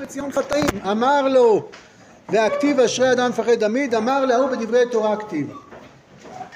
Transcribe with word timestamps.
בציון 0.00 0.32
חטאים. 0.32 0.64
אמר 0.90 1.28
לו, 1.28 1.68
והכתיב 2.28 2.80
אשרי 2.80 3.12
אדם 3.12 3.30
מפחד 3.30 3.54
תמיד, 3.54 3.94
אמר 3.94 4.24
להוא 4.24 4.50
בדברי 4.50 4.82
תורה 4.90 5.16
כתיב. 5.16 5.52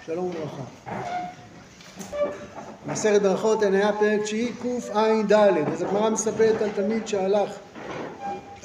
שלום 0.07 0.25
וברכה. 0.27 0.63
מסכת 2.87 3.23
ברכות 3.23 3.63
עניה 3.63 3.93
פרק 3.93 4.23
תשיעי 4.23 4.53
קע"ד 4.63 5.33
אז 5.73 5.83
הגמרא 5.83 6.11
מספרת 6.11 6.63
על 6.63 6.69
תלמיד 6.75 7.09
שהלך 7.09 7.51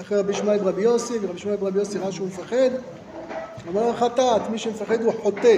אחרי 0.01 0.17
רבי 0.17 0.33
שמעאל 0.33 0.57
ברבי 0.57 0.81
יוסי 0.81 1.13
ורבי 1.21 1.39
שמעאל 1.39 1.57
ברבי 1.57 1.79
יוסי 1.79 1.97
ראה 1.97 2.11
שהוא 2.11 2.27
מפחד 2.27 2.69
אמר 3.69 3.87
לו 3.87 3.93
חטאת 3.93 4.49
מי 4.49 4.57
שמפחד 4.57 5.01
הוא 5.01 5.13
חוטא 5.23 5.57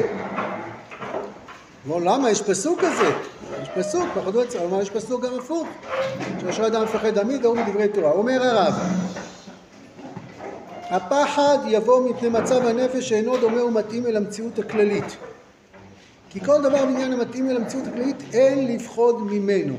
אמרו 1.88 2.00
למה 2.00 2.30
יש 2.30 2.41
פסוק 2.41 2.80
כזה 2.80 3.11
יש 3.77 3.86
פסוק 3.86 4.09
פחדו 4.15 4.41
את 4.41 4.51
זה 4.51 4.65
אבל 4.65 4.81
יש 4.81 4.89
פסוק 4.89 5.23
גם 5.25 5.39
הפוך 5.39 5.67
שאשר 6.41 6.68
אדם 6.68 6.83
מפחד 6.83 7.21
תמיד 7.21 7.46
ההוא 7.46 7.57
מדברי 7.57 7.87
תורה 7.87 8.11
אומר 8.11 8.43
הרב 8.43 8.73
הפחד 10.89 11.57
יבוא 11.68 12.09
מפני 12.09 12.29
מצב 12.29 12.65
הנפש 12.65 13.09
שאינו 13.09 13.37
דומה 13.37 13.64
ומתאים 13.64 14.07
אל 14.07 14.18
המציאות 14.18 14.59
הכללית 14.59 15.18
כי 16.29 16.39
כל 16.39 16.61
דבר 16.61 16.86
בעניין 16.86 17.14
המתאים 17.14 17.50
אל 17.50 17.55
המציאות 17.55 17.87
הכללית 17.87 18.23
אין 18.33 18.75
לפחוד 18.75 19.21
ממנו. 19.21 19.75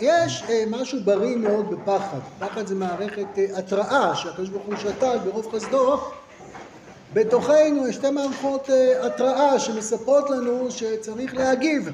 יש 0.00 0.44
אה, 0.48 0.64
משהו 0.70 0.98
בריא 1.04 1.36
מאוד 1.36 1.70
בפחד. 1.70 2.18
פחד 2.38 2.66
זה 2.66 2.74
מערכת 2.74 3.38
אה, 3.38 3.58
התראה 3.58 4.14
שהקדוש 4.14 4.48
ברוך 4.48 4.66
הוא 4.66 4.76
שתל 4.76 5.18
ברוב 5.24 5.52
חסדו. 5.54 6.00
בתוכנו 7.12 7.88
יש 7.88 7.94
שתי 7.94 8.10
מערכות 8.10 8.70
אה, 8.70 9.06
התראה 9.06 9.58
שמספרות 9.58 10.30
לנו 10.30 10.70
שצריך 10.70 11.34
להגיב. 11.34 11.90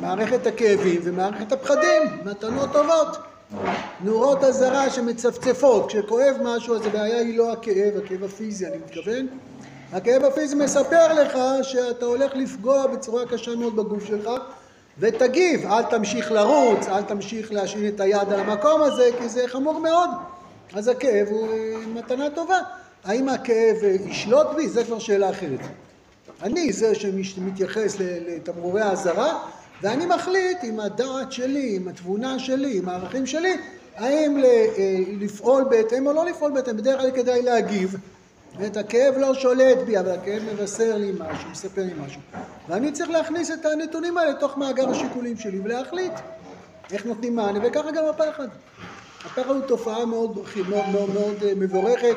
מערכת 0.00 0.46
הכאבים 0.46 1.00
ומערכת 1.04 1.52
הפחדים, 1.52 2.02
מתנות 2.24 2.72
טובות. 2.72 3.18
נורות 4.00 4.44
אזהרה 4.44 4.90
שמצפצפות, 4.90 5.88
כשכואב 5.88 6.36
משהו 6.42 6.74
אז 6.74 6.86
הבעיה 6.86 7.18
היא 7.18 7.38
לא 7.38 7.52
הכאב, 7.52 7.96
הכאב 8.04 8.24
הפיזי 8.24 8.66
אני 8.66 8.76
מתכוון, 8.76 9.26
הכאב 9.92 10.24
הפיזי 10.24 10.56
מספר 10.56 11.12
לך 11.12 11.38
שאתה 11.62 12.04
הולך 12.04 12.32
לפגוע 12.34 12.86
בצורה 12.86 13.26
קשה 13.26 13.56
מאוד 13.56 13.76
בגוף 13.76 14.06
שלך 14.06 14.30
ותגיב, 14.98 15.66
אל 15.66 15.82
תמשיך 15.82 16.32
לרוץ, 16.32 16.88
אל 16.88 17.02
תמשיך 17.02 17.52
להשאין 17.52 17.88
את 17.88 18.00
היד 18.00 18.32
על 18.32 18.40
המקום 18.40 18.82
הזה 18.82 19.10
כי 19.18 19.28
זה 19.28 19.42
חמור 19.48 19.80
מאוד. 19.80 20.10
אז 20.74 20.88
הכאב 20.88 21.28
הוא 21.30 21.48
אה, 21.52 21.86
מתנה 21.94 22.30
טובה. 22.30 22.58
האם 23.04 23.28
הכאב 23.28 23.76
אה, 23.82 23.96
ישלוט 24.04 24.46
בי? 24.56 24.68
זה 24.68 24.84
כבר 24.84 24.98
שאלה 24.98 25.30
אחרת. 25.30 25.60
אני 26.42 26.72
זה 26.72 26.94
שמתייחס 26.94 27.96
לתמרורי 27.98 28.80
האזהרה 28.80 29.38
ואני 29.82 30.06
מחליט 30.06 30.58
עם 30.62 30.80
הדעת 30.80 31.32
שלי, 31.32 31.76
עם 31.76 31.88
התבונה 31.88 32.38
שלי, 32.38 32.78
עם 32.78 32.88
הערכים 32.88 33.26
שלי 33.26 33.56
האם 33.96 34.44
אה, 34.44 34.96
לפעול 35.20 35.64
בהתאם 35.70 36.06
או 36.06 36.12
לא 36.12 36.24
לפעול 36.24 36.52
בהתאם, 36.52 36.76
בדרך 36.76 37.00
כלל 37.00 37.10
כדאי 37.10 37.42
להגיב 37.42 37.96
זאת 38.60 38.76
הכאב 38.76 39.14
לא 39.18 39.34
שולט 39.34 39.78
בי, 39.86 39.98
אבל 39.98 40.10
הכאב 40.10 40.42
מבשר 40.52 40.96
לי 40.96 41.12
משהו, 41.12 41.50
מספר 41.50 41.82
לי 41.82 41.92
משהו. 42.06 42.20
ואני 42.68 42.92
צריך 42.92 43.10
להכניס 43.10 43.50
את 43.50 43.66
הנתונים 43.66 44.18
האלה 44.18 44.30
לתוך 44.30 44.58
מאגר 44.58 44.90
השיקולים 44.90 45.36
שלי 45.36 45.60
ולהחליט 45.64 46.12
איך 46.92 47.06
נותנים 47.06 47.36
מענה, 47.36 47.58
וככה 47.62 47.90
גם 47.90 48.04
הפחד. 48.04 48.48
הפחד 49.24 49.50
הוא 49.50 49.60
תופעה 49.60 50.06
מאוד, 50.06 50.38
מאוד, 50.68 50.88
מאוד, 50.92 51.10
מאוד 51.10 51.42
אה, 51.42 51.52
מבורכת, 51.56 52.16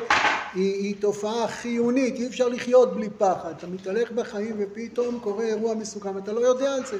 היא, 0.54 0.74
היא 0.74 0.94
תופעה 1.00 1.48
חיונית, 1.48 2.14
אי 2.14 2.26
אפשר 2.26 2.48
לחיות 2.48 2.94
בלי 2.94 3.08
פחד. 3.18 3.52
אתה 3.58 3.66
מתהלך 3.66 4.12
בחיים 4.12 4.56
ופתאום 4.58 5.18
קורה 5.22 5.44
אירוע 5.44 5.74
מסוכן 5.74 6.16
ואתה 6.16 6.32
לא 6.32 6.40
יודע 6.40 6.74
על 6.74 6.86
זה. 6.86 6.96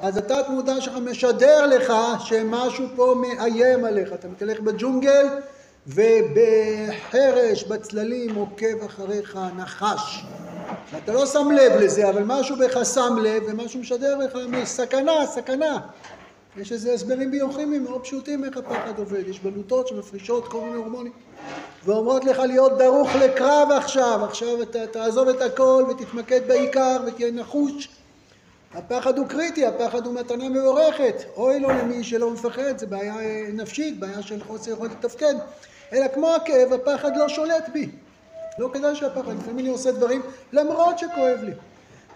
אז 0.00 0.16
התת 0.16 0.44
מודע 0.48 0.80
שלך 0.80 0.96
משדר 0.96 1.66
לך 1.66 1.92
שמשהו 2.24 2.84
פה 2.96 3.14
מאיים 3.20 3.84
עליך. 3.84 4.12
אתה 4.12 4.28
מתהלך 4.28 4.60
בג'ונגל 4.60 5.26
ובחרש, 5.86 7.64
בצללים, 7.64 8.34
עוקב 8.34 8.84
אחריך 8.86 9.38
נחש. 9.56 10.24
אתה 11.04 11.12
לא 11.12 11.26
שם 11.26 11.50
לב 11.50 11.72
לזה, 11.80 12.08
אבל 12.08 12.22
משהו 12.26 12.56
בך 12.56 12.84
שם 12.94 13.16
לב, 13.22 13.42
ומשהו 13.46 13.80
משדר 13.80 14.18
לך 14.18 14.38
סכנה, 14.64 15.26
סכנה. 15.26 15.78
יש 16.56 16.72
איזה 16.72 16.92
הסברים 16.92 17.30
ביוכימיים 17.30 17.84
מאוד 17.84 18.02
פשוטים 18.02 18.44
איך 18.44 18.56
הפחד 18.56 18.98
עובד. 18.98 19.28
יש 19.28 19.40
בלוטות 19.40 19.88
שמפרישות 19.88 20.48
כל 20.48 20.60
מיני 20.60 20.76
הורמונים, 20.76 21.12
ואומרות 21.84 22.24
לך 22.24 22.38
להיות 22.38 22.78
דרוך 22.78 23.10
לקרב 23.14 23.68
עכשיו, 23.76 24.20
עכשיו 24.24 24.62
אתה 24.62 24.86
תעזוב 24.86 25.28
את 25.28 25.42
הכל 25.42 25.84
ותתמקד 25.90 26.40
בעיקר 26.48 26.96
ותהיה 27.06 27.30
נחוש. 27.30 27.88
הפחד 28.74 29.18
הוא 29.18 29.26
קריטי, 29.26 29.66
הפחד 29.66 30.06
הוא 30.06 30.14
מתנה 30.14 30.48
מבורכת. 30.48 31.24
אוי 31.36 31.60
לו 31.60 31.68
למי 31.68 32.04
שלא 32.04 32.30
מפחד, 32.30 32.78
זה 32.78 32.86
בעיה 32.86 33.14
נפשית, 33.52 34.00
בעיה 34.00 34.22
של 34.22 34.44
חוסר 34.44 34.70
יכולת 34.70 34.90
לתפקד. 34.90 35.34
אלא 35.92 36.08
כמו 36.08 36.34
הכאב, 36.34 36.72
הפחד 36.72 37.16
לא 37.16 37.28
שולט 37.28 37.68
בי. 37.72 37.88
לא 38.58 38.70
כדאי 38.72 38.96
שהפחד, 38.96 39.32
לפעמים 39.38 39.58
אני 39.58 39.68
עושה 39.68 39.92
דברים 39.92 40.22
למרות 40.52 40.98
שכואב 40.98 41.38
לי. 41.42 41.52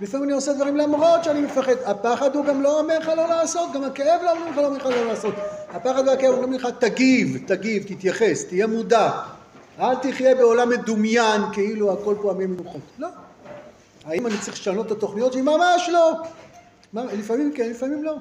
לפעמים 0.00 0.24
אני 0.24 0.32
עושה 0.32 0.52
דברים 0.52 0.76
למרות 0.76 1.24
שאני 1.24 1.40
מפחד. 1.40 1.74
הפחד 1.84 2.34
הוא 2.34 2.44
גם 2.44 2.62
לא 2.62 2.80
אומר 2.80 2.98
לך 2.98 3.08
לא 3.08 3.28
לעשות, 3.28 3.72
גם 3.72 3.84
הכאב 3.84 4.20
לא 4.24 4.32
אומר 4.32 4.50
לך 4.50 4.56
לא 4.56 4.66
אומר 4.66 4.76
לך 4.76 4.86
לא 4.86 5.06
לעשות. 5.06 5.34
הפחד 5.70 6.08
והכאב 6.08 6.34
אומרים 6.34 6.52
לך 6.52 6.68
תגיב, 6.78 7.38
תגיב, 7.46 7.82
תתייחס, 7.82 8.44
תהיה 8.44 8.66
מודע. 8.66 9.10
אל 9.80 9.94
תחיה 9.94 10.34
בעולם 10.34 10.68
מדומיין 10.68 11.42
כאילו 11.52 11.92
הכל 11.92 12.14
פה 12.22 12.30
עמי 12.30 12.46
מנוחות. 12.46 12.80
לא. 12.98 13.08
האם 14.04 14.26
אני 14.26 14.38
צריך 14.38 14.56
לשנות 14.56 14.86
את 14.86 14.92
התוכניות 14.92 15.32
שלי? 15.32 15.42
ממש 15.42 15.88
לא. 15.92 16.12
לפעמים 16.94 17.52
כן, 17.54 17.70
לפעמים 17.70 18.04
לא. 18.04 18.16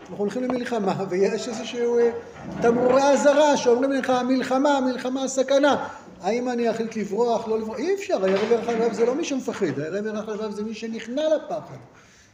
אנחנו 0.00 0.16
הולכים 0.16 0.42
למלחמה 0.42 1.04
ויש 1.08 1.48
איזשהו 1.48 1.98
אה, 1.98 2.10
תמרורי 2.62 3.02
אזהרה 3.02 3.56
שאומרים 3.56 3.92
לך 3.92 4.12
מלחמה, 4.28 4.80
מלחמה, 4.80 5.28
סכנה. 5.28 5.88
האם 6.22 6.48
אני 6.48 6.70
אחליט 6.70 6.96
לברוח, 6.96 7.48
לא 7.48 7.58
לברוח? 7.58 7.78
אי 7.78 7.94
אפשר, 7.94 8.24
הירא 8.24 8.38
ירח 8.38 8.68
הלבב 8.68 8.92
זה 8.92 9.06
לא 9.06 9.14
מי 9.14 9.24
שמפחד, 9.24 9.78
הירא 9.78 9.96
ירח 9.96 10.28
הלבב 10.28 10.50
זה 10.50 10.62
מי 10.62 10.74
שנכנע 10.74 11.22
לפחד. 11.36 11.76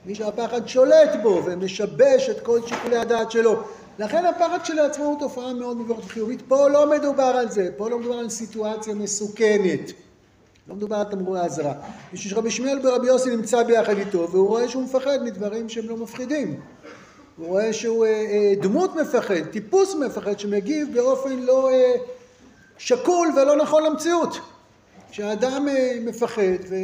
מי 0.07 0.15
שהפחד 0.15 0.67
שולט 0.69 1.11
בו 1.23 1.43
ומשבש 1.45 2.29
את 2.31 2.41
כל 2.41 2.61
שיקולי 2.67 2.97
הדעת 2.97 3.31
שלו. 3.31 3.63
לכן 3.99 4.25
הפחד 4.27 4.59
כשלעצמו 4.63 5.05
הוא 5.05 5.21
תופעה 5.21 5.53
מאוד 5.53 5.77
מבורכת 5.77 6.05
וחיובית. 6.05 6.43
פה 6.49 6.69
לא 6.69 6.91
מדובר 6.91 7.23
על 7.23 7.51
זה, 7.51 7.69
פה 7.77 7.91
לא 7.91 7.99
מדובר 7.99 8.19
על 8.19 8.29
סיטואציה 8.29 8.95
מסוכנת. 8.95 9.93
לא 10.69 10.75
מדובר 10.75 10.97
על 10.97 11.05
תמרורי 11.05 11.41
אזהרה. 11.41 11.73
בשביל 12.13 12.35
שרבי 12.35 12.51
שמואל 12.51 12.79
ברבי 12.83 13.07
יוסי 13.07 13.37
נמצא 13.37 13.63
ביחד 13.63 13.99
איתו 13.99 14.29
והוא 14.31 14.49
רואה 14.49 14.69
שהוא 14.69 14.83
מפחד 14.83 15.19
מדברים 15.25 15.69
שהם 15.69 15.89
לא 15.89 15.97
מפחידים. 15.97 16.61
הוא 17.37 17.47
רואה 17.47 17.73
שהוא 17.73 18.07
אה, 18.07 18.11
אה, 18.11 18.53
דמות 18.61 18.97
מפחד, 18.97 19.45
טיפוס 19.51 19.95
מפחד 19.95 20.39
שמגיב 20.39 20.89
באופן 20.95 21.39
לא 21.39 21.71
אה, 21.71 21.93
שקול 22.79 23.29
ולא 23.37 23.57
נכון 23.57 23.85
למציאות. 23.85 24.39
כשאדם 25.11 25.69
מפחד 26.05 26.43
ו, 26.69 26.75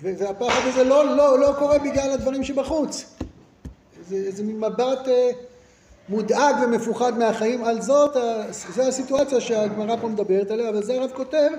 והפחד 0.00 0.68
הזה 0.68 0.84
לא, 0.84 1.16
לא, 1.16 1.38
לא 1.38 1.52
קורה 1.58 1.78
בגלל 1.78 2.10
הדברים 2.10 2.44
שבחוץ. 2.44 3.04
זה, 4.08 4.30
זה 4.30 4.42
מבט 4.42 5.08
מודאג 6.08 6.56
ומפוחד 6.62 7.18
מהחיים, 7.18 7.64
על 7.64 7.82
זאת, 7.82 8.16
זו 8.50 8.82
הסיטואציה 8.82 9.40
שהגמרא 9.40 9.96
פה 10.00 10.08
מדברת 10.08 10.50
עליה, 10.50 10.68
אבל 10.68 10.82
זה 10.82 10.94
הרב 10.94 11.10
כותב 11.14 11.50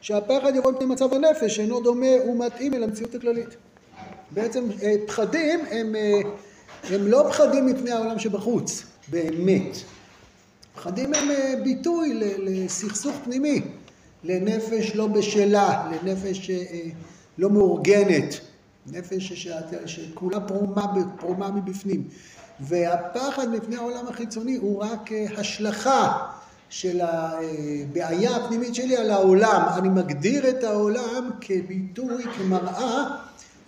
שהפחד 0.00 0.56
יבוא 0.56 0.72
מפני 0.72 0.86
מצב 0.86 1.14
הנפש 1.14 1.56
שאינו 1.56 1.80
דומה 1.80 2.24
ומתאים 2.28 2.74
אל 2.74 2.82
המציאות 2.82 3.14
הכללית. 3.14 3.48
בעצם 4.30 4.64
פחדים 5.06 5.60
הם 5.70 5.94
הם 6.84 7.06
לא 7.06 7.26
פחדים 7.28 7.66
מפני 7.66 7.90
העולם 7.90 8.18
שבחוץ, 8.18 8.82
באמת. 9.08 9.76
פחדים 10.74 11.14
הם 11.14 11.30
אה, 11.30 11.54
ביטוי 11.64 12.20
לסכסוך 12.38 13.16
פנימי, 13.24 13.62
לנפש 14.24 14.94
לא 14.94 15.06
בשלה, 15.06 15.90
לנפש 15.92 16.50
אה, 16.50 16.56
לא 17.38 17.50
מאורגנת, 17.50 18.40
נפש 18.86 19.48
שכולה 19.86 20.40
פרומה, 20.40 20.86
פרומה 21.18 21.50
מבפנים. 21.50 22.04
והפחד 22.60 23.48
מפני 23.48 23.76
העולם 23.76 24.06
החיצוני 24.08 24.56
הוא 24.56 24.82
רק 24.82 25.12
אה, 25.12 25.26
השלכה 25.36 26.26
של 26.70 27.00
הבעיה 27.00 28.36
הפנימית 28.36 28.74
שלי 28.74 28.96
על 28.96 29.10
העולם. 29.10 29.62
אני 29.78 29.88
מגדיר 29.88 30.48
את 30.48 30.64
העולם 30.64 31.30
כביטוי, 31.40 32.24
כמראה 32.38 33.04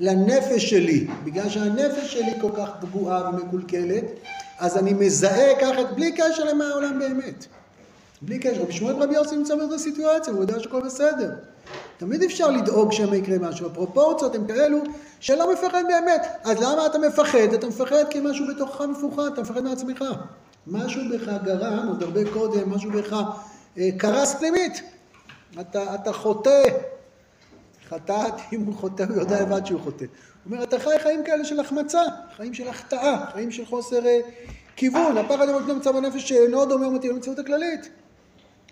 לנפש 0.00 0.70
שלי, 0.70 1.06
בגלל 1.24 1.48
שהנפש 1.48 2.12
שלי 2.12 2.32
כל 2.40 2.50
כך 2.56 2.70
פגועה 2.80 3.30
ומקולקלת, 3.30 4.04
אז 4.58 4.76
אני 4.76 4.92
מזהה 4.92 5.60
ככה 5.60 5.84
בלי 5.84 6.12
קשר 6.12 6.44
למה 6.44 6.64
העולם 6.68 6.98
באמת. 6.98 7.46
בלי 8.22 8.38
קשר. 8.38 8.62
רבי 8.62 8.72
שמואל 8.72 8.94
רבי 8.94 9.14
יוסי 9.14 9.36
נמצא 9.36 9.54
באותה 9.56 9.78
סיטואציה, 9.78 10.32
הוא 10.32 10.40
יודע 10.40 10.60
שהכל 10.60 10.80
בסדר. 10.80 11.30
תמיד 11.98 12.22
אפשר 12.22 12.50
לדאוג 12.50 12.92
שם 12.92 13.14
יקרה 13.14 13.38
משהו. 13.38 13.66
הפרופורציות 13.66 14.34
הן 14.34 14.46
כאלו 14.46 14.78
שלא 15.20 15.52
מפחד 15.52 15.82
באמת. 15.88 16.26
אז 16.44 16.56
למה 16.60 16.86
אתה 16.86 16.98
מפחד? 16.98 17.52
אתה 17.54 17.66
מפחד 17.66 18.04
כי 18.10 18.20
משהו 18.22 18.46
בתוכך 18.54 18.80
מפוחד, 18.80 19.32
אתה 19.32 19.40
מפחד 19.40 19.64
מעצמך. 19.64 20.04
משהו 20.66 21.02
בך 21.12 21.32
גרם, 21.44 21.88
עוד 21.88 22.02
הרבה 22.02 22.32
קודם, 22.32 22.70
משהו 22.70 22.90
בך 22.90 23.16
אה, 23.78 23.88
קרס 23.98 24.34
פנימית. 24.34 24.82
אתה, 25.60 25.94
אתה 25.94 26.12
חוטא 26.12 26.62
חטאת, 27.88 28.34
אם 28.52 28.60
הוא 28.60 28.74
חוטא, 28.74 29.02
הוא 29.02 29.16
יודע 29.16 29.42
לבד 29.42 29.66
שהוא 29.66 29.80
חוטא. 29.80 30.04
הוא 30.04 30.52
אומר, 30.52 30.64
אתה 30.64 30.78
חי 30.78 30.98
חיים 31.02 31.24
כאלה 31.24 31.44
של 31.44 31.60
החמצה, 31.60 32.02
חיים 32.36 32.54
של 32.54 32.68
החטאה, 32.68 33.26
חיים 33.32 33.50
של 33.50 33.66
חוסר 33.66 34.06
אה, 34.06 34.20
כיוון. 34.76 35.18
הפחד 35.18 35.48
המותנה 35.48 35.74
מצב 35.74 35.96
הנפש 35.96 36.28
שאינו 36.28 36.66
דומה 36.66 36.88
ומתאים 36.88 37.12
למציאות 37.12 37.38
הכללית. 37.38 37.88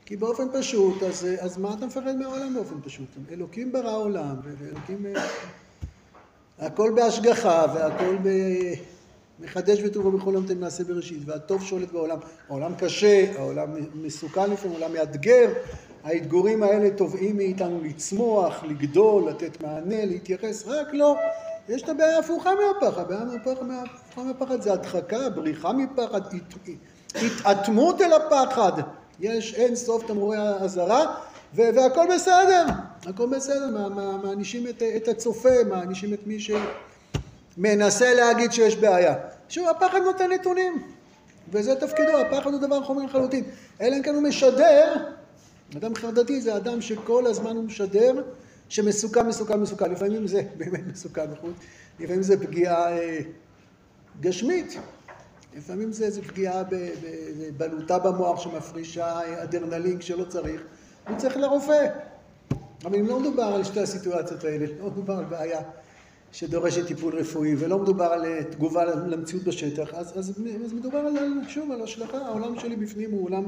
כי 0.06 0.16
באופן 0.16 0.44
פשוט, 0.52 1.02
אז, 1.02 1.26
אה, 1.26 1.44
אז 1.44 1.58
מה 1.58 1.74
אתה 1.74 1.86
מפחד 1.86 2.16
מהעולם 2.16 2.54
באופן 2.54 2.74
פשוט? 2.84 3.08
אלוקים 3.30 3.72
ברא 3.72 3.96
עולם, 3.96 4.36
ואלוקים... 4.44 5.06
אה, 5.06 5.26
הכל 6.58 6.92
בהשגחה, 6.94 7.66
והכל 7.74 8.16
ב... 8.22 8.28
מחדש 9.40 9.80
בטובו 9.80 10.10
בכל 10.10 10.30
יום 10.34 10.46
תן 10.46 10.58
מעשה 10.58 10.84
בראשית, 10.84 11.22
והטוב 11.26 11.62
שולט 11.62 11.92
בעולם. 11.92 12.18
העולם 12.48 12.74
קשה, 12.74 13.24
העולם 13.38 13.68
מסוכן 13.94 14.50
לפעמים, 14.50 14.76
העולם 14.76 14.92
מאתגר. 14.92 15.52
האתגורים 16.04 16.62
האלה 16.62 16.90
תובעים 16.90 17.36
מאיתנו 17.36 17.80
לצמוח, 17.84 18.64
לגדול, 18.64 19.28
לתת 19.28 19.62
מענה, 19.62 20.04
להתייחס, 20.04 20.66
רק 20.66 20.88
לא. 20.92 21.16
יש 21.68 21.82
את 21.82 21.88
הבעיה 21.88 22.16
ההפוכה 22.16 22.50
מהפחד, 22.54 23.00
הבעיה 23.00 23.20
ההפוכה 23.20 24.22
מהפחד 24.24 24.60
זה 24.60 24.72
הדחקה, 24.72 25.30
בריחה 25.30 25.72
מפחד, 25.72 26.20
התאטמות 27.14 28.00
אל 28.00 28.12
הפחד. 28.12 28.72
יש 29.20 29.54
אין 29.54 29.76
סוף 29.76 30.06
תמרורי 30.06 30.36
אזהרה, 30.60 31.14
והכל 31.54 32.06
בסדר, 32.14 32.64
הכל 33.06 33.26
בסדר, 33.26 33.88
מענישים 34.22 34.66
את, 34.66 34.82
את 34.96 35.08
הצופה, 35.08 35.64
מענישים 35.68 36.14
את 36.14 36.26
מי 36.26 36.40
שמנסה 37.60 38.14
להגיד 38.14 38.52
שיש 38.52 38.76
בעיה. 38.76 39.14
שוב, 39.48 39.68
הפחד 39.68 39.98
נותן 40.04 40.32
נתונים, 40.32 40.82
וזה 41.52 41.74
תפקידו, 41.74 42.18
הפחד 42.18 42.52
הוא 42.52 42.60
דבר 42.60 42.84
חומר 42.84 43.04
לחלוטין. 43.04 43.44
אלא 43.80 43.96
אם 43.96 44.02
כן 44.02 44.14
הוא 44.14 44.22
משדר, 44.22 44.94
אדם 45.76 45.94
חרדתי 45.94 46.40
זה 46.40 46.56
אדם 46.56 46.80
שכל 46.80 47.26
הזמן 47.26 47.56
הוא 47.56 47.64
משדר 47.64 48.22
שמסוכן, 48.68 49.26
מסוכן, 49.26 49.60
מסוכן. 49.60 49.90
לפעמים 49.92 50.26
זה 50.26 50.42
באמת 50.56 50.86
מסוכן 50.92 51.30
בחוץ, 51.32 51.54
לפעמים 52.00 52.22
זה 52.22 52.46
פגיעה 52.46 52.98
אה, 52.98 53.18
גשמית. 54.20 54.78
לפעמים 55.56 55.92
זה 55.92 56.04
איזו 56.04 56.22
פגיעה 56.22 56.62
בבלוטה 57.56 57.98
במוח 57.98 58.40
שמפרישה 58.40 59.42
אדרנלין 59.42 59.98
כשלא 59.98 60.24
צריך, 60.24 60.60
הוא 61.08 61.18
צריך 61.18 61.36
לרופא. 61.36 61.86
אבל 62.84 62.98
אם 62.98 63.06
לא 63.06 63.20
מדובר 63.20 63.42
על 63.42 63.64
שתי 63.64 63.80
הסיטואציות 63.80 64.44
האלה, 64.44 64.66
לא 64.80 64.86
מדובר 64.86 65.14
על 65.14 65.24
בעיה 65.24 65.60
שדורשת 66.32 66.86
טיפול 66.86 67.14
רפואי, 67.14 67.54
ולא 67.58 67.78
מדובר 67.78 68.04
על 68.04 68.24
אה, 68.24 68.44
תגובה 68.50 68.84
למציאות 68.84 69.44
בשטח, 69.44 69.94
אז, 69.94 70.18
אז, 70.18 70.30
אז 70.64 70.72
מדובר 70.72 70.98
על, 70.98 71.16
שוב, 71.48 71.70
על 71.70 71.82
השלכה, 71.82 72.18
העולם 72.18 72.60
שלי 72.60 72.76
בפנים 72.76 73.10
הוא 73.10 73.24
עולם 73.24 73.44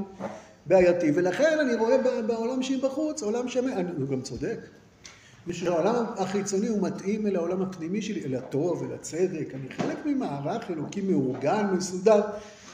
בעייתי, 0.65 1.11
ולכן 1.15 1.59
אני 1.59 1.75
רואה 1.75 1.97
בעולם 2.27 2.63
שהיא 2.63 2.83
בחוץ, 2.83 3.23
עולם 3.23 3.49
ש... 3.49 3.57
הוא 3.97 4.07
גם 4.11 4.21
צודק. 4.21 4.59
ושהעולם 5.47 6.05
החיצוני 6.17 6.67
הוא 6.67 6.81
מתאים 6.81 7.27
אל 7.27 7.35
העולם 7.35 7.61
הפנימי 7.61 8.01
שלי, 8.01 8.25
אל 8.25 8.35
הטוב, 8.35 8.83
אל 8.83 8.93
הצדק. 8.93 9.53
אני 9.53 9.69
חלק 9.69 10.05
ממערך 10.05 10.71
אלוקי 10.71 11.01
מאורגן, 11.01 11.67
מסודר, 11.77 12.21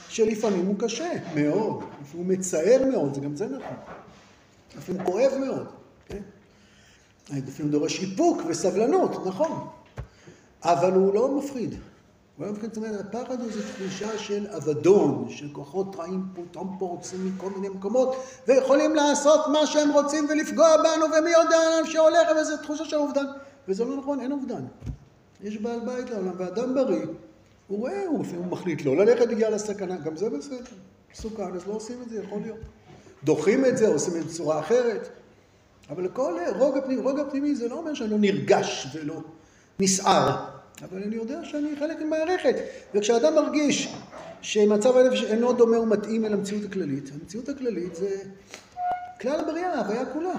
שלפעמים 0.10 0.66
הוא 0.66 0.76
קשה 0.80 1.12
מאוד, 1.36 1.84
הוא 2.14 2.26
מצער 2.26 2.86
מאוד, 2.92 3.14
זה 3.14 3.22
גם 3.22 3.36
זה 3.36 3.46
נכון. 3.46 3.78
לפעמים 4.78 5.04
כואב 5.04 5.32
מאוד, 5.40 5.68
כן? 6.08 6.22
לפעמים 7.48 7.72
דורש 7.72 8.04
איפוק 8.04 8.42
וסבלנות, 8.48 9.28
נכון. 9.28 9.68
אבל 10.64 10.94
הוא 10.94 11.14
לא 11.14 11.38
מפחיד. 11.38 11.76
זאת 12.40 12.78
אומרת, 12.78 13.00
הפחד 13.00 13.42
הוא 13.42 13.52
זו 13.52 13.60
תחושה 13.74 14.18
של 14.18 14.48
אבדון, 14.48 15.26
של 15.30 15.50
כוחות 15.52 15.96
רעים 15.96 16.24
פתאום 16.34 16.76
פורצים 16.80 17.28
מכל 17.28 17.50
מיני 17.50 17.70
מקומות 17.70 18.16
ויכולים 18.48 18.96
לעשות 18.96 19.40
מה 19.52 19.68
שהם 19.68 19.92
רוצים 19.92 20.28
ולפגוע 20.30 20.78
בנו 20.78 21.06
ומי 21.06 21.30
יודע 21.30 21.58
לאן 21.70 21.92
שהולך 21.92 22.28
וזו 22.42 22.58
תחושה 22.58 22.86
של 22.86 22.96
אובדן. 22.96 23.26
וזה 23.68 23.86
לא 23.86 23.98
נכון, 23.98 24.20
אין 24.20 24.32
אובדן. 24.32 24.66
יש 25.44 25.58
בעל 25.58 25.80
בית 25.80 26.10
לעולם, 26.10 26.34
ואדם 26.38 26.74
בריא, 26.76 27.06
הוא 27.68 27.80
רואה, 27.80 28.06
הוא 28.08 28.24
לפעמים 28.24 28.50
מחליט 28.50 28.86
לא 28.86 28.98
ללכת 28.98 29.28
בגלל 29.28 29.54
הסכנה, 29.54 29.98
גם 29.98 30.16
זה 30.16 30.30
בסדר. 30.30 30.58
מסוכן, 31.12 31.54
אז 31.56 31.68
לא 31.68 31.74
עושים 31.74 32.02
את 32.02 32.10
זה, 32.10 32.24
יכול 32.24 32.42
להיות. 32.42 32.60
דוחים 33.24 33.66
את 33.66 33.78
זה, 33.78 33.88
עושים 33.88 34.16
את 34.16 34.22
זה 34.22 34.30
בצורה 34.30 34.60
אחרת. 34.60 35.10
אבל 35.90 36.08
כל 36.08 36.38
רוגע 36.56 36.82
פנימי, 36.82 37.02
רוגע 37.02 37.24
פנימי 37.30 37.56
זה 37.56 37.68
לא 37.68 37.76
אומר 37.76 37.94
שאני 37.94 38.10
לא 38.10 38.18
נרגש 38.20 38.88
ולא 38.94 39.22
נסער. 39.80 40.46
אבל 40.84 41.04
אני 41.04 41.16
יודע 41.16 41.40
שאני 41.44 41.76
חלק 41.80 42.02
ממערכת. 42.02 42.56
וכשאדם 42.94 43.36
מרגיש 43.36 43.96
שמצב 44.42 44.98
הנפש 44.98 45.24
אינו 45.24 45.54
דומה 45.54 45.80
ומתאים 45.80 46.26
אל 46.26 46.34
המציאות 46.34 46.64
הכללית, 46.66 47.10
המציאות 47.14 47.50
הכללית 47.50 47.96
זה 47.96 48.16
כלל 49.22 49.40
הבריאה, 49.40 49.74
ההוויה 49.74 50.06
כולה. 50.06 50.34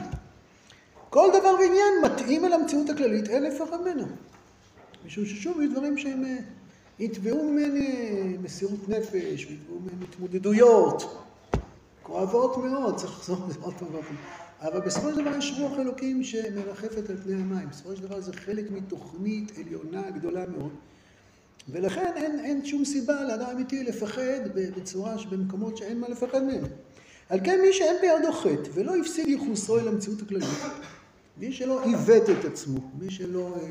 כל 1.11 1.29
דבר 1.41 1.55
ועניין 1.61 1.93
מתאים 2.05 2.45
אל 2.45 2.53
המציאות 2.53 2.91
הכללית, 2.91 3.29
אין 3.29 3.43
לפחד 3.43 3.81
ממנו. 3.81 4.07
משום 5.07 5.25
ששוב, 5.25 5.61
יש 5.61 5.71
דברים 5.71 5.99
שהם 5.99 6.25
אה, 6.25 6.37
יתבעו 6.99 7.45
ממני 7.45 8.37
מסירות 8.43 8.89
נפש, 8.89 9.47
ויתבעו 9.47 9.79
ממני 9.81 10.05
התמודדויות 10.11 11.25
כואבות 12.03 12.57
מאוד, 12.57 12.97
צריך 12.97 13.13
לחזור 13.13 13.37
לזה 13.49 13.59
עוד 13.61 13.75
פעם. 13.75 14.17
אבל 14.61 14.81
בסופו 14.81 15.11
של 15.11 15.21
דבר 15.21 15.37
יש 15.37 15.55
רוח 15.59 15.79
אלוקים 15.79 16.25
שמרחפת 16.25 17.11
על 17.11 17.17
פני 17.17 17.35
המים. 17.35 17.69
בסופו 17.69 17.97
של 17.97 18.03
דבר 18.03 18.21
זה 18.21 18.33
חלק 18.33 18.71
מתוכנית 18.71 19.53
עליונה 19.59 20.11
גדולה 20.11 20.47
מאוד. 20.47 20.73
ולכן 21.69 22.13
אין, 22.17 22.41
אין 22.41 22.65
שום 22.65 22.85
סיבה 22.85 23.25
לאדם 23.25 23.47
אמיתי 23.53 23.85
לפחד 23.85 24.41
בצורה 24.55 25.19
שבמקומות 25.19 25.77
שאין 25.77 26.01
מה 26.01 26.09
לפחד 26.09 26.43
מהם. 26.43 26.65
על 27.29 27.41
כן 27.45 27.61
מי 27.61 27.73
שאין 27.73 27.97
בידו 28.01 28.33
חטא 28.33 28.71
ולא 28.75 28.97
הפסיד 28.97 29.29
ייחוסו 29.29 29.79
אל 29.79 29.89
המציאות 29.89 30.23
הכללית, 30.23 30.49
מי 31.39 31.53
שלא 31.53 31.85
עיוות 31.85 32.31
את 32.31 32.45
עצמו, 32.45 32.81
מי 32.99 33.11
שלא 33.11 33.57
אה, 33.57 33.69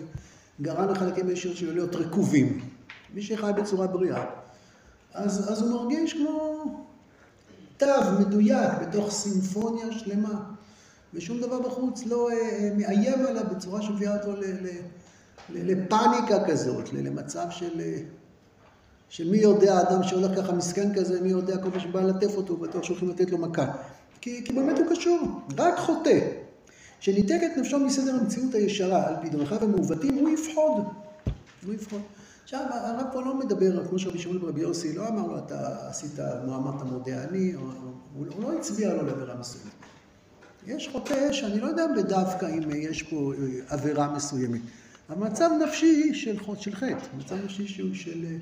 גרם 0.61 0.89
לחלקים 0.89 1.25
מהישיר 1.25 1.55
שלו 1.55 1.73
להיות 1.73 1.95
רקובים, 1.95 2.69
מי 3.13 3.21
שחי 3.21 3.51
בצורה 3.57 3.87
בריאה, 3.87 4.25
אז, 5.13 5.51
אז 5.51 5.61
הוא 5.61 5.71
מרגיש 5.71 6.13
כמו 6.13 6.63
תו 7.77 7.85
מדויק 8.19 8.71
בתוך 8.81 9.11
סימפוניה 9.11 9.91
שלמה. 9.91 10.51
ושום 11.13 11.41
דבר 11.41 11.59
בחוץ 11.59 12.05
לא 12.05 12.29
אה, 12.29 12.35
אה, 12.35 12.69
מאיים 12.77 13.25
עליו 13.25 13.43
בצורה 13.55 13.81
שמביאה 13.81 14.17
אותו 14.17 14.41
לפאניקה 15.49 16.45
כזאת, 16.47 16.93
למצב 16.93 17.45
של, 17.49 17.81
אה, 17.81 17.97
של 19.09 19.31
מי 19.31 19.37
יודע, 19.37 19.81
אדם 19.81 20.03
שהולך 20.03 20.37
ככה 20.37 20.51
מסכן 20.51 20.95
כזה, 20.95 21.21
מי 21.21 21.29
יודע 21.29 21.57
כל 21.57 21.69
מה 21.73 21.79
שבא 21.79 22.01
לטף 22.01 22.37
אותו, 22.37 22.57
בטוח 22.57 22.83
שהולכים 22.83 23.09
לתת 23.09 23.31
לו 23.31 23.37
מכה. 23.37 23.71
כי, 24.21 24.45
כי 24.45 24.53
באמת 24.53 24.79
הוא 24.79 24.87
קשור, 24.89 25.19
רק 25.57 25.77
חוטא, 25.77 26.19
שניתק 26.99 27.39
את 27.45 27.57
נפשו 27.57 27.79
מסדר 27.79 28.15
המציאות 28.15 28.53
הישרה 28.53 29.07
על 29.07 29.15
פי 29.21 29.29
דרכיו 29.29 29.63
המעוותים, 29.63 30.15
הוא 30.15 30.29
יפחוד. 30.29 30.83
הוא 31.65 31.73
יפחוד. 31.73 32.01
עכשיו, 32.43 32.65
הרב 32.71 33.05
פה 33.13 33.21
לא 33.21 33.39
מדבר, 33.39 33.87
כמו 33.87 33.99
שרבי 33.99 34.19
שמעון 34.19 34.39
ברבי 34.39 34.61
יוסי, 34.61 34.95
לא 34.95 35.07
אמר 35.07 35.27
לו, 35.27 35.37
אתה 35.37 35.89
עשית, 35.89 36.19
נו 36.45 36.55
אמרת 36.55 36.81
מודה 36.81 37.23
אני, 37.23 37.53
הוא, 37.53 37.71
הוא 38.15 38.43
לא 38.43 38.53
הצביע 38.53 38.93
לו 38.93 39.05
לעבירה 39.05 39.35
מסוימת. 39.35 39.88
יש 40.69 40.89
חוטא 40.91 41.33
שאני 41.33 41.59
לא 41.59 41.67
יודע 41.67 41.83
בדווקא 41.97 42.45
אם 42.45 42.71
יש 42.71 43.03
פה 43.03 43.33
אה, 43.33 43.47
עבירה 43.67 44.13
מסוימת. 44.13 44.61
המצב 45.09 45.49
נפשי 45.67 46.13
של, 46.13 46.37
של 46.59 46.75
חטא, 46.75 47.05
מצב 47.17 47.35
נפשי 47.35 47.67
שהוא 47.67 47.93
של... 47.93 48.25
אה, 48.25 48.37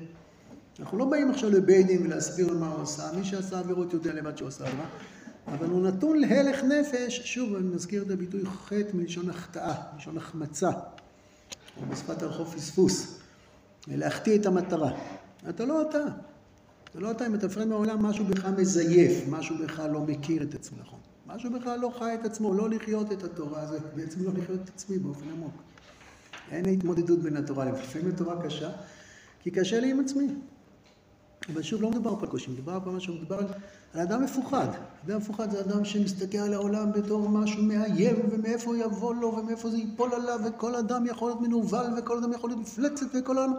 אנחנו 0.80 0.98
לא 0.98 1.04
באים 1.04 1.30
עכשיו 1.30 1.50
לבית 1.50 1.86
דין 1.86 2.06
ולהסביר 2.06 2.54
מה 2.54 2.68
הוא 2.68 2.82
עשה, 2.82 3.02
מי 3.18 3.24
שעשה 3.24 3.58
עבירות 3.58 3.92
יודע 3.92 4.12
לבד 4.12 4.36
שהוא 4.36 4.48
עשה 4.48 4.66
עבירה, 4.66 4.86
אבל 5.46 5.66
הוא 5.66 5.82
נתון 5.82 6.18
להלך 6.20 6.64
נפש, 6.64 7.20
שוב 7.24 7.54
אני 7.54 7.68
מזכיר 7.68 8.02
את 8.02 8.10
הביטוי 8.10 8.44
חטא 8.46 8.90
מלשון 8.94 9.30
החטאה, 9.30 9.74
מלשון 9.94 10.16
החמצה, 10.16 10.70
או 11.76 11.86
בשפת 11.90 12.22
הרחוב 12.22 12.54
פספוס, 12.56 13.18
להחטיא 13.88 14.38
את 14.38 14.46
המטרה. 14.46 14.90
אתה 15.48 15.64
לא 15.64 15.82
אתה. 15.82 16.04
אתה 16.90 17.00
לא 17.00 17.10
אתה, 17.10 17.26
אם 17.26 17.34
אתה 17.34 17.46
מפרד 17.46 17.66
מהעולם, 17.66 18.02
משהו 18.02 18.24
בך 18.24 18.46
מזייף, 18.46 19.24
משהו 19.28 19.56
בך 19.58 19.82
לא 19.92 20.00
מכיר 20.00 20.42
את 20.42 20.54
עצמך. 20.54 20.80
נכון. 20.80 21.07
משהו 21.28 21.50
בכלל 21.50 21.78
לא 21.78 21.92
חי 21.98 22.14
את 22.14 22.24
עצמו, 22.24 22.54
לא 22.54 22.70
לחיות 22.70 23.12
את 23.12 23.24
התורה, 23.24 23.66
זה 23.66 23.78
בעצם 23.94 24.24
לא 24.24 24.30
לחיות 24.32 24.60
את 24.64 24.68
עצמי 24.68 24.98
באופן 24.98 25.30
עמוק. 25.30 25.52
אין 26.50 26.68
התמודדות 26.68 27.18
בין 27.18 27.36
התורה, 27.36 27.64
לפעמים 27.64 28.08
התורה 28.08 28.42
קשה, 28.42 28.70
כי 29.40 29.50
קשה 29.50 29.80
לי 29.80 29.90
עם 29.90 30.00
עצמי. 30.00 30.28
אבל 31.52 31.62
שוב, 31.62 31.82
לא 31.82 31.90
מדובר 31.90 32.16
פה 32.16 32.20
על 32.20 32.30
קושי, 32.30 32.50
מדובר 32.50 32.80
פה 32.84 32.90
על 32.90 32.96
משהו, 32.96 33.14
מדובר 33.14 33.38
על, 33.38 33.46
על 33.94 34.00
אדם 34.00 34.24
מפוחד. 34.24 34.68
אדם 35.06 35.16
מפוחד 35.16 35.50
זה 35.50 35.60
אדם 35.60 35.84
שמסתכל 35.84 36.38
על 36.38 36.54
העולם 36.54 36.92
בתור 36.92 37.28
משהו 37.28 37.62
מאיים, 37.62 38.16
ומאיפה 38.30 38.76
יבוא 38.76 39.14
לו, 39.14 39.36
ומאיפה 39.36 39.70
זה 39.70 39.76
ייפול 39.76 40.14
עליו, 40.14 40.40
וכל 40.44 40.74
אדם 40.74 41.06
יכול 41.06 41.30
להיות 41.30 41.40
מנוול, 41.40 41.86
וכל 41.98 42.18
אדם 42.18 42.32
יכול 42.32 42.50
להיות 42.50 42.60
מפלצת, 42.60 43.06
וכל 43.14 43.38
העולם... 43.38 43.54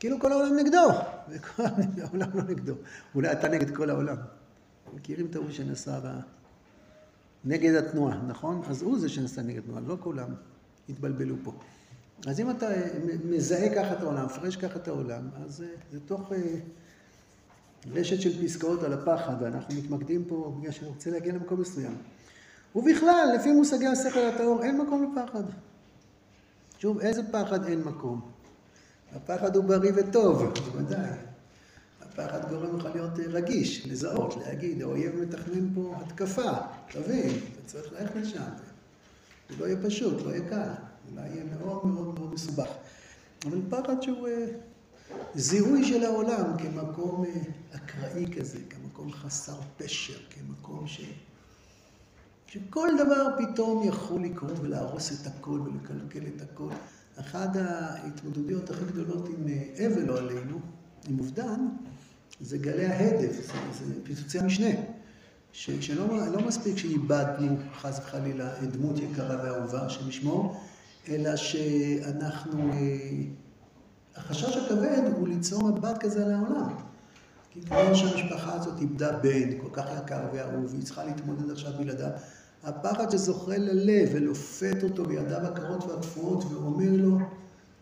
כאילו 0.00 0.20
כל 0.20 0.32
העולם 0.32 0.56
נגדו, 0.56 0.88
וכל 1.28 1.62
העולם 2.02 2.30
לא 2.34 2.42
נגדו. 2.42 2.74
אולי 3.14 3.32
אתה 3.32 3.48
נגד 3.48 3.76
כל 3.76 3.90
העולם. 3.90 4.16
מכירים 4.94 5.26
את 5.26 5.36
ההוא 5.36 5.50
שנסע 5.50 6.00
ב... 6.00 6.18
נגד 7.44 7.74
התנועה, 7.74 8.22
נכון? 8.26 8.62
אז 8.68 8.82
הוא 8.82 8.98
זה 8.98 9.08
שנסע 9.08 9.42
נגד 9.42 9.58
התנועה, 9.58 9.80
לא 9.80 9.96
כולם 10.00 10.28
התבלבלו 10.88 11.36
פה. 11.44 11.52
אז 12.26 12.40
אם 12.40 12.50
אתה 12.50 12.66
מזהה 13.24 13.74
ככה 13.74 13.92
את 13.92 14.02
העולם, 14.02 14.24
מפרש 14.24 14.56
ככה 14.56 14.76
את 14.76 14.88
העולם, 14.88 15.28
אז 15.44 15.64
זה 15.92 16.00
תוך 16.00 16.32
אה, 16.32 16.38
רשת 17.92 18.20
של 18.20 18.44
פסקאות 18.44 18.82
על 18.82 18.92
הפחד, 18.92 19.34
ואנחנו 19.40 19.74
מתמקדים 19.74 20.24
פה 20.24 20.56
בגלל 20.58 20.72
שאני 20.72 20.88
רוצה 20.88 21.10
להגיע 21.10 21.32
למקום 21.32 21.60
מסוים. 21.60 21.96
ובכלל, 22.74 23.28
לפי 23.38 23.52
מושגי 23.52 23.86
השכל 23.86 24.26
הטהור, 24.34 24.62
אין 24.62 24.80
מקום 24.80 25.12
לפחד. 25.12 25.44
שוב, 26.78 26.98
איזה 26.98 27.22
פחד 27.32 27.64
אין 27.64 27.82
מקום? 27.82 28.20
הפחד 29.14 29.56
הוא 29.56 29.64
בריא 29.64 29.92
וטוב, 29.96 30.54
בוודאי. 30.72 31.31
הפחד 32.12 32.50
גורם 32.50 32.76
לך 32.76 32.88
להיות 32.94 33.18
רגיש, 33.18 33.86
לזהות, 33.86 34.36
להגיד, 34.36 34.82
האויב 34.82 35.16
מתכנן 35.20 35.74
פה 35.74 35.94
התקפה, 36.00 36.52
תבין, 36.90 37.30
אתה 37.30 37.62
צריך 37.66 37.92
ללכת 37.92 38.16
לשם. 38.16 38.42
זה 39.50 39.56
לא 39.58 39.66
יהיה 39.66 39.76
פשוט, 39.82 40.22
לא 40.22 40.30
יהיה 40.30 40.48
קל, 40.48 40.68
אולי 41.10 41.28
יהיה 41.28 41.44
מאוד 41.44 41.86
מאוד 41.86 42.18
מאוד 42.18 42.34
מסובך. 42.34 42.68
אבל 43.44 43.58
פחד 43.70 44.02
שהוא 44.02 44.28
אה, 44.28 44.46
זיהוי 45.34 45.84
של 45.84 46.04
העולם 46.04 46.58
כמקום 46.58 47.24
אה, 47.24 47.30
אקראי 47.76 48.26
כזה, 48.38 48.58
כמקום 48.70 49.12
חסר 49.12 49.56
פשר, 49.76 50.18
כמקום 50.30 50.86
ש... 50.86 51.00
שכל 52.46 52.88
דבר 52.98 53.26
פתאום 53.38 53.88
יכול 53.88 54.24
לקרות 54.24 54.58
ולהרוס 54.60 55.22
את 55.22 55.26
הכל 55.26 55.60
ולקלקל 55.60 56.26
את 56.36 56.42
הכל. 56.42 56.68
אחת 57.20 57.56
ההתמודדויות 57.56 58.70
הכי 58.70 58.84
גדולות 58.84 59.28
עם 59.28 59.48
אה, 59.48 59.86
אבל 59.86 60.02
לא 60.02 60.18
עלינו, 60.18 60.60
עם 61.08 61.18
אובדן, 61.18 61.66
זה 62.40 62.58
גלי 62.58 62.86
ההדף, 62.86 63.32
זה, 63.32 63.52
זה 63.86 63.94
פיצוצי 64.02 64.38
המשנה. 64.38 64.70
ש, 65.52 65.70
שלא 65.70 66.26
לא 66.32 66.46
מספיק 66.46 66.78
שאיבדנו, 66.78 67.56
חס 67.80 67.98
וחלילה, 67.98 68.48
דמות 68.72 68.98
יקרה 68.98 69.36
ואהובה, 69.44 69.86
השם 69.86 70.08
ישמור, 70.08 70.56
אלא 71.08 71.36
שאנחנו, 71.36 72.72
אה, 72.72 72.78
החשש 74.16 74.56
הכבד 74.56 75.02
הוא 75.16 75.28
ליצור 75.28 75.68
מבט 75.68 75.98
כזה 76.00 76.26
על 76.26 76.32
העולם. 76.32 76.74
כי 77.50 77.62
כמו 77.62 77.94
שהמשפחה 77.94 78.54
הזאת 78.54 78.80
איבדה 78.80 79.12
בן 79.12 79.58
כל 79.58 79.68
כך 79.72 79.86
יקר 80.02 80.20
ואהוב, 80.32 80.66
והיא 80.70 80.82
צריכה 80.82 81.04
להתמודד 81.04 81.50
עכשיו 81.50 81.72
בלעדיו, 81.78 82.10
הפחד 82.64 83.10
שזוכה 83.10 83.56
ללב 83.56 84.08
ולופת 84.12 84.82
אותו 84.82 85.04
בידיו 85.04 85.38
הקרות 85.38 85.84
והקפואות 85.84 86.44
ואומר 86.44 86.90
לו, 86.92 87.18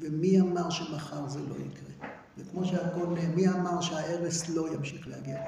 ומי 0.00 0.40
אמר 0.40 0.70
שמחר 0.70 1.28
זה 1.28 1.38
לא 1.40 1.54
יקרה? 1.54 2.09
וכמו 2.40 2.64
שהכל, 2.64 3.06
מי 3.34 3.48
אמר 3.48 3.80
שההרס 3.80 4.48
לא 4.48 4.74
ימשיך 4.74 5.08
להגיע? 5.08 5.38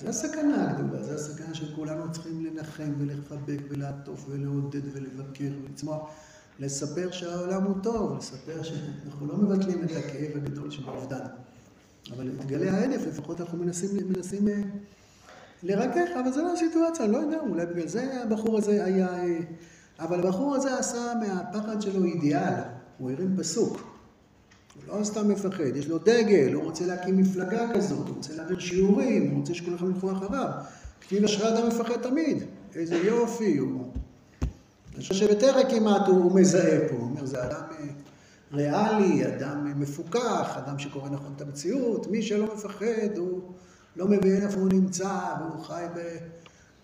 זה 0.00 0.08
הסכנה 0.08 0.70
הגדולה, 0.70 1.02
זה 1.02 1.14
הסכנה 1.14 1.54
שכולנו 1.54 2.12
צריכים 2.12 2.44
לנחם 2.44 2.92
ולחבק 2.98 3.58
ולעטוף 3.68 4.24
ולעודד 4.28 4.80
ולבקר 4.92 5.50
ולצמוח. 5.62 6.10
לספר 6.60 7.10
שהעולם 7.10 7.62
הוא 7.62 7.74
טוב, 7.82 8.18
לספר 8.18 8.62
שאנחנו 8.62 9.26
לא 9.26 9.36
מבטלים 9.36 9.84
את 9.84 9.90
הכאב 9.90 10.36
הגדול 10.36 10.70
של 10.70 10.88
האובדן. 10.88 11.24
אבל 12.12 12.28
את 12.28 12.46
גלי 12.46 12.68
ההדף 12.68 13.06
לפחות 13.06 13.40
אנחנו 13.40 13.58
מנסים, 13.58 14.08
מנסים 14.08 14.48
אה, 14.48 14.62
לרכך, 15.62 16.10
אבל 16.20 16.32
זה 16.32 16.42
לא 16.42 16.52
הסיטואציה, 16.52 17.06
לא 17.06 17.18
יודע, 17.18 17.40
אולי 17.40 17.66
בגלל 17.66 17.88
זה 17.88 18.22
הבחור 18.22 18.58
הזה 18.58 18.84
היה... 18.84 19.24
אה, 19.24 19.38
אבל 19.98 20.20
הבחור 20.20 20.54
הזה 20.54 20.78
עשה 20.78 21.12
מהפחד 21.20 21.82
שלו 21.82 22.04
אידיאל, 22.04 22.54
הוא 22.98 23.10
הרים 23.10 23.36
פסוק. 23.38 23.93
הוא 24.74 24.98
לא 24.98 25.04
סתם 25.04 25.28
מפחד, 25.28 25.76
יש 25.76 25.88
לו 25.88 25.98
דגל, 25.98 26.52
הוא 26.52 26.64
רוצה 26.64 26.86
להקים 26.86 27.16
מפלגה 27.16 27.66
כזאת, 27.74 28.08
הוא 28.08 28.16
רוצה 28.16 28.32
להעביר 28.32 28.58
שיעורים, 28.58 29.30
הוא 29.30 29.38
רוצה 29.38 29.54
שכולם 29.54 29.90
ילכו 29.94 30.12
אחריו. 30.12 30.48
כתיב 31.00 31.24
אשרי 31.24 31.48
אדם 31.48 31.68
מפחד 31.68 32.02
תמיד, 32.02 32.42
איזה 32.74 32.96
יופי, 32.96 33.56
הוא... 33.56 33.92
אני 34.94 35.02
חושב 35.02 35.14
שבטרע 35.14 35.70
כמעט 35.70 36.08
הוא 36.08 36.40
מזהה 36.40 36.88
פה, 36.88 36.96
הוא 36.96 37.02
אומר, 37.02 37.26
זה 37.26 37.44
אדם 37.44 37.62
אה, 37.80 37.86
ריאלי, 38.52 39.26
אדם 39.26 39.66
אה, 39.66 39.74
מפוקח, 39.74 40.56
אדם 40.56 40.78
שקורא 40.78 41.08
נכון 41.08 41.32
את 41.36 41.40
המציאות, 41.40 42.10
מי 42.10 42.22
שלא 42.22 42.54
מפחד, 42.54 43.16
הוא 43.16 43.40
לא 43.96 44.08
מבין 44.08 44.42
איפה 44.42 44.60
הוא 44.60 44.68
נמצא, 44.72 45.18
והוא 45.40 45.64
חי 45.64 45.84
ב... 45.94 46.16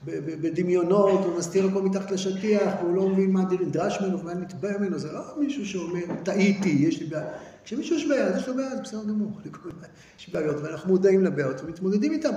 בדמיונות, 0.04 1.25
הוא 1.25 1.38
מסתיר 1.38 1.66
הכל 1.66 1.82
מתחת 1.82 2.11
לשטיח, 2.11 2.73
והוא 2.80 2.94
לא 2.94 3.09
מבין 3.09 3.30
מה 3.30 3.42
נדרש 3.61 4.00
ממנו 4.00 4.20
ומה 4.20 4.35
נתבע 4.35 4.78
ממנו, 4.78 4.99
זה 4.99 5.12
לא 5.12 5.20
מישהו 5.38 5.66
שאומר, 5.66 6.04
טעיתי, 6.23 6.68
יש 6.68 7.00
לי 7.00 7.06
בעיה. 7.06 7.28
כשמישהו 7.64 7.97
יש 7.97 8.07
בעיה, 8.07 8.37
יש 8.37 8.49
לו 8.49 8.55
בעיה, 8.55 8.76
זה 8.76 8.83
בסדר 8.83 9.05
גמור. 9.05 9.31
יש 10.19 10.31
בעיות, 10.31 10.57
ואנחנו 10.62 10.88
מודעים 10.88 11.25
לבעיות 11.25 11.61
ומתמודדים 11.61 12.12
איתן. 12.12 12.31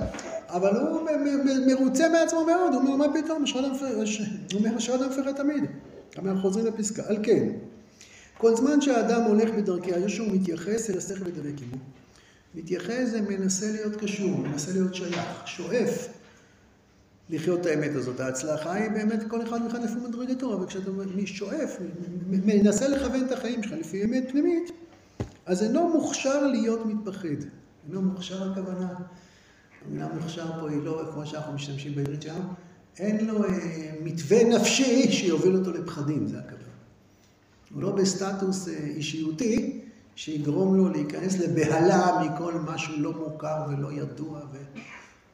אבל 0.47 0.77
הוא 0.77 1.09
מרוצה 1.67 2.09
מעצמו 2.09 2.45
מאוד, 2.45 2.73
הוא 2.73 2.81
אומר, 2.81 2.95
מה 2.95 3.13
פתאום, 3.13 3.45
אדם 4.95 5.09
מפחד 5.09 5.31
תמיד. 5.31 5.63
אנחנו 6.17 6.41
חוזרים 6.41 6.65
לפסקה. 6.65 7.03
על 7.07 7.17
כן, 7.23 7.49
כל 8.37 8.55
זמן 8.55 8.81
שהאדם 8.81 9.21
הולך 9.21 9.49
בדרכי 9.49 9.93
הישור, 9.93 10.27
הוא 10.27 10.35
מתייחס 10.35 10.89
אל 10.89 10.97
השכל 10.97 11.23
ודבק 11.23 11.61
עמו. 11.61 11.77
מתייחס 12.55 13.09
זה 13.11 13.21
מנסה 13.21 13.71
להיות 13.71 13.95
קשור, 13.95 14.37
מנסה 14.37 14.71
להיות 14.71 14.95
שייך, 14.95 15.41
שואף 15.45 16.07
לחיות 17.29 17.61
את 17.61 17.65
האמת 17.65 17.95
הזאת. 17.95 18.19
ההצלחה 18.19 18.73
היא 18.73 18.91
באמת 18.91 19.23
כל 19.27 19.41
אחד 19.41 19.59
ואחד 19.65 19.83
לפי 19.83 19.95
מדרגתו, 20.07 20.53
אבל 20.53 20.67
כשאתה 20.67 20.91
שואף, 21.25 21.77
מנסה 22.27 22.87
לכוון 22.87 23.25
את 23.25 23.31
החיים 23.31 23.63
שלך 23.63 23.73
לפי 23.73 24.03
אמת 24.03 24.23
פנימית, 24.31 24.71
אז 25.45 25.63
אינו 25.63 25.89
מוכשר 25.89 26.47
להיות 26.47 26.85
מתפחד. 26.85 27.47
אינו 27.87 28.01
מוכשר 28.01 28.51
הכוונה, 28.51 28.89
המילה 29.85 30.07
מוכשר 30.13 30.61
פה 30.61 30.69
היא 30.69 30.83
לא 30.83 31.01
כמו 31.13 31.25
שאנחנו 31.25 31.53
משתמשים 31.53 31.95
בעברית 31.95 32.21
שלנו, 32.21 32.49
אין 32.99 33.25
לו 33.25 33.45
אה, 33.45 33.93
מתווה 34.03 34.43
נפשי 34.43 35.11
שיוביל 35.11 35.55
אותו 35.55 35.71
לפחדים, 35.71 36.27
זה 36.27 36.39
הכוונה. 36.39 36.63
הוא 37.73 37.81
לא 37.81 37.91
בסטטוס 37.91 38.67
אה, 38.67 38.73
אישיותי 38.73 39.79
שיגרום 40.15 40.77
לו 40.77 40.89
להיכנס 40.89 41.39
לבהלה 41.39 42.21
מכל 42.23 42.53
משהו 42.53 42.93
לא 42.97 43.13
מוכר 43.13 43.65
ולא 43.69 43.91
ידוע, 43.91 44.39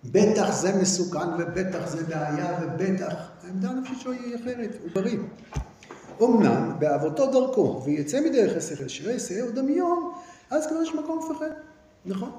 ובטח 0.05 0.51
זה 0.51 0.81
מסוכן 0.81 1.27
ובטח 1.39 1.89
זה 1.89 2.03
בעיה 2.03 2.59
ובטח, 2.61 3.13
העמדה 3.43 3.69
הנפשית 3.69 3.99
שלו 3.99 4.11
היא 4.11 4.35
אחרת, 4.35 4.77
הוא 4.81 4.89
בריא. 4.93 5.17
אמנם 6.25 6.71
באבותו 6.79 7.31
דרכו, 7.31 7.81
ויצא 7.85 8.21
מדרך 8.21 8.57
השכל 8.57 9.09
יעשה 9.09 9.41
או 9.41 9.51
דמיון, 9.51 10.11
אז 10.49 10.67
כבר 10.67 10.81
יש 10.81 10.93
מקום 10.93 11.19
לפחד, 11.25 11.49
נכון? 12.05 12.31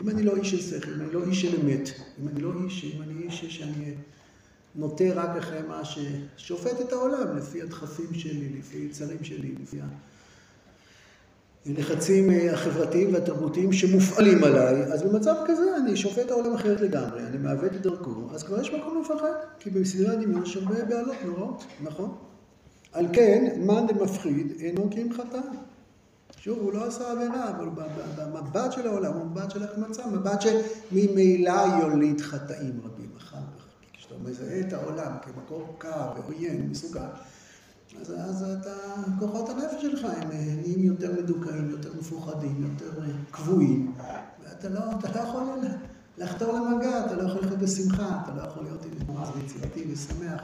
אם 0.00 0.08
אני 0.08 0.22
לא 0.22 0.36
איש 0.36 0.50
של 0.50 0.60
שכל, 0.62 0.90
אם 0.90 1.00
אני 1.00 1.12
לא 1.12 1.20
איש 1.24 1.42
של 1.42 1.60
אמת, 1.60 1.88
אם 2.22 2.28
אני 2.28 2.40
לא 2.40 2.50
איש, 2.64 2.84
אם 2.84 3.02
אני 3.02 3.22
איש 3.22 3.44
שאני 3.44 3.94
נוטה 4.74 5.04
רק 5.14 5.36
אחרי 5.38 5.62
מה 5.68 5.82
ששופט 5.84 6.80
את 6.80 6.92
העולם, 6.92 7.36
לפי 7.36 7.62
הדחפים 7.62 8.14
שלי, 8.14 8.48
לפי 8.58 8.76
יצרים 8.76 9.24
שלי, 9.24 9.54
לפי 9.62 9.78
הלחצים 11.66 12.30
אה, 12.30 12.52
החברתיים 12.52 13.14
והתרבותיים 13.14 13.72
שמופעלים 13.72 14.44
עליי, 14.44 14.82
אז 14.82 15.02
במצב 15.02 15.34
כזה 15.46 15.76
אני 15.76 15.96
שופט 15.96 16.30
העולם 16.30 16.54
אחרת 16.54 16.80
לגמרי, 16.80 17.22
אני 17.22 17.38
מעוות 17.38 17.72
את 17.72 17.82
דרכו, 17.82 18.28
אז 18.34 18.42
כבר 18.42 18.60
יש 18.60 18.72
מקום 18.72 19.02
לפחד, 19.02 19.32
כי 19.60 19.70
בסדרי 19.70 20.08
הדמיון 20.08 20.42
יש 20.42 20.56
הרבה 20.56 20.84
בעלות 20.84 21.16
נוראות, 21.24 21.64
נכון? 21.82 22.27
על 22.92 23.06
כן, 23.12 23.60
מאן 23.66 23.86
דמפחיד 23.86 24.52
אינו 24.60 24.88
כי 24.90 25.02
אם 25.02 25.12
חטא. 25.12 25.40
שוב, 26.36 26.58
הוא 26.58 26.72
לא 26.72 26.84
עשה 26.84 27.12
עבירה, 27.12 27.50
אבל 27.50 27.68
במבט 28.16 28.72
של 28.72 28.86
העולם 28.86 29.12
הוא 29.12 29.26
מבט 29.26 29.50
של 29.50 29.62
החמצה, 29.62 30.06
מבט 30.06 30.40
שממילא 30.40 31.62
יוליד 31.80 32.20
חטאים 32.20 32.80
רבים 32.84 33.10
אחר 33.18 33.36
כך. 33.36 33.64
כשאתה 33.92 34.14
מזהה 34.24 34.60
את 34.60 34.72
העולם 34.72 35.12
כמקור 35.22 35.74
קר 35.78 36.12
ועוין, 36.16 36.68
מסוכן, 36.70 37.00
אז, 38.00 38.12
אז 38.12 38.42
אתה, 38.42 38.74
כוחות 39.18 39.48
הנפש 39.48 39.82
שלך 39.82 40.04
הם 40.04 40.28
נהיים 40.28 40.82
יותר 40.82 41.12
מדוכאים, 41.12 41.70
יותר 41.70 41.90
מפוחדים, 41.98 42.62
יותר 42.62 43.00
קבועים, 43.30 43.92
ואתה 44.44 44.68
לא, 44.68 44.80
אתה 44.98 45.08
לא 45.14 45.28
יכול 45.28 45.42
לחתור 46.18 46.52
למגע, 46.52 47.06
אתה 47.06 47.14
לא 47.16 47.22
יכול 47.22 47.40
לחיות 47.40 47.58
בשמחה, 47.58 48.20
אתה 48.24 48.34
לא 48.34 48.42
יכול 48.42 48.62
להיות 48.62 48.84
עם 48.84 49.16
יצירתי 49.44 49.84
ושמח. 49.92 50.42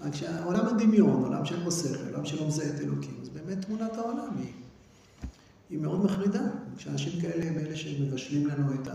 רק 0.00 0.14
שהעולם 0.14 0.66
הדמיון, 0.66 1.24
עולם 1.24 1.44
של 1.44 1.62
מוסר, 1.62 2.10
עולם 2.10 2.24
שלא 2.24 2.46
מזהה 2.46 2.68
את 2.68 2.80
אלוקים, 2.80 3.18
אז 3.22 3.28
באמת 3.28 3.64
תמונת 3.64 3.96
העולם 3.96 4.36
היא, 4.38 4.52
היא 5.70 5.78
מאוד 5.78 6.04
מחרידה. 6.04 6.42
כשאנשים 6.76 7.20
כאלה 7.20 7.46
הם 7.46 7.58
אלה 7.58 7.76
שמבשלים 7.76 8.46
לנו 8.46 8.74
את 8.74 8.88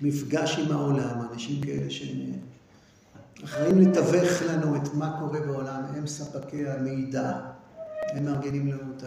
המפגש 0.00 0.58
עם 0.58 0.72
העולם, 0.72 1.20
אנשים 1.32 1.60
כאלה 1.60 1.90
שהם 1.90 2.32
אחראים 3.44 3.78
לתווך 3.80 4.42
לנו 4.42 4.76
את 4.76 4.94
מה 4.94 5.16
קורה 5.20 5.40
בעולם, 5.40 5.82
הם 5.94 6.06
ספקי 6.06 6.68
המידע, 6.68 7.40
הם 8.12 8.24
מארגנים 8.24 8.66
לנו 8.66 8.92
את, 8.96 9.04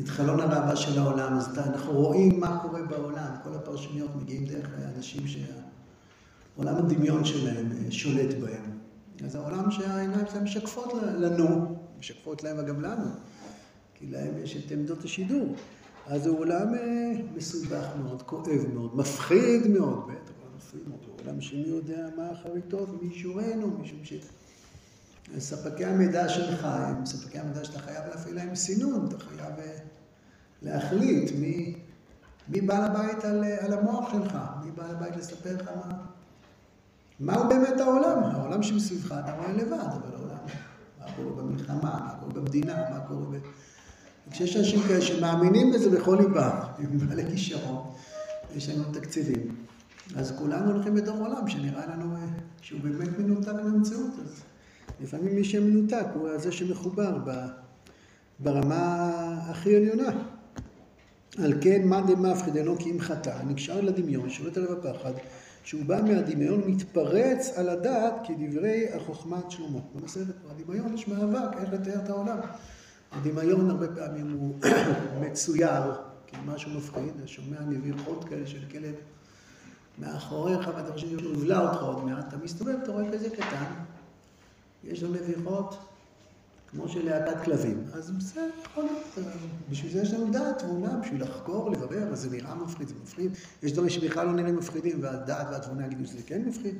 את 0.00 0.08
חלון 0.08 0.40
הראווה 0.40 0.76
של 0.76 0.98
העולם, 0.98 1.36
אז 1.36 1.58
אנחנו 1.58 1.92
רואים 1.92 2.40
מה 2.40 2.58
קורה 2.62 2.82
בעולם, 2.82 3.30
כל 3.44 3.54
הפרשניות 3.54 4.16
מגיעים 4.16 4.44
דרך 4.44 4.68
האנשים 4.78 5.22
שעולם 5.26 6.76
הדמיון 6.76 7.24
שלהם 7.24 7.90
שולט 7.90 8.34
בהם. 8.40 8.67
אז 9.24 9.34
העולם 9.34 9.70
שהעיניים 9.70 10.26
שלהם 10.30 10.44
משקפות 10.44 10.92
לנו, 11.02 11.76
משקפות 11.98 12.44
להם 12.44 12.56
וגם 12.58 12.80
לנו, 12.80 13.10
כי 13.94 14.06
להם 14.06 14.38
יש 14.42 14.56
את 14.56 14.70
עמדות 14.70 15.04
השידור. 15.04 15.54
אז 16.06 16.26
הוא 16.26 16.38
עולם 16.38 16.74
אה, 16.74 17.12
מסובך 17.36 17.86
מאוד, 18.02 18.22
כואב 18.22 18.66
מאוד, 18.74 18.96
מפחיד 18.96 19.66
מאוד, 19.66 20.04
בטח, 20.04 20.32
אבל 20.42 20.56
מפחיד 20.56 20.80
מאוד. 20.88 21.00
הוא 21.06 21.14
עולם 21.24 21.40
שמי 21.40 21.66
יודע 21.66 22.08
מה 22.16 22.32
אחריתו 22.32 22.86
ומי 22.88 23.14
ישורנו, 23.14 23.78
משום 23.78 23.98
שספקי 25.36 25.84
המידע 25.84 26.28
שלך 26.28 26.64
הם 26.64 27.06
ספקי 27.06 27.38
המידע 27.38 27.64
שאתה 27.64 27.78
חייב 27.78 28.04
להפעיל 28.06 28.34
להם 28.34 28.54
סינון, 28.54 29.06
אתה 29.08 29.18
חייב 29.18 29.58
אה, 29.58 29.78
להחליט 30.62 31.32
מי, 31.38 31.74
מי 32.48 32.60
בעל 32.60 32.84
הבית 32.84 33.24
על, 33.24 33.44
אה, 33.44 33.64
על 33.64 33.72
המוח 33.72 34.12
שלך, 34.12 34.38
מי 34.64 34.70
בעל 34.70 34.90
הבית 34.90 35.16
לספר 35.16 35.56
לך 35.56 35.68
מה... 35.76 36.17
מהו 37.20 37.48
באמת 37.48 37.80
העולם? 37.80 38.22
העולם 38.22 38.62
שמסביבך 38.62 39.12
אתה 39.24 39.32
רואה 39.32 39.52
לבד, 39.52 39.72
אבל 39.72 40.14
העולם, 40.14 40.38
מה 41.00 41.12
קורה 41.16 41.42
במלחמה, 41.42 41.82
מה 41.82 42.14
קורה 42.20 42.32
במדינה, 42.32 42.74
מה 42.90 43.00
קורה 43.00 43.38
כשיש 44.30 44.56
אנשים 44.56 44.80
כאלה 44.82 45.00
שמאמינים 45.00 45.72
בזה 45.72 45.90
בכל 45.90 46.16
ליבם, 46.20 46.50
עם 46.78 46.98
בעלי 46.98 47.30
כישרון, 47.30 47.90
יש 48.56 48.68
לנו 48.68 48.84
תקציבים, 48.92 49.56
אז 50.16 50.32
כולנו 50.38 50.72
הולכים 50.72 50.94
בתוך 50.94 51.18
עולם 51.18 51.48
שנראה 51.48 51.86
לנו 51.86 52.16
אה, 52.16 52.20
שהוא 52.60 52.80
באמת 52.80 53.18
מנותק 53.18 53.52
מהמציאות. 53.52 54.10
אז 54.24 54.42
לפעמים 55.00 55.34
מי 55.34 55.44
שמנותק 55.44 56.06
הוא 56.14 56.38
זה 56.38 56.52
שמחובר 56.52 57.18
ברמה 58.40 59.12
הכי 59.50 59.76
עליונה. 59.76 60.10
על 61.38 61.54
כן, 61.60 61.88
מה 61.88 62.00
דמפחיד 62.00 62.56
אינו 62.56 62.78
כי 62.78 62.90
אם 62.90 63.00
חטא, 63.00 63.42
נקשר 63.46 63.80
לדמיון, 63.80 64.30
שולט 64.30 64.56
עליו 64.56 64.72
הפחד, 64.72 65.12
שהוא 65.64 65.84
בא 65.84 66.02
מהדמיון, 66.02 66.62
מתפרץ 66.66 67.52
על 67.56 67.68
הדעת 67.68 68.14
כדברי 68.24 68.92
החוכמת 68.94 69.50
שלמה. 69.50 69.78
במסכת 69.94 70.34
הדמיון 70.50 70.94
יש 70.94 71.08
מאבק, 71.08 71.56
איך 71.60 71.72
לתאר 71.72 72.04
את 72.04 72.10
העולם. 72.10 72.38
הדמיון 73.12 73.70
הרבה 73.70 73.88
פעמים 73.88 74.32
הוא 74.32 74.54
מצויר 75.22 75.82
כמשהו 76.26 76.70
מפחיד, 76.70 77.12
אתה 77.18 77.26
שומע 77.26 77.60
נביחות 77.60 78.24
כאלה 78.24 78.46
של 78.46 78.64
כלב 78.70 78.94
מאחוריך, 79.98 80.70
ואתה 80.76 80.92
חושב 80.92 81.18
שהוא 81.18 81.32
יבלע 81.32 81.70
אותך 81.70 81.82
עוד 81.82 82.04
מעט, 82.04 82.28
אתה 82.28 82.36
מסתובב, 82.36 82.74
אתה 82.82 82.92
רואה 82.92 83.12
כזה 83.12 83.30
קטן, 83.30 83.64
יש 84.84 85.02
לו 85.02 85.08
נביחות 85.08 85.87
כמו 86.70 86.88
של 86.88 87.04
להקת 87.04 87.44
כלבים. 87.44 87.84
אז 87.92 88.10
בסדר, 88.10 88.50
יכול 88.64 88.84
להיות, 88.84 89.28
בשביל 89.70 89.92
זה 89.92 90.02
יש 90.02 90.12
לנו 90.12 90.30
דעת 90.32 90.58
תבונה, 90.58 90.96
בשביל 91.02 91.22
לחקור, 91.22 91.70
לברר, 91.70 92.12
אז 92.12 92.20
זה 92.20 92.30
נראה 92.30 92.54
מפחיד, 92.54 92.88
זה 92.88 92.94
מפחיד. 93.02 93.32
יש 93.62 93.72
דברים 93.72 93.90
שבכלל 93.90 94.26
לא 94.26 94.32
נראים 94.32 94.56
מפחידים, 94.56 95.02
והדעת 95.02 95.46
והתבונה 95.50 95.86
יגידו 95.86 96.06
שזה 96.06 96.22
כן 96.26 96.42
מפחיד. 96.44 96.74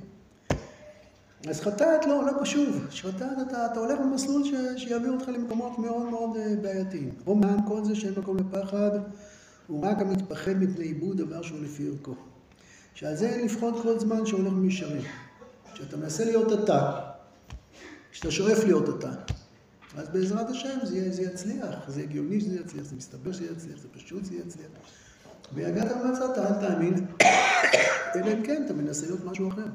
אז 1.49 1.61
חטאת 1.61 2.07
לא, 2.07 2.27
לא 2.27 2.33
חשוב. 2.41 2.87
חטאת 2.91 3.39
אתה, 3.49 3.67
אתה 3.67 3.81
הולך 3.81 3.99
במסלול 4.01 4.45
ש, 4.45 4.53
שיעביר 4.77 5.13
אותך 5.13 5.29
למקומות 5.29 5.79
מאוד 5.79 6.07
מאוד 6.11 6.37
אה, 6.37 6.55
בעייתיים. 6.63 7.11
אומנם 7.27 7.59
כל 7.69 7.85
זה 7.85 7.95
שאין 7.95 8.15
מקום 8.17 8.37
לפחד, 8.37 8.91
הוא 9.67 9.85
רק 9.85 9.99
המתפחד 9.99 10.53
מפני 10.53 10.85
עיבוד 10.85 11.17
דבר 11.17 11.43
שהוא 11.43 11.61
לפי 11.61 11.89
ערכו. 11.89 12.15
שעל 12.95 13.15
זה 13.15 13.29
אין 13.29 13.45
לבחון 13.45 13.83
כל 13.83 13.99
זמן 13.99 14.27
שהולך 14.27 14.53
במישרים. 14.53 15.03
כשאתה 15.75 15.97
מנסה 15.97 16.25
להיות 16.25 16.53
אתה, 16.53 17.01
כשאתה 18.13 18.31
שואף 18.31 18.65
להיות 18.65 18.89
אתה, 18.89 19.11
אז 19.99 20.09
בעזרת 20.09 20.51
השם 20.51 20.79
זה, 20.83 21.13
זה 21.13 21.23
יצליח, 21.23 21.89
זה 21.89 22.03
הגיוני 22.03 22.41
שזה 22.41 22.57
יצליח, 22.57 22.85
זה 22.85 22.97
מסתבר 22.97 23.33
שזה 23.33 23.45
יצליח, 23.45 23.79
זה 23.79 23.89
פשוט 23.93 24.25
שזה 24.25 24.35
יצליח. 24.35 24.67
ויגעת 25.55 25.93
ומצאת, 25.93 26.39
אל 26.39 26.69
תאמין, 26.69 27.07
אלא 28.15 28.33
אם 28.33 28.43
כן 28.43 28.63
אתה 28.67 28.75
מנסה 28.75 29.07
להיות 29.07 29.25
משהו 29.25 29.49
אחר. 29.49 29.67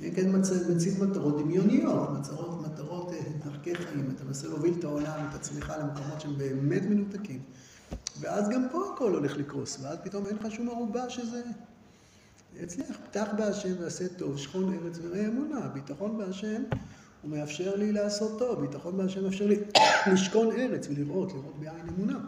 אם 0.00 0.10
כן 0.10 0.36
מציב 0.76 1.04
מטרות 1.04 1.42
דמיוניות, 1.42 2.10
מטרות, 2.10 2.62
מטרות 2.66 3.12
אה, 3.12 3.18
דרכי 3.44 3.74
חיים, 3.74 4.12
אתה 4.16 4.24
מנסה 4.24 4.48
להוביל 4.48 4.74
את 4.78 4.84
העולם, 4.84 5.26
את 5.30 5.34
עצמך 5.34 5.72
למקומות 5.80 6.20
שהם 6.20 6.38
באמת 6.38 6.82
מנותקים. 6.82 7.40
ואז 8.20 8.48
גם 8.48 8.66
פה 8.72 8.92
הכל 8.94 9.14
הולך 9.14 9.36
לקרוס, 9.36 9.78
ואז 9.82 9.98
פתאום 10.04 10.26
אין 10.26 10.36
לך 10.36 10.52
שום 10.52 10.68
ערובה 10.68 11.10
שזה 11.10 11.42
יצליח. 12.60 12.96
פתח 13.10 13.28
בהשם 13.36 13.72
ועשה 13.80 14.08
טוב, 14.08 14.38
שכון 14.38 14.74
ארץ 14.74 14.98
וראה 15.02 15.26
אמונה. 15.26 15.68
ביטחון 15.68 16.18
בהשם 16.18 16.62
הוא 17.22 17.30
מאפשר 17.30 17.76
לי 17.76 17.92
לעשות 17.92 18.38
טוב, 18.38 18.60
ביטחון 18.60 18.96
בהשם 18.96 19.24
מאפשר 19.24 19.46
לי 19.46 19.56
לשכון 20.12 20.50
ארץ 20.50 20.86
ולראות, 20.90 21.32
לראות 21.32 21.54
בעין 21.60 21.88
אמונה. 21.96 22.18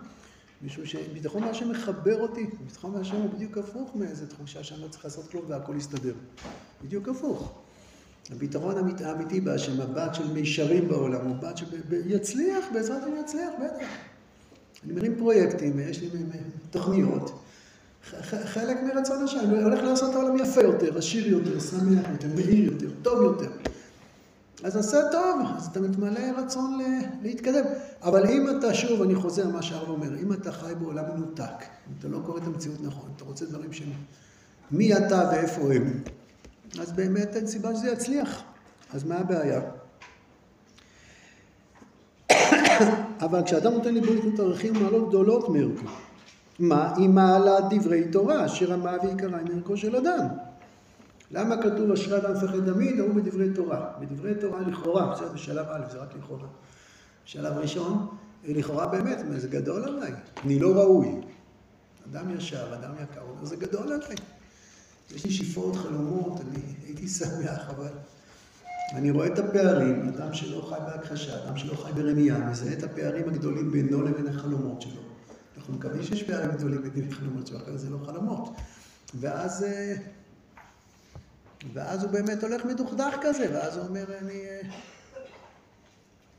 משום 0.63 0.87
שביטחון 0.87 1.43
בהשם 1.43 1.71
מחבר 1.71 2.21
אותי, 2.21 2.47
ביטחון 2.67 2.93
בהשם 2.93 3.17
הוא 3.17 3.31
בדיוק 3.31 3.59
הפוך 3.59 3.97
מאיזה 3.97 4.27
תחושה 4.27 4.65
שאני 4.65 4.83
לא 4.83 4.89
צריך 4.89 5.05
לעשות 5.05 5.31
כלום 5.31 5.45
והכל 5.49 5.77
יסתדר. 5.77 6.15
בדיוק 6.85 7.09
הפוך. 7.09 7.53
הביטחון 8.31 8.75
האמיתי 9.05 9.41
בהשם, 9.41 9.81
הבת 9.81 10.15
של 10.15 10.33
מישרים 10.33 10.89
בעולם, 10.89 11.27
הוא 11.27 11.37
בת 11.37 11.57
שיצליח, 11.57 12.65
בעזרת 12.75 13.03
השם 13.03 13.15
יצליח, 13.21 13.51
בטח. 13.65 13.87
אני 14.85 14.93
מרים 14.93 15.15
פרויקטים, 15.19 15.79
יש 15.79 16.01
לי 16.01 16.09
תוכניות. 16.71 17.43
חלק 18.45 18.77
מרצון 18.83 19.25
השם, 19.25 19.39
אני 19.39 19.63
הולך 19.63 19.83
לעשות 19.83 20.15
העולם 20.15 20.37
יפה 20.37 20.63
יותר, 20.63 20.99
עשיר 20.99 21.29
יותר, 21.29 21.61
שמח 21.61 22.07
יותר, 22.11 22.29
מהיר 22.35 22.73
יותר, 22.73 22.87
טוב 23.03 23.23
יותר. 23.23 23.51
אז 24.65 24.77
עשה 24.77 24.99
טוב, 25.13 25.41
אז 25.57 25.67
אתה 25.67 25.81
מתמלא 25.81 26.21
רצון 26.37 26.79
להתקדם. 27.23 27.65
אבל 28.03 28.27
אם 28.27 28.47
אתה, 28.59 28.75
שוב, 28.75 29.03
אני 29.03 29.15
חוזר 29.15 29.49
מה 29.49 29.63
שהרב 29.63 29.89
אומר, 29.89 30.19
אם 30.23 30.33
אתה 30.33 30.53
חי 30.53 30.73
בעולם 30.81 31.05
מנותק, 31.15 31.65
אם 31.89 31.95
אתה 31.99 32.09
לא 32.09 32.19
קורא 32.27 32.39
את 32.39 32.47
המציאות 32.47 32.81
נכון, 32.83 33.11
אתה 33.17 33.25
רוצה 33.25 33.47
דברים 33.47 33.73
שהם 33.73 33.93
מי 34.71 34.97
אתה 34.97 35.29
ואיפה 35.33 35.75
הם, 35.75 36.03
אז 36.81 36.93
באמת 36.93 37.37
אין 37.37 37.47
סיבה 37.47 37.75
שזה 37.75 37.91
יצליח. 37.91 38.43
אז 38.95 39.05
מה 39.05 39.15
הבעיה? 39.15 39.61
אבל 43.25 43.43
כשאדם 43.45 43.73
נותן 43.73 43.95
לקנות 43.95 44.41
ערכים 44.41 44.77
ומעלות 44.77 45.09
גדולות 45.09 45.49
מערכו, 45.49 45.87
מה? 46.59 46.95
היא 46.97 47.09
מעלת 47.09 47.65
דברי 47.71 48.05
תורה, 48.13 48.47
אשר 48.47 48.67
רמה 48.67 48.97
ועיקרה 49.03 49.41
עם 49.41 49.47
ערכו 49.57 49.77
של 49.77 49.97
אדם. 49.97 50.27
למה 51.33 51.63
כתוב 51.63 51.91
אשרי 51.91 52.19
אדם 52.19 52.33
מפחד 52.33 52.73
תמיד? 52.73 53.01
ההוא 53.01 53.15
בדברי 53.15 53.55
תורה. 53.55 53.93
בדברי 54.01 54.35
תורה 54.35 54.61
לכאורה, 54.61 55.15
בסדר, 55.15 55.33
בשלב 55.33 55.67
א', 55.69 55.93
זה 55.93 55.99
רק 55.99 56.09
לכאורה. 56.19 56.47
בשלב 57.27 57.57
ראשון, 57.57 58.07
לכאורה 58.45 58.87
באמת, 58.87 59.19
זה 59.37 59.49
גדול 59.49 59.85
עליי, 59.85 60.13
אני 60.45 60.59
לא 60.59 60.75
ראוי. 60.75 61.21
אדם 62.11 62.37
ישר, 62.37 62.75
אדם 62.75 62.91
יקר, 63.03 63.21
אומר, 63.21 63.45
זה 63.45 63.57
גדול 63.57 63.93
עליי. 63.93 64.17
יש 65.15 65.25
לי 65.25 65.31
שאיפות, 65.31 65.77
חלומות, 65.77 66.41
אני 66.41 66.63
הייתי 66.87 67.09
שמח, 67.09 67.69
אבל 67.77 67.93
אני 68.93 69.11
רואה 69.11 69.27
את 69.27 69.39
הפערים, 69.39 70.09
אדם 70.09 70.35
שלא 70.35 70.67
חי 70.69 70.81
בהכחשה, 70.87 71.45
אדם 71.45 71.57
שלא 71.57 71.75
חי 71.75 71.93
ברמייה, 71.93 72.39
מזהה 72.39 72.73
את 72.73 72.83
הפערים 72.83 73.29
הגדולים 73.29 73.71
בינו 73.71 74.03
לבין 74.03 74.27
החלומות 74.27 74.83
שלו. 74.83 75.01
אנחנו 75.57 75.75
מקווים 75.75 76.03
שיש 76.03 76.23
פערים 76.23 76.51
גדולים 76.51 76.83
בין 76.95 77.09
החלומות 77.09 77.47
שלו, 77.47 77.57
אחרת 77.59 77.79
זה 77.79 77.91
לא 77.91 77.99
חלומות. 78.07 78.55
ואז... 79.15 79.67
ואז 81.73 82.03
הוא 82.03 82.11
באמת 82.11 82.43
הולך 82.43 82.65
מדוכדך 82.65 83.17
כזה, 83.23 83.47
ואז 83.53 83.77
הוא 83.77 83.87
אומר, 83.87 84.05
אני... 84.21 84.49
אה, 84.49 84.61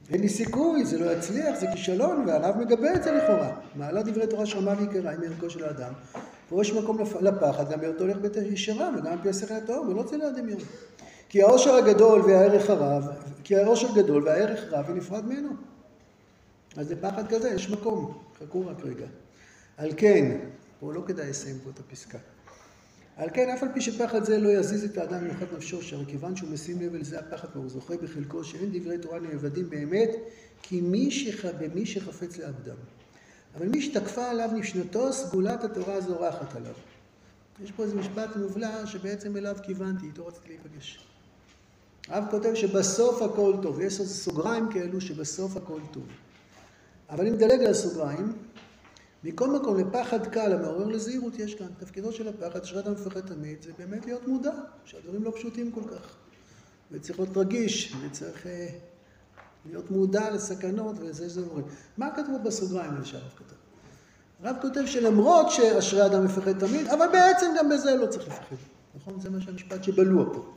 אין 0.10 0.22
לי 0.22 0.30
סיכוי, 0.30 0.86
זה 0.86 1.00
לא 1.00 1.12
יצליח, 1.12 1.60
זה 1.60 1.68
כישלון, 1.72 2.24
והרב 2.28 2.58
מגבה 2.58 2.94
את 2.94 3.04
זה 3.04 3.12
לכאורה. 3.12 3.56
מעלה 3.76 4.04
דברי 4.04 4.28
תורה 4.28 4.46
שרמה 4.46 4.74
ויקרה 4.80 5.12
עם 5.12 5.24
ערכו 5.24 5.50
של 5.50 5.64
האדם. 5.64 5.94
פה 6.50 6.62
יש 6.62 6.74
מקום 6.74 6.98
לפחד, 7.22 7.72
גם 7.72 7.80
בהיותו 7.80 8.04
הולך 8.04 8.18
בית 8.18 8.36
ישרה, 8.36 8.90
וגם 8.98 9.22
פי 9.22 9.30
השכל 9.30 9.54
הטהור, 9.54 9.88
ולא 9.88 10.04
צלע 10.04 10.28
הדמיון. 10.28 10.60
כי 11.30 11.42
העושר 11.42 11.76
הגדול 11.76 12.22
והערך 12.22 12.70
הרב, 12.70 13.08
כי 13.44 13.56
העושר 13.56 13.88
גדול 13.96 14.24
והערך 14.24 14.60
רב 14.72 14.86
היא 14.88 14.96
נפרד 14.96 15.26
ממנו. 15.26 15.50
אז 16.78 16.92
לפחד 16.92 17.28
כזה 17.28 17.50
יש 17.50 17.70
מקום, 17.70 18.18
חכו 18.40 18.68
רק 18.68 18.78
רגע. 18.84 19.06
על 19.78 19.92
כן, 19.98 20.38
פה 20.80 20.94
לא 20.94 21.04
כדאי 21.08 21.30
לסיים 21.30 21.60
פה 21.64 21.70
את 21.70 21.80
הפסקה. 21.80 22.18
על 23.18 23.30
כן, 23.34 23.50
אף 23.50 23.64
על 23.64 23.70
פי 23.74 23.82
שפחד 23.82 24.24
זה 24.24 24.38
לא 24.38 24.50
יזיז 24.50 24.84
את 24.84 24.98
האדם 24.98 25.24
מנוחת 25.24 25.48
נפשו, 25.58 25.82
שהרי 25.82 26.06
כיוון 26.06 26.36
שהוא 26.36 26.50
משים 26.50 26.82
לב 26.82 26.96
אל 26.96 27.04
זה 27.04 27.20
הפחד 27.20 27.48
והוא 27.54 27.70
זוכה 27.70 27.98
בחלקו, 27.98 28.44
שאין 28.44 28.70
דברי 28.74 28.98
תורה 28.98 29.20
נאבדים 29.20 29.70
באמת, 29.70 30.10
כי 30.62 30.82
מי 30.82 31.12
שח... 31.12 31.46
במי 31.46 31.86
שחפץ 31.86 32.38
לעבדם. 32.38 32.76
אבל 33.58 33.68
מי 33.68 33.82
שתקפה 33.82 34.30
עליו 34.30 34.50
נשנתו, 34.54 35.14
סגולת 35.14 35.64
התורה 35.64 36.02
זורחת 36.02 36.56
עליו. 36.56 36.74
יש 37.64 37.72
פה 37.72 37.84
איזה 37.84 37.96
משפט 37.96 38.36
מובלע 38.36 38.86
שבעצם 38.86 39.38
אליו 39.38 39.56
כיוונתי, 39.64 40.06
איתו 40.06 40.28
רציתי 40.28 40.48
להיפגש. 40.50 41.08
הרב 42.08 42.24
כותב 42.32 42.54
שבסוף 42.56 43.22
הכל 43.22 43.54
טוב, 43.62 43.82
יש 43.82 44.02
סוגריים 44.02 44.70
כאלו 44.74 45.02
שבסוף 45.02 45.58
הכל 45.58 45.80
טוב. 45.92 46.04
אבל 47.10 47.28
אם 47.28 47.34
נדלג 47.34 47.60
על 47.60 47.72
הסוגריים, 47.72 48.34
מכל 49.24 49.50
מקום, 49.50 49.80
לפחד 49.80 50.28
קל 50.28 50.54
המעורר 50.54 50.86
לזהירות 50.86 51.40
יש 51.40 51.56
כאן. 51.56 51.68
תפקידו 51.78 52.12
של 52.12 52.28
הפחד, 52.28 52.64
שאדם 52.64 52.92
מפחד 52.92 53.20
תמיד, 53.20 53.62
זה 53.62 53.72
באמת 53.78 54.06
להיות 54.06 54.28
מודע, 54.28 54.52
שהדברים 54.86 55.24
לא 55.24 55.32
פשוטים 55.36 55.72
כל 55.72 55.84
כך. 55.92 56.16
וצריך 56.92 57.20
להיות 57.20 57.38
רגיש, 57.38 57.96
וצריך 58.02 58.48
אה, 58.48 58.68
להיות 59.66 59.92
מודע 59.92 60.30
לסכנות 60.30 60.96
ולזה 61.00 61.30
שזה 61.30 61.42
דברים. 61.42 61.66
מה 61.98 62.10
כתוב 62.16 62.44
בסוגריים 62.44 62.92
האלה 62.92 63.06
שהרב 63.06 63.32
כתב? 63.36 63.56
הרב 64.44 64.56
כותב 64.62 64.86
שלמרות 64.86 65.52
שאשרי 65.52 66.06
אדם 66.06 66.26
מפחד 66.26 66.60
תמיד, 66.60 66.88
אבל 66.88 67.06
בעצם 67.12 67.46
גם 67.58 67.70
בזה 67.70 67.96
לא 67.96 68.06
צריך 68.08 68.28
לפחד. 68.28 68.56
נכון? 68.96 69.20
זה 69.20 69.30
מה 69.30 69.42
שהמשפט 69.42 69.84
שבלוע 69.84 70.26
פה. 70.34 70.54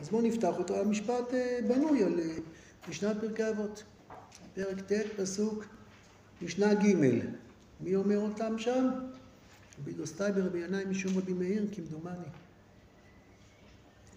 אז 0.00 0.08
בואו 0.08 0.22
נפתח 0.22 0.58
אותו. 0.58 0.76
המשפט 0.80 1.34
אה, 1.34 1.58
בנוי 1.68 2.04
על 2.04 2.20
אה, 2.20 2.36
משנת 2.88 3.16
פרקי 3.20 3.48
אבות. 3.48 3.82
פרק 4.54 4.80
ט', 4.80 4.92
פסוק, 5.16 5.64
משנה 6.42 6.74
ג' 6.74 6.96
מי 7.80 7.94
אומר 7.94 8.18
אותם 8.18 8.58
שם? 8.58 8.88
רבי 9.80 9.92
דוסטאי 9.92 10.32
ברבי 10.32 10.58
ינאי 10.58 10.84
משום 10.84 11.18
רבי 11.18 11.32
מאיר, 11.32 11.66
כמדומני. 11.72 12.26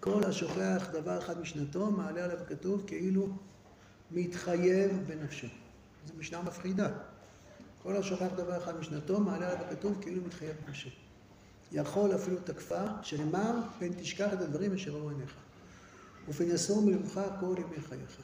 כל 0.00 0.24
השוכח 0.24 0.88
דבר 0.92 1.18
אחד 1.18 1.40
משנתו, 1.40 1.90
מעלה 1.90 2.24
עליו 2.24 2.38
כתוב 2.48 2.84
כאילו 2.86 3.28
מתחייב 4.10 4.90
בנפשו. 5.06 5.46
זו 6.06 6.14
משנה 6.18 6.42
מפחידה. 6.42 6.88
כל 7.82 7.96
השוכח 7.96 8.28
דבר 8.36 8.56
אחד 8.56 8.78
משנתו, 8.78 9.20
מעלה 9.20 9.50
עליו 9.50 9.66
הכתוב 9.66 9.98
כאילו 10.02 10.22
מתחייב 10.22 10.56
בנפשו. 10.66 10.90
יכול 11.72 12.14
אפילו 12.14 12.36
תקפה, 12.44 12.84
שנאמר, 13.02 13.60
פן 13.78 13.92
תשכח 13.92 14.32
את 14.32 14.40
הדברים 14.40 14.74
אשר 14.74 14.92
ראו 14.92 15.10
עיניך. 15.10 15.34
ופן 16.28 16.44
יסור 16.44 16.82
מלבך 16.82 17.20
כל 17.40 17.54
ימי 17.58 17.80
חייך. 17.80 18.20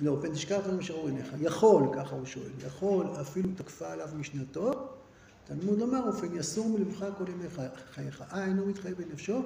לא, 0.00 0.18
פן 0.22 0.32
תשכח 0.32 0.58
דברים 0.64 0.78
אשר 0.78 1.06
עיניך. 1.06 1.34
יכול, 1.40 1.82
ככה 1.96 2.14
הוא 2.14 2.26
שואל, 2.26 2.50
יכול, 2.66 3.06
אפילו 3.20 3.48
תקפה 3.56 3.92
עליו 3.92 4.08
משנתו, 4.16 4.88
תלמוד 5.44 5.78
לומר, 5.78 6.08
ופן 6.08 6.36
יסור 6.36 6.68
מלבך 6.68 7.06
כל 7.18 7.24
ימי 7.28 7.48
חייך. 7.92 8.24
אה, 8.32 8.44
אינו 8.44 8.66
מתחייב 8.66 8.96
בנפשו, 8.96 9.42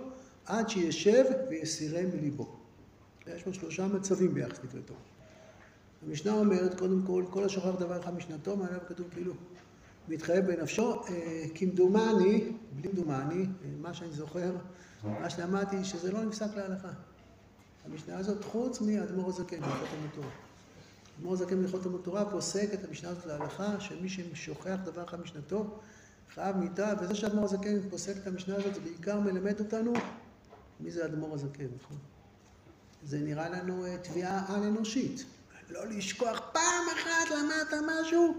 עד 0.47 0.69
שישב 0.69 1.25
ויסירם 1.51 2.09
מליבו. 2.15 2.57
יש 3.27 3.43
פה 3.43 3.53
שלושה 3.53 3.87
מצבים 3.87 4.35
ביחס 4.35 4.59
לדברי. 4.65 4.83
המשנה 6.07 6.33
אומרת, 6.33 6.79
קודם 6.79 7.03
כל, 7.07 7.25
כל 7.31 7.45
השוכח 7.45 7.79
דבר 7.79 8.01
אחד 8.01 8.15
משנתו, 8.15 8.57
מעליו 8.57 8.81
כתוב 8.89 9.07
כאילו, 9.11 9.33
מתחייב 10.09 10.47
בנפשו, 10.47 11.03
אה, 11.09 11.45
כמדומני, 11.55 12.53
בלי 12.73 12.93
דומני, 12.93 13.43
אה, 13.45 13.71
מה 13.81 13.95
שאני 13.95 14.13
זוכר, 14.13 14.53
מה 15.05 15.31
שלמדתי, 15.31 15.85
שזה 15.85 16.13
לא 16.13 16.25
נפסק 16.25 16.57
להלכה. 16.57 16.91
המשנה 17.85 18.19
הזאת, 18.19 18.45
חוץ 18.45 18.81
מאדמו"ר 18.81 19.29
הזקן, 19.29 19.61
בהלכות 19.61 19.89
המותורה. 19.99 20.29
אדמו"ר 21.19 21.33
הזקן 21.33 21.63
בהלכות 21.63 21.87
המותורה 21.87 22.31
פוסק 22.31 22.75
את 22.75 22.85
המשנה 22.85 23.11
הזאת 23.11 23.27
להלכה, 23.27 23.81
שמי 23.81 24.09
ששוכח 24.09 24.77
דבר 24.85 25.05
אחד 25.05 25.21
משנתו, 25.21 25.79
חייב 26.35 26.57
מיתה, 26.57 26.95
וזה 27.01 27.15
שאדמו"ר 27.15 27.45
הזקן 27.45 27.89
פוסק 27.91 28.17
את 28.17 28.27
המשנה 28.27 28.57
הזאת, 28.57 28.75
זה 28.75 28.81
בעיקר 28.81 29.21
מלמד 29.21 29.61
אותנו 29.61 29.93
מי 30.81 30.91
זה 30.91 31.05
אדמו"ר 31.05 31.35
הזקן, 31.35 31.67
נכון? 31.83 31.97
זה 33.05 33.19
נראה 33.19 33.49
לנו 33.49 33.87
אה, 33.87 33.97
תביעה 34.03 34.55
על-אנושית. 34.55 35.25
לא 35.71 35.87
לשכוח 35.87 36.41
פעם 36.53 36.85
אחת 36.97 37.31
למדת 37.31 37.83
משהו, 37.87 38.35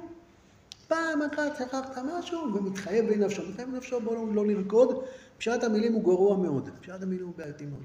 פעם 0.88 1.22
אחת 1.22 1.58
שכחת 1.58 1.98
משהו, 1.98 2.54
ומתחייב 2.56 3.14
בנפשו. 3.14 3.50
מתחייב 3.50 3.72
בנפשו, 3.72 4.00
בואו 4.02 4.34
לא 4.34 4.46
לרקוד. 4.46 5.04
פשט 5.38 5.64
המילים 5.64 5.94
הוא 5.94 6.04
גרוע 6.04 6.38
מאוד. 6.38 6.70
פשט 6.82 7.02
המילים 7.02 7.26
הוא 7.26 7.34
בעייתי 7.38 7.66
מאוד. 7.66 7.84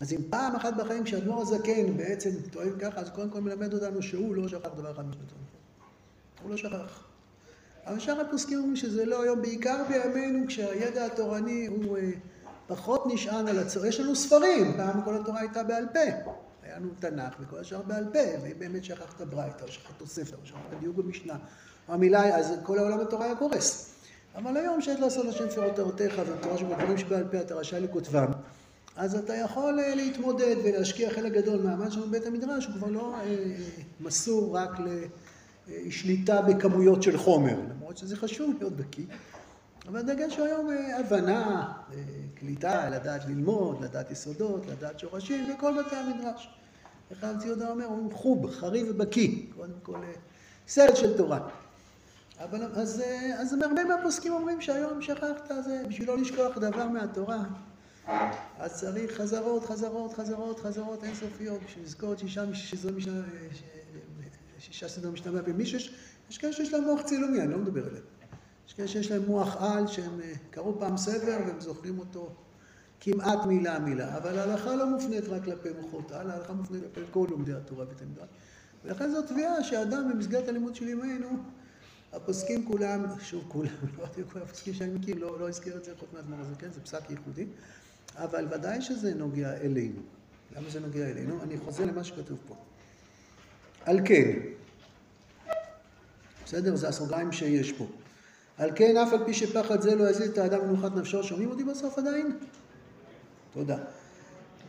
אז 0.00 0.12
אם 0.12 0.18
פעם 0.30 0.56
אחת 0.56 0.74
בחיים 0.76 1.04
כשאדמו"ר 1.04 1.42
הזקן 1.42 1.96
בעצם 1.96 2.30
טוען 2.50 2.78
ככה, 2.80 3.00
אז 3.00 3.10
קודם 3.10 3.30
כל 3.30 3.40
מלמד 3.40 3.74
אותנו 3.74 4.02
שהוא 4.02 4.34
לא 4.34 4.48
שכח 4.48 4.68
דבר 4.76 4.90
אחד 4.92 5.08
משנתו. 5.08 5.34
הוא 6.42 6.50
לא 6.50 6.56
שכח. 6.56 7.04
אבל 7.86 7.98
שאר 7.98 8.20
הפוסקים 8.20 8.58
אומרים 8.58 8.76
שזה 8.76 9.04
לא 9.04 9.22
היום, 9.22 9.42
בעיקר 9.42 9.82
בימינו 9.88 10.46
כשהידע 10.46 11.06
התורני 11.06 11.66
הוא 11.66 11.98
אה, 11.98 12.10
פחות 12.66 13.06
נשען 13.06 13.48
על 13.48 13.58
הצורה. 13.58 13.88
יש 13.88 14.00
לנו 14.00 14.16
ספרים, 14.16 14.76
פעם 14.76 15.02
כל 15.02 15.16
התורה 15.16 15.40
הייתה 15.40 15.62
בעל 15.62 15.86
פה. 15.92 16.30
היה 16.62 16.76
לנו 16.76 16.88
תנ"ך 17.00 17.34
וכל 17.40 17.58
השאר 17.58 17.82
בעל 17.82 18.04
פה, 18.12 18.42
ואם 18.42 18.58
באמת 18.58 18.84
שכחת 18.84 19.20
ברייתא, 19.20 19.64
או 19.64 19.68
שכחת 19.68 20.06
ספר, 20.06 20.36
או 20.42 20.46
שכחת 20.46 20.80
דיוק 20.80 20.96
במשנה, 20.96 21.34
או 21.88 21.94
המילה, 21.94 22.36
אז 22.38 22.52
כל 22.62 22.78
העולם 22.78 23.00
התורה 23.00 23.24
היה 23.24 23.36
קורס. 23.36 23.94
אבל 24.34 24.56
היום 24.56 24.80
שיש 24.80 25.00
לעשות 25.00 25.26
השם 25.26 25.48
פירות 25.48 25.76
תורתך, 25.76 26.14
ותורה 26.26 26.58
שבדברים 26.58 26.98
שבעל 26.98 27.24
פה 27.30 27.40
אתה 27.40 27.54
רשאי 27.54 27.80
לכותבם. 27.80 28.30
אז 28.98 29.14
אתה 29.14 29.34
יכול 29.34 29.80
אה, 29.80 29.94
להתמודד 29.94 30.56
ולהשקיע 30.64 31.10
חלק 31.10 31.32
גדול 31.32 31.62
מהאמן 31.62 31.90
שלנו 31.90 32.06
בבית 32.06 32.26
המדרש, 32.26 32.66
הוא 32.66 32.74
כבר 32.74 32.90
לא 32.90 33.14
אה, 33.14 33.54
מסור 34.00 34.56
רק 34.56 34.70
לשליטה 35.68 36.42
בכמויות 36.42 37.02
של 37.02 37.18
חומר, 37.18 37.60
למרות 37.70 37.98
שזה 37.98 38.16
חשוב 38.16 38.56
להיות 38.58 38.72
בקיא. 38.72 39.04
אבל 39.88 39.98
הדגש 39.98 40.36
הוא 40.36 40.46
היום 40.46 40.70
אה, 40.70 40.98
הבנה, 40.98 41.72
קליטה, 42.34 42.90
לדעת 42.90 43.24
ללמוד, 43.24 43.84
לדעת 43.84 44.10
יסודות, 44.10 44.66
לדעת 44.66 44.98
שורשים, 44.98 45.54
וכל 45.54 45.82
בתי 45.82 45.96
המדרש. 45.96 46.48
איך 47.10 47.24
הרב 47.24 47.40
ציודה 47.40 47.70
אומר, 47.70 47.84
הוא 47.84 48.12
חוב, 48.12 48.50
חריב 48.50 48.86
ובקיא, 48.90 49.42
קודם 49.56 49.80
כל 49.82 49.98
סרט 50.68 50.96
של 50.96 51.16
תורה. 51.16 51.48
אבל 52.40 52.62
אז, 52.74 53.02
אז 53.38 53.52
הרבה 53.62 53.84
מהפוסקים 53.84 54.32
אומרים 54.32 54.60
שהיום 54.60 55.02
שכחת, 55.02 55.50
זה 55.64 55.82
בשביל 55.88 56.08
לא 56.08 56.18
לשכוח 56.18 56.58
דבר 56.58 56.88
מהתורה. 56.88 57.44
אז 58.58 58.80
צריך 58.80 59.20
חזרות, 59.20 59.64
חזרות, 59.64 60.12
חזרות, 60.12 60.60
חזרות 60.60 61.04
אינסופיות 61.04 61.60
בשביל 61.66 61.84
לזכור 61.84 62.12
את 62.12 62.18
שישה, 62.18 62.54
שזו 62.54 62.92
משנה, 62.92 63.22
שישה 64.58 64.88
סדר 64.88 65.10
ומי 65.44 65.66
שיש, 65.66 65.94
יש 66.30 66.38
כאלה 66.38 66.52
שיש 66.52 66.72
להם 66.72 66.84
מוח 66.84 67.02
צילומי, 67.02 67.40
אני 67.40 67.52
לא 67.52 67.58
מדבר 67.58 67.86
עליהם. 67.86 68.04
יש 68.68 68.74
כאלה 68.74 68.88
שיש 68.88 69.10
להם 69.10 69.26
מוח 69.26 69.56
על, 69.56 69.86
שהם 69.86 70.20
אה, 70.20 70.32
קראו 70.50 70.78
פעם 70.78 70.96
ספר 70.96 71.38
והם 71.46 71.60
זוכרים 71.60 71.98
אותו 71.98 72.34
כמעט 73.00 73.46
מילה 73.46 73.78
מילה, 73.78 74.16
אבל 74.16 74.38
ההלכה 74.38 74.76
לא 74.76 74.86
מופנית 74.86 75.24
רק 75.28 75.44
כלפי 75.44 75.68
מוחות 75.80 76.12
על, 76.12 76.30
ההלכה 76.30 76.52
מופנית 76.52 76.82
כלפי 76.94 77.10
כל 77.10 77.26
לומדי 77.30 77.52
התורה 77.52 77.84
ואת. 77.88 78.02
ולכן 78.84 79.10
זו 79.10 79.22
תביעה 79.22 79.64
שאדם 79.64 80.12
במסגרת 80.12 80.48
הלימוד 80.48 80.74
של 80.74 80.88
ימינו, 80.88 81.28
הפוסקים 82.12 82.66
כולם, 82.66 83.04
שוב 83.20 83.44
כולם, 83.48 83.70
לא 83.98 84.02
יודעת 84.16 84.32
כל 84.32 84.42
הפוסקים 84.42 84.74
שאני 84.74 84.94
מכיר, 84.94 85.16
לא, 85.18 85.40
לא 85.40 85.48
הזכיר 85.48 85.76
את 85.76 85.84
זה 85.84 85.92
חוץ 85.98 86.08
מהזמן 86.12 86.40
הזה, 86.40 86.54
כן, 86.58 86.68
זה 86.72 86.80
פסק 86.80 87.10
ייחודי. 87.10 87.46
אבל 88.16 88.46
ודאי 88.50 88.82
שזה 88.82 89.14
נוגע 89.14 89.56
אלינו. 89.56 90.00
למה 90.56 90.70
זה 90.70 90.80
נוגע 90.80 91.10
אלינו? 91.10 91.42
אני 91.42 91.58
חוזר 91.58 91.84
למה 91.84 92.04
שכתוב 92.04 92.38
פה. 92.48 92.54
על 93.84 94.00
כן, 94.04 94.32
בסדר? 96.44 96.76
זה 96.76 96.88
הסוגריים 96.88 97.32
שיש 97.32 97.72
פה. 97.72 97.86
על 98.58 98.70
כן, 98.74 98.96
אף 98.96 99.12
על 99.12 99.24
פי 99.24 99.34
שפחד 99.34 99.80
זה 99.80 99.94
לא 99.94 100.10
יזיז 100.10 100.30
את 100.30 100.38
האדם 100.38 100.68
מנוחת 100.68 100.96
נפשו, 100.96 101.24
שומעים 101.24 101.50
אותי 101.50 101.64
בסוף 101.64 101.98
עדיין? 101.98 102.36
תודה. 103.54 103.76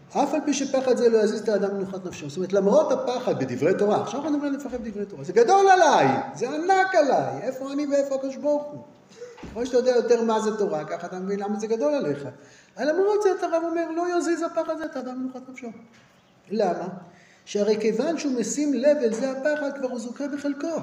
אף 0.10 0.34
על 0.34 0.40
פי 0.46 0.54
שפחד 0.54 0.98
זה 0.98 1.10
לא 1.10 1.18
יזיז 1.18 1.42
את 1.42 1.50
האדם 1.50 1.78
מנוחת 1.78 2.06
נפשו. 2.06 2.30
זאת 2.30 2.38
אומרת, 2.38 2.54
למרות 2.54 2.92
הפחד 2.92 3.40
בדברי 3.40 3.74
תורה, 3.78 4.02
עכשיו 4.02 4.20
אנחנו 4.20 4.32
מדברים 4.32 4.54
לפחד 4.54 4.84
בדברי 4.84 5.06
תורה, 5.06 5.24
זה 5.24 5.34
גדול 5.34 5.68
עליי, 5.70 6.08
זה 6.36 6.50
ענק 6.50 6.96
עליי, 6.96 7.42
איפה 7.42 7.74
אני 7.74 7.88
ואיפה 7.88 8.16
הקדוש 8.16 8.36
ברוך 8.36 8.64
הוא. 8.64 8.84
ככל 9.52 9.66
שאתה 9.66 9.78
יודע 9.78 9.92
יותר 9.92 10.24
מה 10.24 10.40
זה 10.40 10.58
תורה, 10.58 10.86
ככה 10.86 11.08
אתה 11.08 11.20
מבין 11.20 11.40
למה 11.40 11.60
זה 11.60 11.68
גדול 11.68 11.94
עליך. 11.94 12.28
למרות 12.86 13.22
זה, 13.24 13.30
הרב 13.42 13.64
אומר, 13.64 13.92
לא 13.92 14.18
יזיז 14.18 14.42
הפחד 14.42 14.70
הזה 14.70 14.86
את 14.86 14.96
האדם 14.96 15.20
מנוחת 15.20 15.50
נפשו. 15.50 15.68
למה? 16.52 16.88
שהרי 17.46 17.78
כיוון 17.82 18.18
שהוא 18.18 18.40
משים 18.40 18.74
לב 18.74 18.98
אל 18.98 19.14
זה 19.14 19.32
הפחד, 19.32 19.78
כבר 19.78 19.88
הוא 19.88 20.00
זוכה 20.00 20.28
בחלקו. 20.28 20.78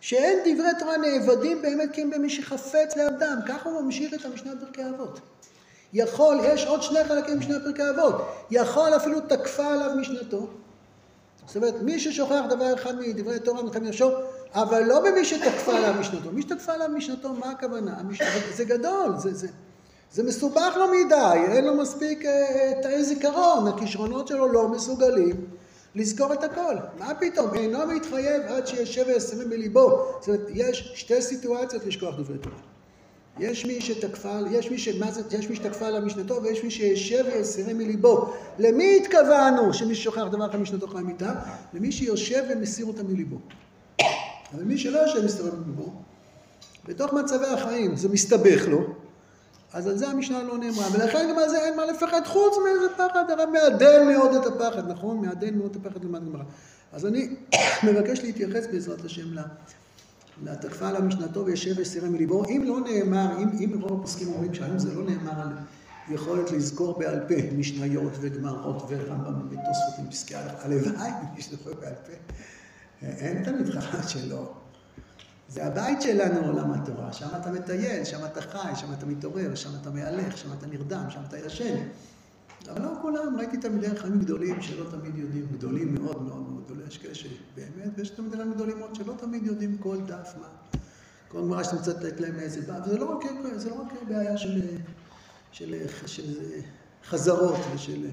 שאין 0.00 0.38
דברי 0.44 0.70
תורה 0.78 0.96
נאבדים 0.96 1.62
באמת 1.62 1.92
כי 1.92 2.02
הם 2.02 2.10
במי 2.10 2.30
שחפץ 2.30 2.96
לאדם. 2.96 3.38
ככה 3.46 3.68
הוא 3.68 3.82
ממשיך 3.82 4.14
את 4.14 4.24
המשנה 4.24 4.54
בפרקי 4.54 4.82
אבות. 4.88 5.20
יכול, 5.92 6.38
יש 6.44 6.66
עוד 6.66 6.82
שני 6.82 7.04
חלקים 7.04 7.34
במשנה 7.34 7.58
בפרקי 7.58 7.82
אבות. 7.90 8.14
יכול 8.50 8.96
אפילו 8.96 9.20
תקפה 9.20 9.66
עליו 9.66 9.90
משנתו. 10.00 10.48
זאת 11.46 11.56
אומרת, 11.56 11.74
מי 11.82 12.00
ששוכח 12.00 12.42
דבר 12.48 12.74
אחד 12.74 12.98
מדברי 12.98 13.40
תורה 13.40 13.62
מלחמת 13.62 13.82
נפשו, 13.82 14.10
אבל 14.54 14.82
לא 14.82 15.00
במי 15.00 15.24
שתקפה 15.24 15.76
עליו 15.76 15.94
משנתו. 16.00 16.30
מי 16.32 16.42
שתקפה 16.42 16.72
עליו 16.72 16.88
משנתו, 16.88 17.32
מה 17.32 17.50
הכוונה? 17.50 17.94
זה 18.54 18.64
גדול, 18.64 19.16
זה, 19.16 19.34
זה, 19.34 19.48
זה 20.12 20.22
מסובך 20.22 20.76
לו 20.76 20.84
מדי, 20.88 21.52
אין 21.52 21.64
לו 21.64 21.74
מספיק 21.74 22.24
אה, 22.24 22.72
תאי 22.82 23.04
זיכרון, 23.04 23.68
הכישרונות 23.68 24.28
שלו 24.28 24.52
לא 24.52 24.68
מסוגלים 24.68 25.36
לזכור 25.94 26.32
את 26.32 26.44
הכל. 26.44 26.74
מה 26.98 27.14
פתאום? 27.20 27.54
אינו 27.54 27.86
מתחייב 27.86 28.42
עד 28.42 28.66
שישב 28.66 29.04
ויסמים 29.06 29.50
בליבו. 29.50 30.04
זאת 30.20 30.28
אומרת, 30.28 30.48
יש 30.54 30.92
שתי 30.94 31.22
סיטואציות 31.22 31.86
לשכוח 31.86 32.14
דברי 32.14 32.38
תורה. 32.38 32.56
יש 33.38 33.66
מי 33.66 33.80
שתקפה, 33.80 34.38
יש 34.50 34.70
מי, 34.70 34.78
ש, 34.78 34.88
זה, 34.88 35.20
יש 35.38 35.48
מי 35.50 35.56
שתקפה 35.56 35.86
על 35.86 35.96
המשנתו 35.96 36.42
ויש 36.42 36.64
מי 36.64 36.70
שישב 36.70 37.24
ויסירים 37.26 37.78
מליבו. 37.78 38.32
למי 38.58 38.96
התכוונו 38.96 39.74
שמי 39.74 39.94
ששוכח 39.94 40.24
דבר 40.32 40.50
אחד 40.50 40.60
משנתו 40.60 40.86
חי 40.88 41.02
מיתה? 41.02 41.32
למי 41.74 41.92
שיושב 41.92 42.44
ומסיר 42.50 42.86
אותה 42.86 43.02
מליבו. 43.02 43.36
אבל 44.54 44.64
מי 44.64 44.78
שלא 44.78 44.98
יושב 44.98 45.42
אותה 45.44 45.56
מליבו, 45.56 45.92
בתוך 46.88 47.12
מצבי 47.12 47.46
החיים 47.46 47.96
זה 47.96 48.08
מסתבך 48.08 48.68
לו, 48.68 48.80
אז 49.72 49.86
על 49.86 49.98
זה 49.98 50.08
המשנה 50.08 50.42
לא 50.42 50.58
נאמרה, 50.58 50.86
ולכן 50.92 51.26
גם 51.30 51.38
על 51.38 51.48
זה 51.48 51.58
אין 51.58 51.76
מה 51.76 51.86
לפחד 51.86 52.20
חוץ 52.26 52.54
מאיזה 52.64 52.94
פחד, 52.96 53.30
הרב 53.30 53.48
מעדן 53.52 54.06
מאוד 54.06 54.34
את 54.34 54.46
הפחד, 54.46 54.90
נכון? 54.90 55.20
מעדן 55.26 55.58
מאוד 55.58 55.76
את 55.76 55.86
הפחד 55.86 56.04
למען 56.04 56.24
גמרא. 56.26 56.44
אז 56.92 57.06
אני 57.06 57.36
מבקש 57.86 58.20
להתייחס 58.20 58.66
בעזרת 58.72 59.04
השם 59.04 59.26
לתקפה 60.42 60.88
על 60.88 60.96
המשנתו 60.96 61.46
וישב 61.46 61.74
וסירה 61.76 62.08
מליבו. 62.08 62.44
אם 62.44 62.64
לא 62.66 62.80
נאמר, 62.80 63.38
אם, 63.38 63.48
אם 63.64 63.80
רוב 63.80 64.00
הפוסקים 64.00 64.28
אומרים 64.28 64.54
שהיום 64.54 64.78
זה 64.78 64.94
לא 64.94 65.04
נאמר 65.04 65.40
על 65.42 65.48
יכולת 66.10 66.50
לזכור 66.50 66.98
בעל 66.98 67.20
פה 67.28 67.34
משניות 67.56 68.12
וגמרות 68.20 68.82
ורמב"ם 68.88 69.46
ותוספות 69.46 69.98
עם 69.98 70.10
פסקי 70.10 70.34
הלוואי, 70.34 71.10
מי 71.34 71.42
שזוכר 71.42 71.74
בעל 71.80 71.94
פה. 72.06 72.12
אין 73.02 73.44
תלמיד 73.44 73.70
חכם 73.70 74.08
שלא. 74.08 74.52
זה 75.48 75.66
הבית 75.66 76.02
שלנו, 76.02 76.46
עולם 76.46 76.72
התורה. 76.72 77.12
שם 77.12 77.28
אתה 77.40 77.50
מטייל, 77.50 78.04
שם 78.04 78.18
אתה 78.24 78.40
חי, 78.40 78.76
שם 78.76 78.92
אתה 78.98 79.06
מתעורר, 79.06 79.54
שם 79.54 79.70
אתה 79.82 79.90
מהלך, 79.90 80.38
שם 80.38 80.48
אתה 80.58 80.66
נרדם, 80.66 81.04
שם 81.08 81.20
אתה 81.28 81.38
ישן. 81.38 81.76
אבל 82.70 82.82
לא 82.82 82.90
כולם, 83.02 83.36
ראיתי 83.38 83.56
תלמידי 83.56 83.96
חיים 83.96 84.18
גדולים 84.20 84.62
שלא 84.62 84.84
תמיד 84.90 85.18
יודעים, 85.18 85.46
גדולים 85.52 85.94
מאוד 85.94 86.22
מאוד 86.22 86.48
מאוד 86.48 86.64
גדולים, 86.64 86.86
יש 86.88 86.98
כאלה 86.98 87.14
שבאמת, 87.14 87.92
ויש 87.96 88.10
תלמידי 88.10 88.36
חיים 88.36 88.52
גדולים 88.52 88.78
מאוד 88.78 88.94
שלא 88.94 89.14
תמיד 89.18 89.46
יודעים 89.46 89.78
כל 89.78 89.96
דף 90.06 90.34
מה. 90.40 90.78
כל 91.28 91.40
גמרא 91.40 91.62
שאתה 91.62 91.76
מצטט 91.76 92.02
לתת 92.02 92.20
להם 92.20 92.38
איזה 92.38 92.60
בעיה, 92.60 92.82
וזה 92.86 92.98
לא 92.98 93.16
רק, 93.16 93.24
זה 93.56 93.70
לא 93.70 93.74
רק 93.74 93.92
בעיה 94.08 94.36
של, 94.36 94.60
של, 95.52 95.74
של, 95.88 96.06
של 96.06 96.34
חזרות 97.04 97.56
ושל... 97.74 98.06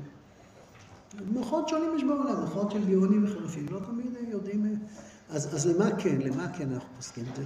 מוחות 1.26 1.70
שונים 1.70 1.90
יש 1.98 2.04
בעולם, 2.04 2.42
מוחות 2.42 2.72
של 2.72 2.86
גאונים 2.86 3.26
וחריפים, 3.26 3.66
לא 3.72 3.80
תמיד 3.80 4.30
יודעים... 4.30 4.80
אז, 5.30 5.56
אז 5.56 5.68
למה 5.68 5.96
כן, 5.98 6.22
למה 6.22 6.48
כן 6.58 6.74
אנחנו 6.74 6.90
פוסקים 6.96 7.26
את 7.32 7.36
זה? 7.36 7.44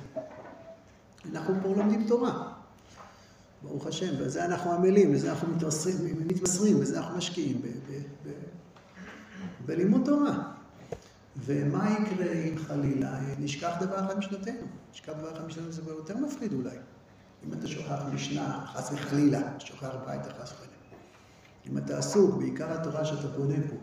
אנחנו 1.31 1.53
פה 1.61 1.75
לומדים 1.75 2.07
תורה, 2.07 2.53
ברוך 3.63 3.87
השם, 3.87 4.17
בזה 4.19 4.45
אנחנו 4.45 4.71
עמלים, 4.71 5.13
בזה 5.13 5.31
אנחנו 5.31 5.55
מתמסרים, 5.55 6.27
מתמסרים 6.27 6.79
בזה 6.79 6.99
אנחנו 6.99 7.17
משקיעים 7.17 7.61
ב, 7.61 7.65
ב, 7.65 8.01
ב, 8.25 8.31
בלימוד 9.65 10.01
תורה. 10.05 10.51
ומה 11.45 11.89
יקרה 11.89 12.31
אם 12.31 12.57
חלילה 12.57 13.19
נשכח 13.39 13.71
דבר 13.79 14.05
אחד 14.05 14.17
משנתנו? 14.17 14.67
נשכח 14.93 15.13
דבר 15.13 15.31
אחד 15.33 15.45
משנתנו 15.45 15.71
זה 15.71 15.81
יותר 15.87 16.17
מפחיד 16.17 16.53
אולי. 16.53 16.77
אם 17.47 17.53
אתה 17.53 17.67
שוכח 17.67 18.01
משנה, 18.13 18.65
חס 18.73 18.91
וחלילה, 18.91 19.59
שוכח 19.59 19.95
בית 20.05 20.21
חס 20.25 20.51
וחלילה. 20.51 20.73
אם 21.69 21.77
אתה 21.77 21.97
עסוק, 21.97 22.35
בעיקר 22.35 22.71
התורה 22.71 23.05
שאתה 23.05 23.27
בונה 23.27 23.55
פה, 23.69 23.75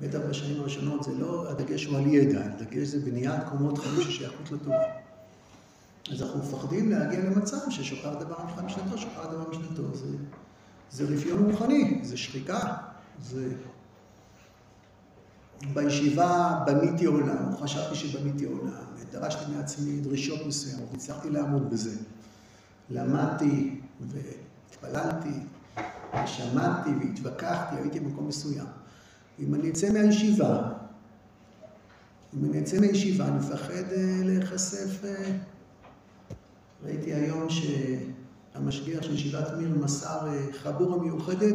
בטח 0.00 0.18
בשנים 0.30 0.60
הראשונות, 0.60 1.02
זה 1.02 1.14
לא, 1.18 1.50
הדגש 1.50 1.84
הוא 1.84 1.98
על 1.98 2.06
ידע, 2.06 2.44
הדגש 2.44 2.88
זה 2.88 3.00
בניית 3.10 3.40
קומות 3.50 3.78
חיים 3.78 4.02
של 4.02 4.10
שייכות 4.10 4.50
לתורה. 4.50 4.84
אז 6.12 6.22
אנחנו 6.22 6.38
מפחדים 6.38 6.90
להגיע 6.90 7.20
למצב 7.20 7.56
ששוכח 7.70 8.10
דבר 8.20 8.36
משנתו, 8.64 8.98
שוכח 8.98 9.26
דבר 9.32 9.50
משנתו. 9.50 9.94
זה, 9.94 10.06
זה 10.90 11.04
רפיון 11.04 11.50
רוחני, 11.50 12.00
זה 12.02 12.16
שחיקה, 12.16 12.76
זה... 13.22 13.52
בישיבה 15.74 16.62
בניתי 16.66 17.04
עולם, 17.04 17.56
חשבתי 17.60 17.94
שבניתי 17.94 18.44
עולם, 18.44 18.84
דרשתי 19.12 19.52
מעצמי 19.56 20.00
דרישות 20.00 20.46
מסוימות, 20.46 20.88
הצלחתי 20.94 21.30
לעמוד 21.30 21.70
בזה. 21.70 21.96
למדתי 22.90 23.80
והתפללתי, 24.00 25.40
ושמעתי 26.24 26.90
והתווכחתי, 26.90 27.76
הייתי 27.76 28.00
במקום 28.00 28.28
מסוים. 28.28 28.66
אם 29.38 29.54
אני 29.54 29.70
אצא 29.70 29.92
מהישיבה, 29.92 30.72
אם 32.38 32.44
אני 32.44 32.60
אצא 32.60 32.80
מהישיבה, 32.80 33.28
אני 33.28 33.38
מפחד 33.38 33.92
אה, 33.92 34.20
להיחשף... 34.24 35.04
אה, 35.04 35.32
ראיתי 36.84 37.14
היום 37.14 37.46
שהמשגיח 37.50 39.02
של 39.02 39.14
ישיבת 39.14 39.48
מיר 39.58 39.74
מסר 39.82 40.26
אה, 40.26 40.46
חבורה 40.52 40.98
מיוחדת 40.98 41.54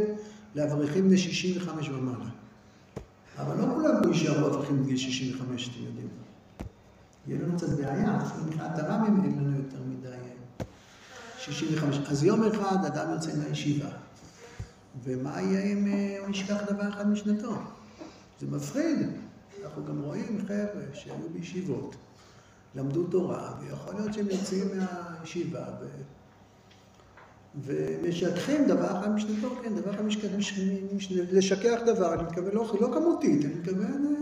לאברכים 0.56 1.08
בני 1.08 1.18
65 1.18 1.89
ומעלה. 1.89 2.30
אבל 3.38 3.58
לא 3.58 3.74
כולם 3.74 3.96
פה 4.04 4.10
יישארו 4.10 4.48
אברכים 4.48 4.84
בגיל 4.84 4.98
65, 4.98 5.70
אתם 5.70 5.86
יודעים. 5.86 6.08
יהיה 7.28 7.42
לנו 7.42 7.58
קצת 7.58 7.70
בעיה, 7.70 8.22
אפילו 8.22 8.46
מבחינת 8.46 8.80
הר"מים 8.80 9.24
אין 9.24 9.39
לנו 9.39 9.58
יותר 9.58 9.78
מדי 9.88 10.10
65. 11.38 11.98
אז 12.08 12.24
יום 12.24 12.44
אחד 12.44 12.86
אדם 12.86 13.13
יוצא 13.13 13.32
מהישיבה, 13.38 13.89
ומה 15.04 15.41
יהיה 15.41 15.73
אם 15.73 15.88
הוא 16.19 16.30
ישכח 16.30 16.58
דבר 16.69 16.89
אחד 16.89 17.10
משנתו? 17.10 17.54
זה 18.39 18.47
מפחיד. 18.47 18.99
אנחנו 19.63 19.86
גם 19.86 20.02
רואים 20.02 20.41
חבר'ה 20.47 20.84
שהיו 20.93 21.30
בישיבות, 21.34 21.95
למדו 22.75 23.04
תורה, 23.04 23.54
ויכול 23.60 23.95
להיות 23.95 24.13
שהם 24.13 24.28
יוצאים 24.30 24.67
מהישיבה 24.78 25.65
ו... 25.82 25.88
ומשכחים 27.56 28.67
דבר 28.67 28.99
אחד 28.99 29.12
משנתו, 29.12 29.49
כן, 29.63 29.75
דבר 29.75 29.91
אחד 29.91 30.06
משכח, 30.06 30.28
מש... 30.38 30.60
מש... 30.95 31.12
לשכח 31.12 31.80
דבר, 31.86 32.13
אני 32.13 32.23
מתכוון 32.23 32.52
לא, 32.54 32.73
לא 32.82 32.89
כמותית, 32.93 33.45
אני 33.45 33.54
מתכוון 33.54 34.06
אה, 34.06 34.21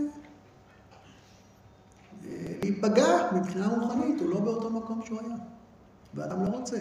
אה, 2.26 2.54
להיפגע 2.62 3.30
מבחינה 3.32 3.68
רוחנית, 3.68 4.20
הוא 4.20 4.30
לא 4.30 4.40
באותו 4.40 4.70
מקום 4.70 5.02
שהוא 5.06 5.20
היה, 5.20 5.36
ואדם 6.14 6.44
לא 6.44 6.50
רוצה. 6.50 6.78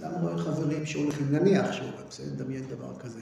אדם 0.00 0.20
רואה 0.20 0.38
חברים 0.38 0.86
שהולכים, 0.86 1.32
נניח 1.32 1.72
שהוא 1.72 1.90
רוצה 2.04 2.22
לדמיין 2.22 2.68
דבר 2.68 2.98
כזה. 2.98 3.20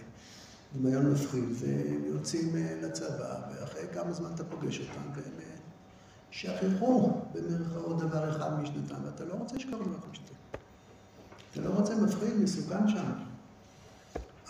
דמיון 0.76 1.12
מפחיד, 1.12 1.44
והם 1.52 2.02
יוצאים 2.04 2.56
אה, 2.56 2.76
לצבא, 2.82 3.34
ואחרי 3.50 3.82
כמה 3.92 4.12
זמן 4.12 4.30
אתה 4.34 4.44
פוגש 4.44 4.80
אותם, 4.80 5.00
והם 5.14 5.32
אה, 5.38 5.56
שכחו 6.30 7.20
במרכאות 7.34 7.98
דבר 7.98 8.30
אחד 8.30 8.60
משנתם, 8.60 8.94
ואתה 9.04 9.24
לא 9.24 9.34
רוצה 9.34 9.56
דבר 9.56 9.76
אחד 9.76 10.10
משנתם. 10.10 10.34
אתה 11.52 11.60
לא 11.60 11.70
רוצה 11.70 11.94
מפחיד, 11.96 12.40
מסוכן 12.42 12.88
שם. 12.88 13.12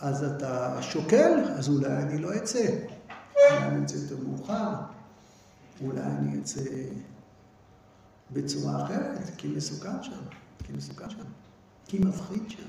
אז 0.00 0.24
אתה 0.24 0.78
שוקל, 0.82 1.40
אז 1.58 1.68
אולי 1.68 1.96
אני 1.96 2.18
לא 2.18 2.36
אצא. 2.36 2.66
אולי 3.50 3.58
אני 3.58 3.84
אצא 3.84 3.96
יותר 3.96 4.16
מאוחר, 4.24 4.68
אולי 5.84 6.02
אני 6.02 6.40
אצא 6.40 6.60
בצורה 8.32 8.84
אחרת, 8.84 9.18
כי 9.36 9.48
מסוכן 9.48 10.02
שם, 10.02 10.20
כי 10.64 10.72
מסוכן 10.72 11.10
שם, 11.10 11.24
כי 11.90 11.98
מפחיד 11.98 12.50
שם. 12.50 12.62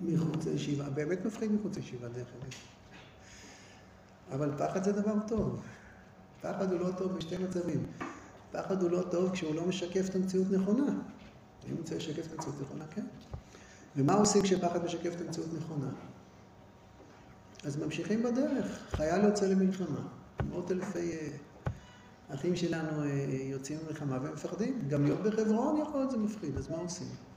מחוץ 0.00 0.46
לישיבה, 0.46 0.90
באמת 0.90 1.24
מפחיד 1.24 1.52
מחוץ 1.52 1.76
לישיבה 1.76 2.08
דרך 2.08 2.28
אגב. 2.40 2.52
אבל 4.32 4.50
פחד 4.58 4.84
זה 4.84 4.92
דבר 4.92 5.14
טוב. 5.28 5.62
פחד 6.40 6.72
הוא 6.72 6.80
לא 6.80 6.88
טוב 6.98 7.12
בשתי 7.12 7.38
מצבים. 7.38 7.86
פחד 8.52 8.82
הוא 8.82 8.90
לא 8.90 9.02
טוב 9.10 9.32
כשהוא 9.32 9.54
לא 9.54 9.66
משקף 9.66 10.08
את 10.08 10.14
המציאות 10.14 10.46
נכונה. 10.50 10.92
אם 11.70 11.76
רוצה 11.78 11.96
לשקף 11.96 12.26
את 12.26 12.32
המציאות 12.32 12.60
נכונה, 12.60 12.84
כן. 12.86 13.04
ומה 13.96 14.12
עושים 14.14 14.42
כשפחד 14.42 14.84
משקף 14.84 15.14
את 15.16 15.20
המציאות 15.20 15.48
נכונה? 15.56 15.88
אז 17.64 17.76
ממשיכים 17.76 18.22
בדרך. 18.22 18.86
חייל 18.90 19.24
יוצא 19.24 19.46
למלחמה. 19.46 20.08
מאות 20.50 20.70
אלפי 20.70 21.12
אה, 21.12 21.28
אחים 22.34 22.56
שלנו 22.56 23.04
אה, 23.04 23.08
יוצאים 23.30 23.78
למלחמה 23.84 24.18
והם 24.22 24.32
מפחדים. 24.32 24.88
גם 24.88 25.04
להיות 25.04 25.20
בחברון 25.20 25.80
יכול 25.80 26.00
להיות 26.00 26.10
זה 26.10 26.18
מפחיד, 26.18 26.56
אז 26.56 26.70
מה 26.70 26.76
עושים? 26.76 27.31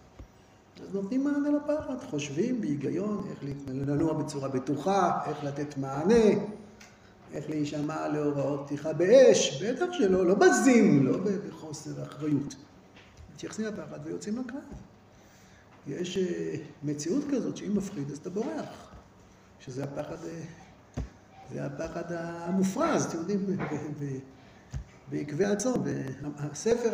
אז 0.81 0.93
נותנים 0.93 1.23
מענה 1.23 1.49
לפחד, 1.49 1.95
חושבים 2.09 2.61
בהיגיון 2.61 3.27
איך 3.29 3.39
לנוע 3.67 4.13
בצורה 4.13 4.49
בטוחה, 4.49 5.19
איך 5.27 5.43
לתת 5.43 5.77
מענה, 5.77 6.25
איך 7.33 7.49
להישמע 7.49 8.07
להוראות 8.07 8.61
פתיחה 8.65 8.93
באש, 8.93 9.63
בטח 9.63 9.85
שלא, 9.91 10.25
לא 10.25 10.35
בזים, 10.35 11.05
לא 11.05 11.17
בחוסר 11.47 12.03
אחריות. 12.03 12.55
מתייחסים 13.35 13.65
לפחד 13.65 13.99
ויוצאים 14.03 14.37
לקרב. 14.37 14.59
יש 15.87 16.17
אה, 16.17 16.55
מציאות 16.83 17.23
כזאת 17.31 17.57
שאם 17.57 17.77
מפחיד 17.77 18.11
אז 18.11 18.17
אתה 18.17 18.29
בורח, 18.29 18.91
שזה 19.59 19.83
הפחד, 19.83 20.25
אה, 20.25 20.41
זה 21.53 21.65
הפחד 21.65 22.03
המופרז, 22.09 23.05
אתם 23.05 23.17
יודעים, 23.17 23.45
בעקבי 25.09 25.45
הצאן, 25.45 25.71
הספר, 26.37 26.91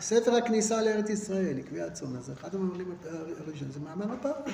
ספר 0.00 0.34
הכניסה 0.34 0.82
לארץ 0.82 1.10
ישראל, 1.10 1.58
עקבי 1.58 1.82
הצאן, 1.82 2.16
אז 2.16 2.32
אחד 2.32 2.54
המאמרים 2.54 2.94
הראשונים 3.38 3.72
זה 3.72 3.80
מאמר 3.80 4.12
הפחד. 4.12 4.52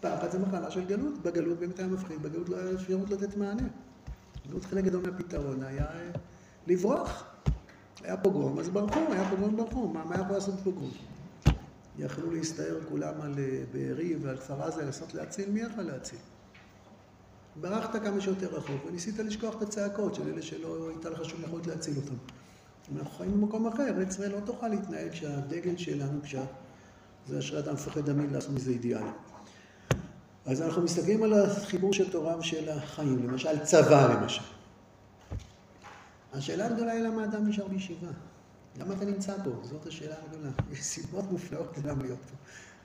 פחד 0.00 0.30
זה 0.30 0.38
מחלה 0.38 0.70
של 0.70 0.84
גלות, 0.84 1.22
בגלות 1.22 1.58
באמת 1.58 1.78
היה 1.78 1.88
מפחיד, 1.88 2.22
בגלות 2.22 2.48
לא 2.48 2.56
היה 2.56 2.74
אפשרות 2.74 3.10
לתת 3.10 3.36
מענה. 3.36 3.62
בגלות 4.46 4.64
חלק 4.64 4.84
גדול 4.84 5.02
מהפתרון 5.10 5.62
היה 5.62 5.84
אה, 5.84 6.10
לברוח. 6.66 7.24
היה 8.02 8.16
פוגרום, 8.16 8.58
אז 8.58 8.68
ברחו, 8.68 9.00
היה 9.12 9.30
פוגרום, 9.30 9.56
ברחו, 9.56 9.88
מה, 9.88 10.04
מה 10.04 10.14
יכול 10.14 10.32
לעשות 10.32 10.54
פוגרום? 10.64 10.90
יכלו 11.98 12.30
להסתער 12.30 12.76
כולם 12.88 13.20
על 13.20 13.34
אה, 13.38 13.62
בארי 13.72 14.16
ועל 14.16 14.36
כפר 14.36 14.62
עזה, 14.62 14.82
לנסות 14.82 15.14
להציל, 15.14 15.50
מי 15.50 15.60
יכול 15.60 15.84
להציל? 15.84 16.18
ברחת 17.60 18.02
כמה 18.02 18.20
שיותר 18.20 18.46
רחוק, 18.46 18.86
וניסית 18.86 19.18
לשכוח 19.18 19.54
את 19.56 19.62
הצעקות 19.62 20.14
של 20.14 20.28
אלה 20.28 20.42
שלא 20.42 20.88
הייתה 20.88 21.10
לך 21.10 21.24
שום 21.24 21.42
יכולת 21.42 21.66
להציל 21.66 21.96
אותם. 21.96 22.14
אנחנו 22.96 23.10
חיים 23.10 23.40
במקום 23.40 23.66
אחר, 23.66 24.02
ישראל 24.08 24.32
לא 24.32 24.40
תוכל 24.40 24.68
להתנהל 24.68 25.10
כשהדגל 25.10 25.76
שלנו, 25.76 26.22
כשה... 26.22 26.44
זה 27.28 27.38
אשרת 27.38 27.68
המפחד 27.68 28.00
תמיד 28.00 28.32
לעשות 28.32 28.50
מזה 28.50 28.70
אידיאל. 28.70 29.02
אז 30.46 30.62
אנחנו 30.62 30.82
מסתכלים 30.82 31.22
על 31.22 31.32
החיבור 31.32 31.92
של 31.92 32.10
תורה 32.10 32.38
ושל 32.38 32.68
החיים, 32.68 33.28
למשל 33.28 33.58
צבא 33.58 34.14
למשל. 34.14 34.42
השאלה 36.32 36.66
הגדולה 36.66 36.92
היא 36.92 37.02
למה 37.02 37.24
אדם 37.24 37.48
נשאר 37.48 37.68
בישיבה. 37.68 38.08
למה 38.80 38.94
אתה 38.94 39.04
נמצא 39.04 39.36
פה? 39.44 39.50
זאת 39.62 39.86
השאלה 39.86 40.14
הגדולה. 40.24 40.50
יש 40.72 40.82
סיבות 40.82 41.24
מופלאות 41.32 41.78
למה 41.84 42.02
להיות 42.02 42.18
פה. 42.18 42.36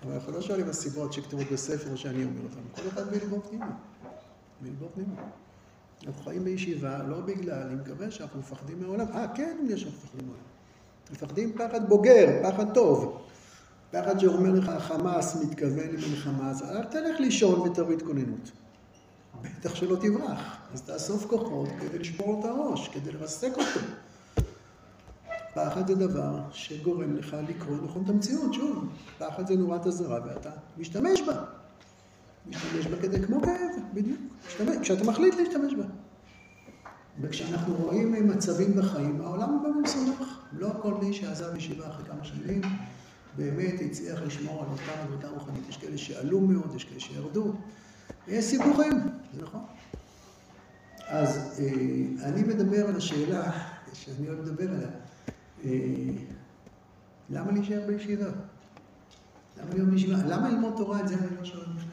אבל 0.04 0.14
אנחנו 0.14 0.32
לא 0.32 0.42
שואלים 0.42 0.70
הסיבות 0.70 1.14
שכתובות 1.14 1.48
בספר 1.52 1.96
שאני 1.96 2.24
אומר 2.24 2.42
אותן. 2.44 2.82
כל 2.82 2.88
אחד 2.88 3.10
בלבו 3.12 3.42
פנימה. 3.50 3.70
פנימה. 4.94 5.22
אנחנו 6.08 6.24
חיים 6.24 6.44
בישיבה 6.44 6.98
לא 7.04 7.20
בגלל, 7.20 7.62
אני 7.62 7.76
מקווה 7.76 8.12
שאנחנו 8.12 8.40
מפחדים 8.40 8.80
מהעולם. 8.82 9.08
אה, 9.14 9.28
כן, 9.36 9.58
יש 9.70 9.84
אנחנו 9.84 10.00
מפחדים 10.00 10.26
מהעולם. 10.28 10.44
מפחדים 11.12 11.54
פחד 11.54 11.90
בוגר, 11.90 12.40
פחד 12.44 12.74
טוב. 12.74 13.22
פחד 13.92 14.20
שאומר 14.20 14.52
לך, 14.54 14.70
החמאס 14.70 15.44
מתכוון 15.44 15.88
למלחמה, 15.88 16.50
אז 16.50 16.64
אל 16.64 16.84
תלך 16.84 17.20
לישון 17.20 17.60
ותוריד 17.60 18.02
כוננות. 18.02 18.52
בטח 19.42 19.76
שלא 19.76 19.96
תברח. 19.96 20.58
אז 20.74 20.82
תאסוף 20.82 21.26
כוחות 21.26 21.70
כדי 21.80 22.00
לשבור 22.00 22.40
את 22.40 22.46
הראש, 22.46 22.90
כדי 22.90 23.12
לרסק 23.12 23.52
אותו. 23.58 23.80
פחד 25.54 25.88
זה 25.88 25.96
דבר 25.96 26.40
שגורם 26.52 27.16
לך 27.16 27.38
לקרוא 27.48 27.78
נכון 27.84 28.04
את 28.04 28.10
המציאות, 28.10 28.54
שוב. 28.54 28.90
פחד 29.18 29.48
זה 29.48 29.56
נורת 29.56 29.88
אזהרה 29.88 30.20
ואתה 30.26 30.50
משתמש 30.78 31.22
בה. 31.22 31.59
משתמש 32.48 32.88
בה 32.88 33.02
כדי, 33.02 33.22
כמו 33.22 33.42
כאב, 33.42 33.84
בדיוק. 33.94 34.20
משתמש, 34.48 34.78
כשאתה 34.82 35.04
מחליט 35.04 35.36
להשתמש 35.36 35.74
בה. 35.74 35.84
וכשאנחנו 37.22 37.76
רואים 37.76 38.28
מצבים 38.28 38.76
בחיים, 38.76 39.22
העולם 39.22 39.50
הוא 39.50 39.64
גם 39.64 39.82
מסובך. 39.84 40.40
לא 40.54 40.70
כל 40.82 40.94
מי 40.94 41.14
שעזב 41.14 41.56
ישיבה 41.56 41.90
אחרי 41.90 42.06
כמה 42.06 42.24
שנים, 42.24 42.62
באמת 43.38 43.74
הצליח 43.86 44.22
לשמור 44.22 44.64
על 44.64 44.70
אותה 44.72 45.02
עבודה 45.04 45.30
רוחנית. 45.30 45.64
יש 45.70 45.78
כאלה 45.78 45.98
שעלו 45.98 46.40
מאוד, 46.42 46.76
יש 46.76 46.84
כאלה 46.84 47.00
שירדו. 47.00 47.54
יש 48.28 48.46
סיפורים, 48.46 48.94
זה 49.34 49.42
נכון. 49.42 49.62
אז 51.08 51.60
אה, 51.60 52.30
אני 52.30 52.44
מדבר 52.44 52.88
על 52.88 52.96
השאלה 52.96 53.52
שאני 53.94 54.28
אוהב 54.30 54.40
לדבר 54.40 54.70
עליה. 54.70 54.90
אה, 55.66 55.70
למה 57.30 57.52
להישאר 57.52 57.82
בישיבה? 57.88 58.26
למה 59.58 59.86
בישיבה? 59.92 60.18
למה 60.28 60.50
ללמוד 60.50 60.74
תורה? 60.78 61.00
את 61.00 61.08
זה 61.08 61.16
אני 61.16 61.38
לא 61.38 61.46
שואל 61.46 61.66
בכלל. 61.78 61.89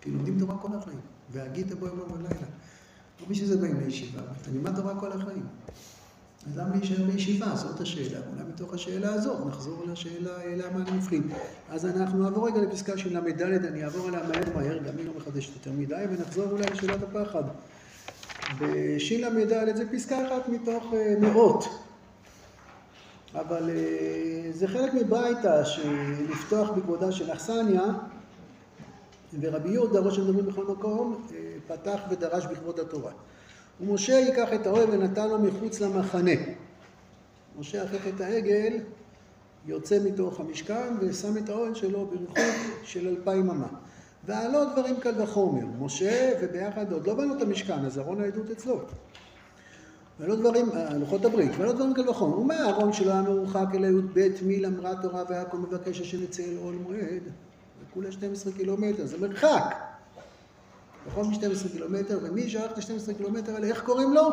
כי 0.00 0.10
לומדים 0.10 0.38
תורה 0.38 0.58
כל 0.58 0.68
החיים. 0.78 1.00
והגית 1.32 1.72
בו 1.72 1.86
יום 1.86 2.12
ולילה. 2.12 2.46
לא 3.20 3.26
בשביל 3.28 3.48
זה 3.48 3.56
באים 3.56 3.80
לישיבה, 3.80 4.20
אתה 4.42 4.50
לימד 4.50 4.76
תורה 4.76 5.00
כל 5.00 5.12
החיים. 5.12 5.46
אז 6.46 6.58
למה 6.58 6.76
להישאר 6.76 7.04
בישיבה? 7.04 7.56
זאת 7.56 7.80
השאלה. 7.80 8.18
אולי 8.32 8.48
מתוך 8.54 8.74
השאלה 8.74 9.12
הזאת 9.12 9.46
נחזור 9.46 9.84
לשאלה 9.92 10.56
למה 10.56 10.82
אני 10.82 10.90
מבחין. 10.90 11.22
אז 11.70 11.86
אנחנו 11.86 12.22
נעבור 12.22 12.46
רגע 12.46 12.60
לפסקה 12.60 12.98
של 12.98 13.18
ל"ד, 13.18 13.42
אני 13.42 13.84
אעבור 13.84 14.08
עליה 14.08 14.22
מהר 14.22 14.54
מהר, 14.54 14.78
גם 14.78 14.98
היא 14.98 15.06
לא 15.06 15.12
מחדשת 15.16 15.54
יותר 15.54 15.72
מדי, 15.72 16.04
ונחזור 16.10 16.50
אולי 16.50 16.64
לשאלת 16.72 17.02
הפחד. 17.02 17.42
בשל"ד 18.60 19.76
זה 19.76 19.84
פסקה 19.92 20.26
אחת 20.26 20.48
מתוך 20.48 20.94
אה, 20.94 21.14
מאות. 21.20 21.64
אבל 23.34 23.70
אה, 23.70 24.52
זה 24.52 24.68
חלק 24.68 24.94
מברייתא, 24.94 25.64
שלפתוח 25.64 26.70
בכבודה 26.70 27.12
של 27.12 27.32
אכסניה, 27.32 27.82
ורבי 29.40 29.70
יהודה, 29.70 30.00
ראש 30.00 30.18
המדברים 30.18 30.46
בכל 30.46 30.64
מקום, 30.64 31.26
אה, 31.34 31.36
פתח 31.66 32.00
ודרש 32.10 32.46
בכבוד 32.46 32.80
התורה. 32.80 33.12
ומשה 33.80 34.12
ייקח 34.12 34.48
את 34.54 34.66
האוהל 34.66 34.90
ונתן 34.90 35.28
לו 35.28 35.38
מחוץ 35.38 35.80
למחנה. 35.80 36.30
משה 37.58 37.84
אחרי 37.84 37.98
חטא 37.98 38.22
העגל 38.22 38.78
יוצא 39.66 39.98
מתוך 40.04 40.40
המשכן 40.40 40.94
ושם 41.00 41.36
את 41.36 41.48
האוהל 41.48 41.74
שלו 41.74 42.06
בריחוק 42.06 42.38
של 42.84 43.08
אלפיים 43.08 43.50
אמה. 43.50 43.68
ועלו 44.26 44.64
דברים 44.72 44.96
קל 45.00 45.22
וחומר. 45.22 45.64
משה 45.80 46.32
וביחד, 46.42 46.92
עוד 46.92 47.06
לא 47.06 47.14
בנו 47.14 47.36
את 47.36 47.42
המשכן, 47.42 47.84
אז 47.84 47.98
ארון 47.98 48.20
העדות 48.20 48.50
אצלו. 48.50 48.80
ולא 50.20 50.36
דברים, 50.36 50.70
אה, 50.72 50.98
לוחות 50.98 51.24
הברית, 51.24 51.52
ולא 51.58 51.72
דברים 51.72 51.94
קל 51.94 52.08
וחומר. 52.08 52.38
ומה 52.38 52.58
אהרון 52.58 52.92
שלא 52.92 53.12
היה 53.12 53.22
מרוחק 53.22 53.66
אלא 53.74 53.86
י"ב 53.86 54.28
מיל 54.42 54.66
אמרה 54.66 55.02
תורה 55.02 55.22
והכל 55.28 55.56
מבקש 55.56 56.00
השם 56.00 56.22
יצא 56.22 56.42
אל 56.42 56.56
אוהל 56.62 56.74
מועד. 56.74 57.22
כולה 57.94 58.12
12 58.12 58.52
קילומטר, 58.52 59.06
זה 59.06 59.18
מרחק. 59.18 59.74
פחות 61.08 61.26
מ-12 61.26 61.72
קילומטר, 61.72 62.18
ומי 62.22 62.50
שהלך 62.50 62.72
ל-12 62.78 63.16
קילומטר 63.16 63.54
האלה, 63.54 63.66
איך 63.66 63.82
קוראים 63.82 64.12
לו? 64.12 64.30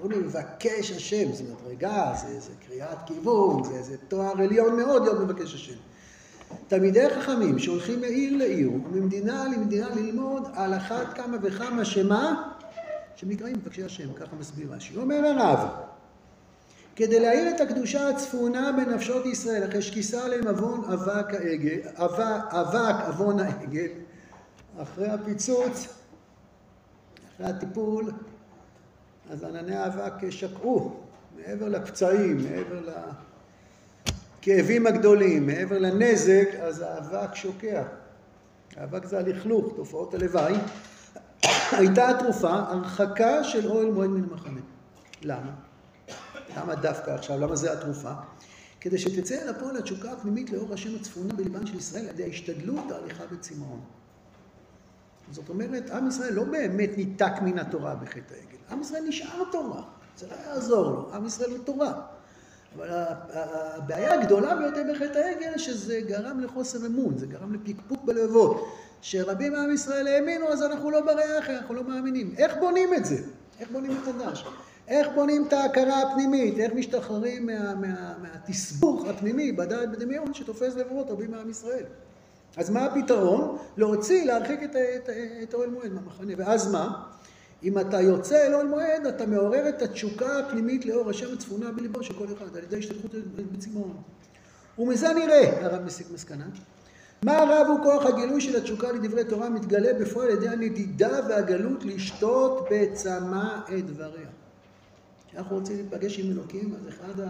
קוראים 0.00 0.20
לו 0.20 0.26
מבקש 0.26 0.90
השם, 0.90 1.32
זה 1.32 1.44
מדרגה, 1.44 2.12
זה, 2.22 2.40
זה 2.40 2.52
קריאת 2.68 2.98
כיוון, 3.06 3.64
זה, 3.64 3.82
זה 3.82 3.96
תואר 4.08 4.32
עליון 4.42 4.76
מאוד 4.76 5.02
להיות 5.02 5.20
מבקש 5.20 5.54
השם. 5.54 5.74
תלמידי 6.68 7.10
חכמים 7.10 7.58
שהולכים 7.58 8.00
מעיר 8.00 8.36
לעיר 8.36 8.70
וממדינה 8.72 9.44
למדינה 9.44 9.88
ללמוד 9.94 10.48
על 10.54 10.74
אחת 10.74 11.16
כמה 11.16 11.36
וכמה 11.42 11.84
שמה? 11.84 12.52
שנקראים 13.16 13.56
מבקשי 13.56 13.84
השם, 13.84 14.12
ככה 14.12 14.36
מסביר 14.40 14.72
רש"י. 14.72 14.96
אומר 14.96 15.26
הרב, 15.26 15.68
כדי 16.96 17.20
להאיר 17.20 17.56
את 17.56 17.60
הקדושה 17.60 18.08
הצפונה 18.08 18.72
בנפשות 18.72 19.26
ישראל, 19.26 19.68
אחרי 19.68 19.82
שכיסה 19.82 20.24
עליהם 20.24 20.48
עוון 20.48 20.84
אבק 20.84 21.34
העגל, 21.34 21.78
אבק 22.50 22.94
עוון 23.06 23.40
העגל, 23.40 23.88
אחרי 24.82 25.08
הפיצוץ, 25.08 25.86
אחרי 27.34 27.46
הטיפול, 27.46 28.10
אז 29.30 29.44
ענני 29.44 29.76
האבק 29.76 30.30
שקעו 30.30 30.96
מעבר 31.36 31.68
לפצעים, 31.68 32.36
מעבר 32.36 32.80
לכאבים 34.42 34.86
הגדולים, 34.86 35.46
מעבר 35.46 35.78
לנזק, 35.78 36.48
אז 36.60 36.80
האבק 36.80 37.34
שוקע. 37.34 37.82
האבק 38.76 39.04
זה 39.04 39.18
הלכלוך, 39.18 39.72
תופעות 39.76 40.14
הלוואי. 40.14 40.54
הייתה 41.78 42.08
התרופה 42.08 42.52
הרחקה 42.52 43.44
של 43.44 43.68
אוהל 43.68 43.90
מועד 43.90 44.10
מן 44.10 44.24
המחנה. 44.30 44.60
למה? 45.22 45.52
למה 46.56 46.74
דווקא 46.74 47.10
עכשיו? 47.10 47.40
למה 47.40 47.56
זה 47.56 47.72
התרופה? 47.72 48.12
כדי 48.80 48.98
שתצא 48.98 49.42
אל 49.42 49.48
הפועל 49.48 49.76
התשוקה 49.76 50.12
הפנימית 50.12 50.50
לאור 50.50 50.74
השם 50.74 50.96
הצפונה 51.00 51.34
בליבן 51.34 51.66
של 51.66 51.76
ישראל 51.76 52.04
על 52.04 52.10
ידי 52.10 52.24
ההשתדלות 52.24 52.90
ההליכה 52.90 53.24
בצמאון. 53.26 53.80
זאת 55.30 55.48
אומרת, 55.48 55.90
עם 55.90 56.08
ישראל 56.08 56.32
לא 56.32 56.44
באמת 56.44 56.90
ניתק 56.96 57.32
מן 57.42 57.58
התורה 57.58 57.94
בחטא 57.94 58.34
העגל. 58.34 58.58
עם 58.70 58.80
ישראל 58.80 59.02
נשאר 59.08 59.42
תורה, 59.52 59.82
זה 60.18 60.26
לא 60.26 60.34
יעזור 60.46 60.90
לו, 60.90 61.14
עם 61.14 61.26
ישראל 61.26 61.50
הוא 61.50 61.64
תורה. 61.64 62.02
אבל 62.76 62.88
הבעיה 62.90 64.14
הגדולה 64.14 64.56
ביותר 64.56 64.82
בחטא 64.94 65.18
העגל, 65.18 65.58
שזה 65.58 66.00
גרם 66.00 66.40
לחוסר 66.40 66.86
אמון, 66.86 67.18
זה 67.18 67.26
גרם 67.26 67.54
לפקפוק 67.54 68.04
בלבבות. 68.04 68.78
שרבים 69.02 69.52
מעם 69.52 69.70
ישראל 69.70 70.06
האמינו, 70.06 70.48
אז 70.48 70.62
אנחנו 70.62 70.90
לא 70.90 71.00
ברי 71.00 71.38
אחר, 71.38 71.58
אנחנו 71.58 71.74
לא 71.74 71.84
מאמינים. 71.84 72.34
איך 72.38 72.56
בונים 72.60 72.94
את 72.94 73.04
זה? 73.04 73.16
איך 73.60 73.70
בונים 73.70 73.96
מחדש? 74.02 74.44
איך 74.88 75.08
בונים 75.14 75.44
את 75.48 75.52
ההכרה 75.52 76.02
הפנימית? 76.02 76.58
איך 76.58 76.72
משתחררים 76.72 77.46
מה, 77.46 77.74
מה, 77.74 78.14
מהתסבוך 78.22 79.06
הפנימי 79.08 79.52
בדעת 79.52 79.90
בדמיון 79.90 80.34
שתופס 80.34 80.74
לבבות 80.76 81.10
רבים 81.10 81.30
מעם 81.30 81.50
ישראל? 81.50 81.84
אז 82.56 82.70
מה 82.70 82.84
הפתרון? 82.84 83.58
להוציא, 83.76 84.24
להרחיק 84.24 84.62
את, 84.62 84.76
את, 84.76 85.08
את 85.42 85.54
אוהל 85.54 85.70
מועד 85.70 85.92
מהמחנה. 85.92 86.32
ואז 86.36 86.72
מה? 86.72 87.02
אם 87.62 87.78
אתה 87.78 88.00
יוצא 88.00 88.46
אל 88.46 88.54
אוהל 88.54 88.66
מועד, 88.66 89.06
אתה 89.06 89.26
מעורר 89.26 89.68
את 89.68 89.82
התשוקה 89.82 90.38
הפנימית 90.38 90.86
לאור 90.86 91.10
השם 91.10 91.32
הצפונה 91.32 91.72
בליבו 91.72 92.02
של 92.02 92.14
כל 92.14 92.26
אחד, 92.36 92.56
על 92.56 92.62
ידי 92.62 92.78
השתתפות 92.78 93.10
בצמאון. 93.52 93.96
ומזה 94.78 95.12
נראה, 95.12 95.64
הרב 95.64 95.82
מסיק 95.84 96.06
מסקנה, 96.14 96.44
מה 97.22 97.38
רב 97.48 97.66
הוא 97.66 97.82
כוח 97.82 98.06
הגילוי 98.06 98.40
של 98.40 98.56
התשוקה 98.56 98.92
לדברי 98.92 99.24
תורה 99.24 99.50
מתגלה 99.50 99.92
בפועל 100.00 100.30
על 100.30 100.36
ידי 100.36 100.48
הנדידה 100.48 101.20
והגלות 101.28 101.84
לשתות 101.84 102.68
בצמא 102.70 103.58
את 103.78 103.86
דבריה. 103.86 104.26
כשאנחנו 105.32 105.56
רוצים 105.56 105.76
להיפגש 105.76 106.18
עם 106.18 106.30
אלוקים, 106.30 106.74
אז 106.74 106.88
אחד 106.88 107.24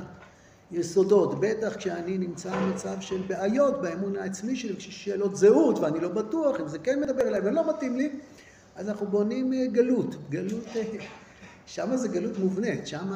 היסודות, 0.71 1.41
בטח 1.41 1.77
כשאני 1.77 2.19
נמצא 2.19 2.57
במצב 2.57 3.01
של 3.01 3.23
בעיות 3.27 3.83
באמון 3.83 4.17
העצמי 4.17 4.57
שלי, 4.57 4.77
כששאלות 4.77 5.37
זהות 5.37 5.79
ואני 5.79 6.01
לא 6.01 6.09
בטוח 6.09 6.61
אם 6.61 6.69
זה 6.69 6.79
כן 6.79 7.01
מדבר 7.01 7.23
אליי 7.23 7.41
ולא 7.41 7.71
מתאים 7.71 7.97
לי, 7.97 8.11
אז 8.77 8.89
אנחנו 8.89 9.07
בונים 9.07 9.53
אה, 9.53 9.67
גלות. 9.67 10.31
גלות, 10.31 10.67
אה, 10.77 10.83
שם 11.67 11.97
זה 11.97 12.09
גלות 12.09 12.39
מובנית, 12.39 12.87
שם 12.87 13.13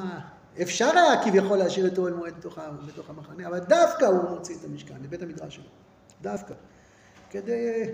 אפשר 0.62 0.90
היה 0.94 1.24
כביכול 1.24 1.58
להשאיר 1.58 1.86
את 1.86 1.98
אוהל 1.98 2.12
מועד 2.12 2.36
בתוך, 2.38 2.58
בתוך 2.86 3.10
המחנה, 3.10 3.46
אבל 3.46 3.58
דווקא 3.58 4.04
הוא 4.04 4.30
מוציא 4.30 4.56
את 4.60 4.64
המשכן, 4.64 4.94
לבית 5.02 5.22
המדרש 5.22 5.56
שלו. 5.56 5.64
דווקא. 6.22 6.54
כדי... 7.30 7.84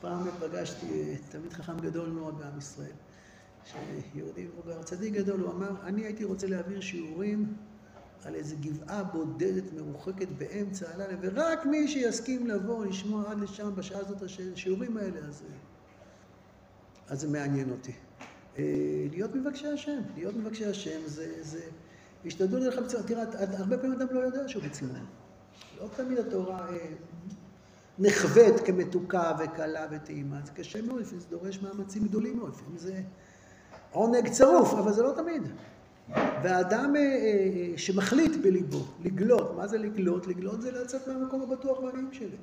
פעם 0.00 0.28
פגשתי 0.40 1.16
תלמיד 1.28 1.52
חכם 1.52 1.80
גדול 1.80 2.08
מאוד 2.08 2.38
בעם 2.38 2.58
ישראל, 2.58 2.92
שיהודי 3.64 4.46
מבוגר, 4.46 4.82
צדיק 4.82 5.14
גדול, 5.14 5.40
הוא 5.40 5.52
אמר, 5.52 5.70
אני 5.82 6.04
הייתי 6.04 6.24
רוצה 6.24 6.46
להעביר 6.46 6.80
שיעורים 6.80 7.54
על 8.24 8.34
איזה 8.34 8.56
גבעה 8.56 9.04
בודדת 9.04 9.72
מרוחקת 9.72 10.28
באמצע 10.38 10.86
הלילה, 10.94 11.14
ורק 11.20 11.66
מי 11.66 11.88
שיסכים 11.88 12.46
לבוא, 12.46 12.86
לשמוע 12.86 13.30
עד 13.30 13.40
לשם 13.40 13.74
בשעה 13.74 14.00
הזאת 14.00 14.22
השיעורים 14.22 14.96
האלה, 14.96 15.18
אז, 15.28 15.42
אז 17.08 17.20
זה 17.20 17.28
מעניין 17.28 17.70
אותי. 17.70 17.92
אה, 18.58 19.06
להיות 19.10 19.34
מבקשי 19.34 19.66
השם, 19.66 20.00
להיות 20.14 20.36
מבקשי 20.36 20.66
השם 20.66 21.00
זה, 21.06 21.42
זה 21.42 21.60
השתדלו 22.26 22.58
לך 22.58 22.78
בצורה, 22.78 23.02
תראה, 23.02 23.24
הרבה 23.58 23.78
פעמים 23.78 24.00
אדם 24.00 24.06
לא 24.14 24.20
יודע 24.20 24.48
שהוא 24.48 24.62
בצמאון. 24.62 25.06
לא 25.80 25.88
תמיד 25.96 26.18
התורה 26.18 26.68
אה, 26.68 26.86
נחווית 27.98 28.60
כמתוקה 28.64 29.32
וקלה 29.38 29.86
וטעימה, 29.90 30.40
זה 30.44 30.52
קשה 30.52 30.82
מאוד, 30.82 31.00
לפעמים 31.00 31.20
זה 31.20 31.26
דורש 31.30 31.62
מאמצים 31.62 32.04
גדולים 32.04 32.36
מאוד, 32.36 32.50
לפעמים 32.50 32.78
זה 32.78 33.02
עונג 33.94 34.28
צרוף, 34.28 34.74
אבל 34.74 34.92
זה 34.92 35.02
לא 35.02 35.12
תמיד. 35.16 35.42
והאדם 36.42 36.96
אה, 36.96 37.00
אה, 37.00 37.78
שמחליט 37.78 38.36
בליבו 38.42 38.84
לגלות, 39.04 39.56
מה 39.56 39.66
זה 39.66 39.78
לגלות? 39.78 40.26
לגלות 40.26 40.62
זה 40.62 40.70
לצאת 40.70 41.08
מהמקום 41.08 41.42
הבטוח 41.42 41.82
והנעים 41.82 42.08
שלי. 42.12 42.36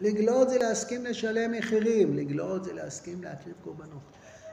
לגלות 0.00 0.50
זה 0.50 0.58
להסכים 0.58 1.04
לשלם 1.04 1.52
מחירים, 1.52 2.16
לגלות 2.16 2.64
זה 2.64 2.72
להסכים 2.72 3.22
להקריב 3.22 3.54
קורבנות. 3.64 4.00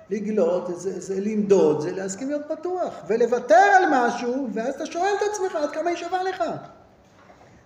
לגלות 0.10 0.80
זה, 0.80 1.00
זה 1.00 1.22
למדוד, 1.22 1.82
זה 1.82 1.92
להסכים 1.92 2.30
להיות 2.30 2.42
פתוח, 2.48 2.94
ולוותר 3.08 3.56
על 3.56 3.84
משהו, 3.92 4.48
ואז 4.54 4.76
אתה 4.76 4.86
שואל 4.86 5.12
את 5.18 5.30
עצמך 5.32 5.56
עד 5.56 5.72
כמה 5.72 5.90
היא 5.90 5.98
שווה 5.98 6.24
לך. 6.24 6.44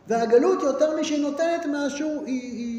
והגלות 0.08 0.64
יותר 0.64 1.00
משהיא 1.00 1.22
נותנת 1.22 1.66
משהו, 1.72 2.24
היא, 2.26 2.42
היא 2.42 2.71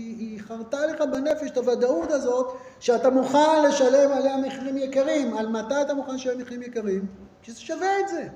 חרתה 0.57 0.87
לך 0.87 1.01
בנפש 1.13 1.51
את 1.51 1.57
הוודאות 1.57 2.11
הזאת 2.11 2.57
שאתה 2.81 3.11
מוכן 3.11 3.65
לשלם 3.69 4.11
עליה 4.13 4.37
מחירים 4.37 4.79
יקרים. 4.79 5.37
על 5.37 5.49
מתי 5.49 5.83
אתה 5.83 5.95
מוכן 5.95 6.15
לשלם 6.15 6.41
מחירים 6.41 6.63
יקרים? 6.63 7.07
שזה 7.43 7.61
שווה 7.61 8.01
את 8.01 8.09
זה, 8.09 8.29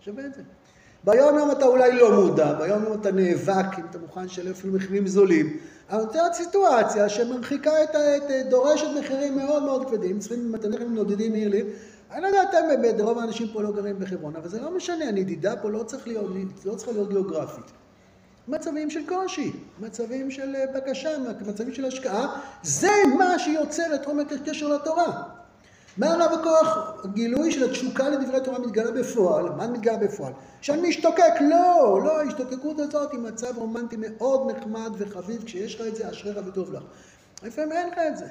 שווה 0.00 0.26
את 0.26 0.34
זה. 0.34 0.42
ביום 1.04 1.38
יום 1.38 1.50
אתה 1.50 1.64
אולי 1.64 1.92
לא 1.92 2.20
מודע, 2.20 2.52
ביום 2.52 2.84
יום 2.84 3.00
אתה 3.00 3.12
נאבק 3.12 3.78
אם 3.78 3.84
אתה 3.90 3.98
מוכן 3.98 4.24
לשלם 4.24 4.50
אפילו 4.50 4.72
מחירים 4.72 5.06
זולים, 5.06 5.56
אבל 5.90 6.02
נותנת 6.02 6.32
סיטואציה 6.32 7.08
שמרחיקה 7.08 7.82
את, 7.82 7.94
ה... 7.94 8.16
את, 8.16 8.22
דורשת 8.50 8.86
מחירים 9.00 9.36
מאוד 9.36 9.62
מאוד 9.62 9.88
כבדים, 9.88 10.18
צריכים 10.18 10.52
מתנכים 10.52 10.94
נודדים 10.94 11.32
מעילים. 11.32 11.66
אני 12.10 12.22
לא 12.22 12.26
יודע, 12.26 12.42
אתם 12.42 12.58
באמת, 12.68 13.00
רוב 13.00 13.18
האנשים 13.18 13.48
פה 13.52 13.62
לא 13.62 13.72
גרים 13.72 13.98
בחברון, 13.98 14.36
אבל 14.36 14.48
זה 14.48 14.60
לא 14.60 14.76
משנה, 14.76 15.04
הנדידה 15.04 15.56
פה 15.56 15.70
לא, 15.70 15.82
צריך 15.82 16.08
להיות, 16.08 16.30
לא 16.64 16.74
צריכה 16.74 16.92
להיות 16.92 17.08
גיאוגרפית. 17.08 17.64
מצבים 18.50 18.90
של 18.90 19.06
קושי, 19.06 19.52
מצבים 19.80 20.30
של 20.30 20.56
אה, 20.56 20.64
בקשה, 20.74 21.10
מצבים 21.46 21.74
של 21.74 21.84
השקעה, 21.84 22.40
זה 22.62 22.90
מה 23.18 23.38
שיוצר 23.38 23.94
את 23.94 24.06
עומק 24.06 24.32
הקשר 24.32 24.68
לתורה. 24.68 25.22
מה 25.96 26.14
עליו 26.14 26.34
הכוח? 26.40 26.94
הגילוי 27.04 27.52
של 27.52 27.64
התשוקה 27.64 28.08
לדברי 28.08 28.40
תורה 28.44 28.58
מתגלה 28.58 28.90
בפועל. 28.90 29.48
מה 29.48 29.66
מתגלה 29.66 29.96
בפועל? 29.96 30.32
שאני 30.60 30.88
משתוקק. 30.88 31.34
לא, 31.40 32.00
לא, 32.04 32.20
ההשתוקקות 32.20 32.78
הזאת 32.78 33.12
היא 33.12 33.20
מצב 33.20 33.58
רומנטי 33.58 33.96
מאוד 33.98 34.50
נחמד 34.50 34.90
וחביב. 34.98 35.44
כשיש 35.44 35.80
לך 35.80 35.86
את 35.86 35.96
זה, 35.96 36.10
אשריך 36.10 36.38
וטוב 36.46 36.72
לך. 36.72 36.82
לפעמים 37.42 37.72
אין 37.72 37.88
לך 37.88 37.98
את 38.08 38.18
זה. 38.18 38.26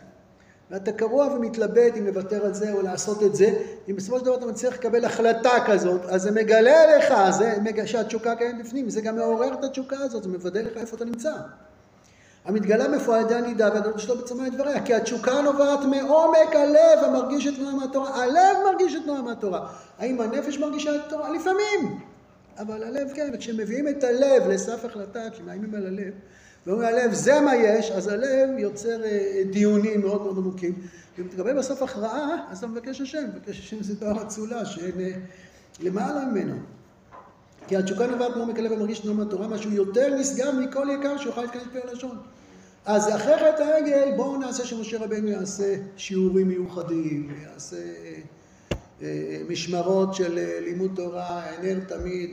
ואתה 0.71 0.91
קרוע 0.91 1.27
ומתלבט 1.27 1.97
אם 1.97 2.07
לוותר 2.07 2.45
על 2.45 2.53
זה 2.53 2.73
או 2.73 2.81
לעשות 2.81 3.23
את 3.23 3.35
זה, 3.35 3.53
אם 3.89 3.95
בסופו 3.95 4.19
של 4.19 4.25
דבר 4.25 4.35
אתה 4.35 4.45
מצליח 4.45 4.73
לקבל 4.73 5.05
החלטה 5.05 5.51
כזאת, 5.65 6.01
אז 6.05 6.21
זה 6.21 6.31
מגלה 6.31 6.97
לך, 6.97 7.13
זה, 7.29 7.55
שהתשוקה 7.85 8.35
קיימת 8.35 8.65
בפנים, 8.65 8.89
זה 8.89 9.01
גם 9.01 9.15
מעורר 9.15 9.53
את 9.53 9.63
התשוקה 9.63 9.97
הזאת, 9.99 10.23
זה 10.23 10.29
מוודא 10.29 10.61
לך 10.61 10.77
איפה 10.77 10.95
אתה 10.95 11.05
נמצא. 11.05 11.31
המתגלה 12.45 12.87
מפועל 12.87 13.19
על 13.19 13.25
ידי 13.25 13.35
הנידה 13.35 13.69
והגדול 13.73 13.97
שלו 13.97 14.17
בצמא 14.17 14.43
לדבריה, 14.43 14.85
כי 14.85 14.93
התשוקה 14.93 15.41
נובעת 15.41 15.79
מעומק 15.79 16.55
הלב 16.55 17.03
המרגיש 17.03 17.47
את 17.47 17.53
תנועה 17.55 17.75
מהתורה. 17.75 18.23
הלב 18.23 18.57
מרגיש 18.71 18.95
את 18.95 19.03
תנועה 19.03 19.21
מהתורה. 19.21 19.67
האם 19.99 20.21
הנפש 20.21 20.57
מרגישה 20.57 20.95
את 20.95 21.01
התורה? 21.07 21.29
לפעמים. 21.29 21.99
אבל 22.59 22.83
הלב 22.83 23.11
כן, 23.13 23.29
וכשמביאים 23.33 23.87
את 23.87 24.03
הלב 24.03 24.47
לסף 24.47 24.85
החלטה, 24.85 25.19
כשמאיימים 25.33 25.75
על 25.75 25.85
הלב, 25.87 26.13
ואומרים 26.69 26.87
הלב 26.87 27.13
זה 27.13 27.41
מה 27.41 27.55
יש, 27.55 27.91
אז 27.91 28.07
הלב 28.07 28.49
יוצר 28.57 29.03
אה, 29.03 29.43
דיונים 29.51 30.01
מאוד 30.01 30.21
מאוד 30.21 30.37
עמוקים. 30.37 30.73
ואם 31.17 31.27
תקבל 31.27 31.57
בסוף 31.57 31.81
הכרעה, 31.81 32.45
אז 32.49 32.57
אתה 32.57 32.67
מבקש 32.67 33.01
השם, 33.01 33.23
מבקש 33.35 33.59
השם 33.59 33.83
זה 33.83 33.95
דבר 33.95 34.23
אצולה 34.23 34.65
שאין 34.65 34.99
אה, 34.99 35.11
למעלה 35.79 36.25
ממנו. 36.25 36.55
כי 37.67 37.77
התשוקה 37.77 38.07
נובעת 38.07 38.35
מעומק 38.35 38.59
הלב 38.59 38.71
ומרגיש 38.71 39.05
נאום 39.05 39.21
התורה, 39.21 39.47
משהו 39.47 39.71
יותר 39.71 40.15
נשגב 40.15 40.53
מכל 40.63 40.87
יקר 40.99 41.17
שיוכל 41.17 41.41
להתכנס 41.41 41.63
פה 41.73 41.89
הלשון. 41.89 42.17
אז 42.85 43.15
אחרי 43.15 43.35
חטא 43.37 43.63
העגל, 43.63 44.15
בואו 44.15 44.37
נעשה 44.37 44.65
שמשה 44.65 44.97
רבנו 44.97 45.27
יעשה 45.27 45.75
שיעורים 45.97 46.47
מיוחדים, 46.47 47.33
יעשה 47.43 47.77
אה, 49.01 49.41
משמרות 49.49 50.15
של 50.15 50.39
לימוד 50.65 50.91
תורה, 50.95 51.43
נר 51.61 51.79
תמיד, 51.87 52.29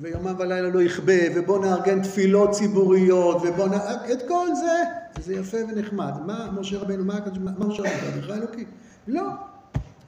ויומם 0.00 0.34
ולילה 0.38 0.68
לא 0.68 0.82
יכבה, 0.82 1.12
ובואו 1.34 1.58
נארגן 1.58 2.02
תפילות 2.02 2.50
ציבוריות, 2.50 3.36
ובואו 3.42 3.68
נ... 3.68 3.74
את 4.12 4.28
כל 4.28 4.48
זה, 4.54 4.82
זה 5.22 5.34
יפה 5.34 5.56
ונחמד. 5.68 6.12
מה 6.26 6.50
משה 6.60 6.78
רבנו, 6.78 7.04
מה, 7.04 7.18
משה 7.58 7.82
רבנו, 7.82 8.22
בכלל 8.22 8.38
אלוקי? 8.38 8.64
לא. 9.08 9.22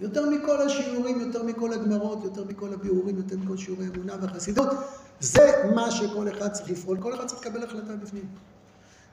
יותר 0.01 0.31
מכל 0.31 0.63
השיעורים, 0.63 1.21
יותר 1.21 1.43
מכל 1.43 1.73
הגמרות, 1.73 2.25
יותר 2.25 2.45
מכל 2.49 2.73
הביאורים, 2.73 3.17
יותר 3.17 3.37
מכל 3.45 3.57
שיעורי 3.57 3.87
אמונה 3.95 4.13
והחסידות, 4.21 4.69
זה 5.21 5.51
מה 5.75 5.91
שכל 5.91 6.29
אחד 6.29 6.49
צריך 6.49 6.71
לפעול, 6.71 6.97
כל 7.01 7.15
אחד 7.15 7.27
צריך 7.27 7.41
לקבל 7.41 7.63
החלטה 7.63 7.97
בפנים. 7.97 8.25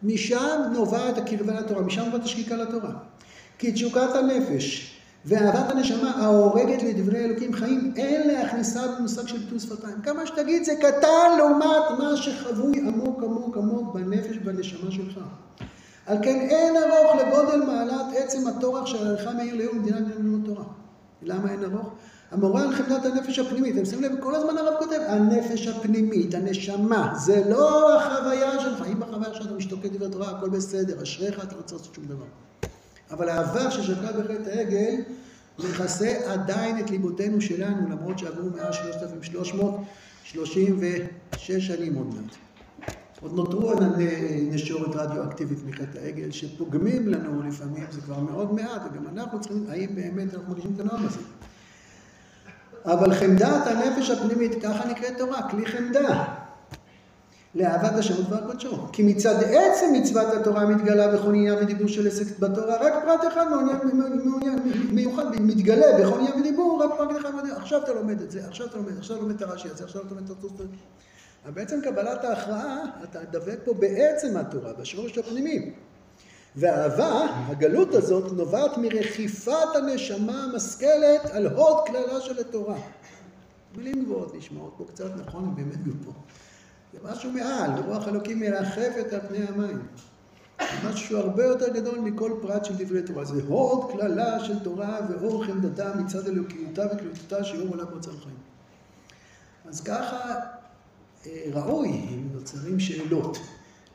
משם 0.04 0.62
נובעת 0.74 1.18
הקרבה 1.18 1.60
לתורה, 1.60 1.82
משם 1.82 2.06
נובעת 2.06 2.24
השקיקה 2.24 2.56
לתורה. 2.56 2.92
כי 3.58 3.72
תשוקת 3.72 4.16
הנפש 4.16 4.99
ואהבת 5.30 5.72
הנשמה 5.72 6.12
ההורגת 6.12 6.84
לדברי 6.84 7.26
אלוקים 7.26 7.54
חיים, 7.54 7.94
אין 7.96 8.28
להכניסה 8.28 8.88
במושג 8.88 9.28
של 9.28 9.38
ביטוי 9.38 9.60
שפתיים. 9.60 10.02
כמה 10.04 10.26
שתגיד 10.26 10.64
זה 10.64 10.76
קטן 10.76 11.38
לעומת 11.38 12.00
מה 12.00 12.18
שחבוי 12.18 12.80
עמוק 12.80 13.24
עמוק 13.24 13.58
עמוק 13.58 13.94
בנפש 13.94 14.38
ובנשמה 14.42 14.92
שלך. 14.92 15.20
על 16.06 16.18
כן 16.22 16.48
אין 16.50 16.76
ארוך 16.78 17.22
לגודל 17.22 17.66
מעלת 17.66 18.06
עצם 18.18 18.48
הטורח 18.48 18.86
של 18.86 19.08
עריכה 19.08 19.34
מאיר 19.34 19.56
ליום 19.56 19.80
מדינת 19.80 20.08
ללמוד 20.16 20.42
תורה. 20.46 20.64
למה 21.22 21.52
אין 21.52 21.64
ארוך? 21.64 21.90
המורה 22.32 22.62
על 22.62 22.76
חמדת 22.76 23.06
הנפש 23.06 23.40
הפנימית, 23.40 23.76
אתם 23.76 23.86
שמים 23.86 24.04
לב, 24.04 24.20
כל 24.20 24.36
הזמן 24.36 24.58
הרב 24.58 24.74
כותב, 24.80 25.00
הנפש 25.08 25.68
הפנימית, 25.68 26.34
הנשמה, 26.34 27.14
זה 27.16 27.44
לא 27.50 27.96
החוויה 27.96 28.60
שלך, 28.60 28.84
אם 28.92 29.00
בחוויה 29.00 29.34
שאתה 29.34 29.54
משתוקק 29.54 29.92
דבר 29.92 30.08
תורה, 30.08 30.30
הכל 30.30 30.50
בסדר, 30.50 31.04
אשריך, 31.04 31.44
אתה 31.44 31.56
לא 31.56 31.62
צריך 31.62 31.82
לעשות 31.82 31.96
שום 31.96 32.06
דבר. 32.06 32.26
אבל 33.12 33.30
העבר 33.30 33.70
ששקע 33.70 34.12
בחטא 34.12 34.50
העגל, 34.50 34.96
מכסה 35.60 36.18
עדיין 36.26 36.80
את 36.80 36.90
ליבותינו 36.90 37.42
שלנו, 37.42 37.90
למרות 37.90 38.20
שעברו 38.20 38.50
מאז 38.50 38.76
3,336 38.76 41.52
שנים 41.52 41.96
עוד 41.96 42.08
מעט. 42.08 42.36
עוד 43.22 43.36
נותרו 43.36 43.74
נשורת 44.52 44.96
רדיואקטיבית 44.96 45.60
מחטא 45.66 45.98
העגל, 45.98 46.32
שפוגמים 46.32 47.08
לנו 47.08 47.44
לפעמים, 47.44 47.86
זה 47.92 48.02
כבר 48.02 48.20
מאוד 48.20 48.54
מעט, 48.54 48.82
וגם 48.92 49.08
אנחנו 49.14 49.42
צריכים, 49.42 49.66
האם 49.70 49.96
באמת 49.96 50.34
אנחנו 50.34 50.50
מרגישים 50.50 50.74
את 50.76 50.80
הנועם 50.80 51.06
הזה? 51.06 51.20
אבל 52.86 53.14
חמדת 53.14 53.68
הנפש 53.68 54.10
הפנימית, 54.10 54.64
ככה 54.64 54.90
נקראת 54.90 55.18
תורה, 55.18 55.50
כלי 55.50 55.66
חמדה. 55.66 56.26
לאהבת 57.56 57.92
השם 57.96 58.14
ודבר 58.20 58.48
קודשו. 58.48 58.88
כי 58.92 59.04
מצד 59.04 59.44
עצם 59.44 59.86
מצוות 59.94 60.34
התורה 60.34 60.66
מתגלה 60.66 61.18
בכל 61.18 61.30
עניין 61.30 61.56
ודיבור 61.56 61.88
של 61.88 62.08
עסק 62.08 62.40
בתורה, 62.40 62.76
רק 62.82 62.94
פרט 63.06 63.34
אחד 63.34 63.46
מעוניין, 63.50 64.60
מיוחד, 64.92 65.42
מתגלה 65.42 65.86
בכל 66.00 66.20
עניין 66.20 66.40
ודיבור, 66.40 66.84
רק 66.84 66.98
פרט 66.98 67.22
אחד 67.22 67.32
מעוניין. 67.34 67.56
עכשיו 67.56 67.84
אתה 67.84 67.94
לומד 67.94 68.22
את 68.22 68.32
זה, 68.32 68.48
עכשיו 68.48 68.68
אתה 68.68 68.78
לומד, 68.78 68.98
עכשיו 68.98 69.16
אתה 69.16 69.24
לומד 69.24 69.36
את 69.36 69.42
הרש"י 69.42 69.70
הזה, 69.70 69.84
עכשיו 69.84 70.02
אתה 70.02 70.16
לומד 70.16 70.30
את 70.30 70.38
התוספות. 70.38 70.68
אבל 71.46 71.54
בעצם 71.54 71.82
קבלת 71.82 72.24
ההכרעה, 72.24 72.84
אתה 73.04 73.20
דבק 73.32 73.60
פה 73.66 73.74
בעצם 73.74 74.38
התורה, 74.38 74.74
בשורש 74.74 75.18
הפנימי. 75.18 75.72
והאהבה, 76.56 77.28
הגלות 77.48 77.94
הזאת, 77.94 78.32
נובעת 78.32 78.78
מרחיפת 78.78 79.76
הנשמה 79.76 80.44
המשכלת 80.44 81.26
על 81.32 81.48
הוד 81.48 81.88
כללה 81.88 82.22
של 82.22 82.40
התורה. 82.40 82.78
מילים 83.76 84.06
גבוהות 84.06 84.36
נשמעות 84.36 84.74
פה 84.78 84.86
קצת, 84.94 85.10
נכון, 85.26 85.56
באמת 85.56 85.84
גבוהות. 85.84 86.16
זה 86.94 87.00
משהו 87.04 87.32
מעל, 87.32 87.72
רוח 87.86 88.08
אלוקים 88.08 88.40
מרחפת 88.40 89.14
על 89.14 89.20
פני 89.28 89.48
המים. 89.48 89.80
זה 90.60 90.90
משהו 90.90 91.18
הרבה 91.18 91.44
יותר 91.44 91.74
גדול 91.74 92.00
מכל 92.00 92.32
פרט 92.42 92.66
של 92.66 92.74
דברי 92.78 93.02
תורה. 93.02 93.26
זה 93.26 93.42
הוד 93.48 93.92
כללה 93.92 94.40
של 94.40 94.60
תורה 94.60 95.00
ואור 95.10 95.46
חמדתה 95.46 95.96
מצד 95.96 96.28
אלוקיותה 96.28 96.86
וקליטותה 96.94 97.44
שיעור 97.44 97.68
עולם 97.68 97.86
מוצר 97.94 98.12
חיים. 98.12 98.38
אז 99.66 99.82
ככה 99.82 100.36
אה, 101.26 101.44
ראוי, 101.54 101.90
אם 101.90 102.30
נוצרים 102.34 102.80
שאלות, 102.80 103.38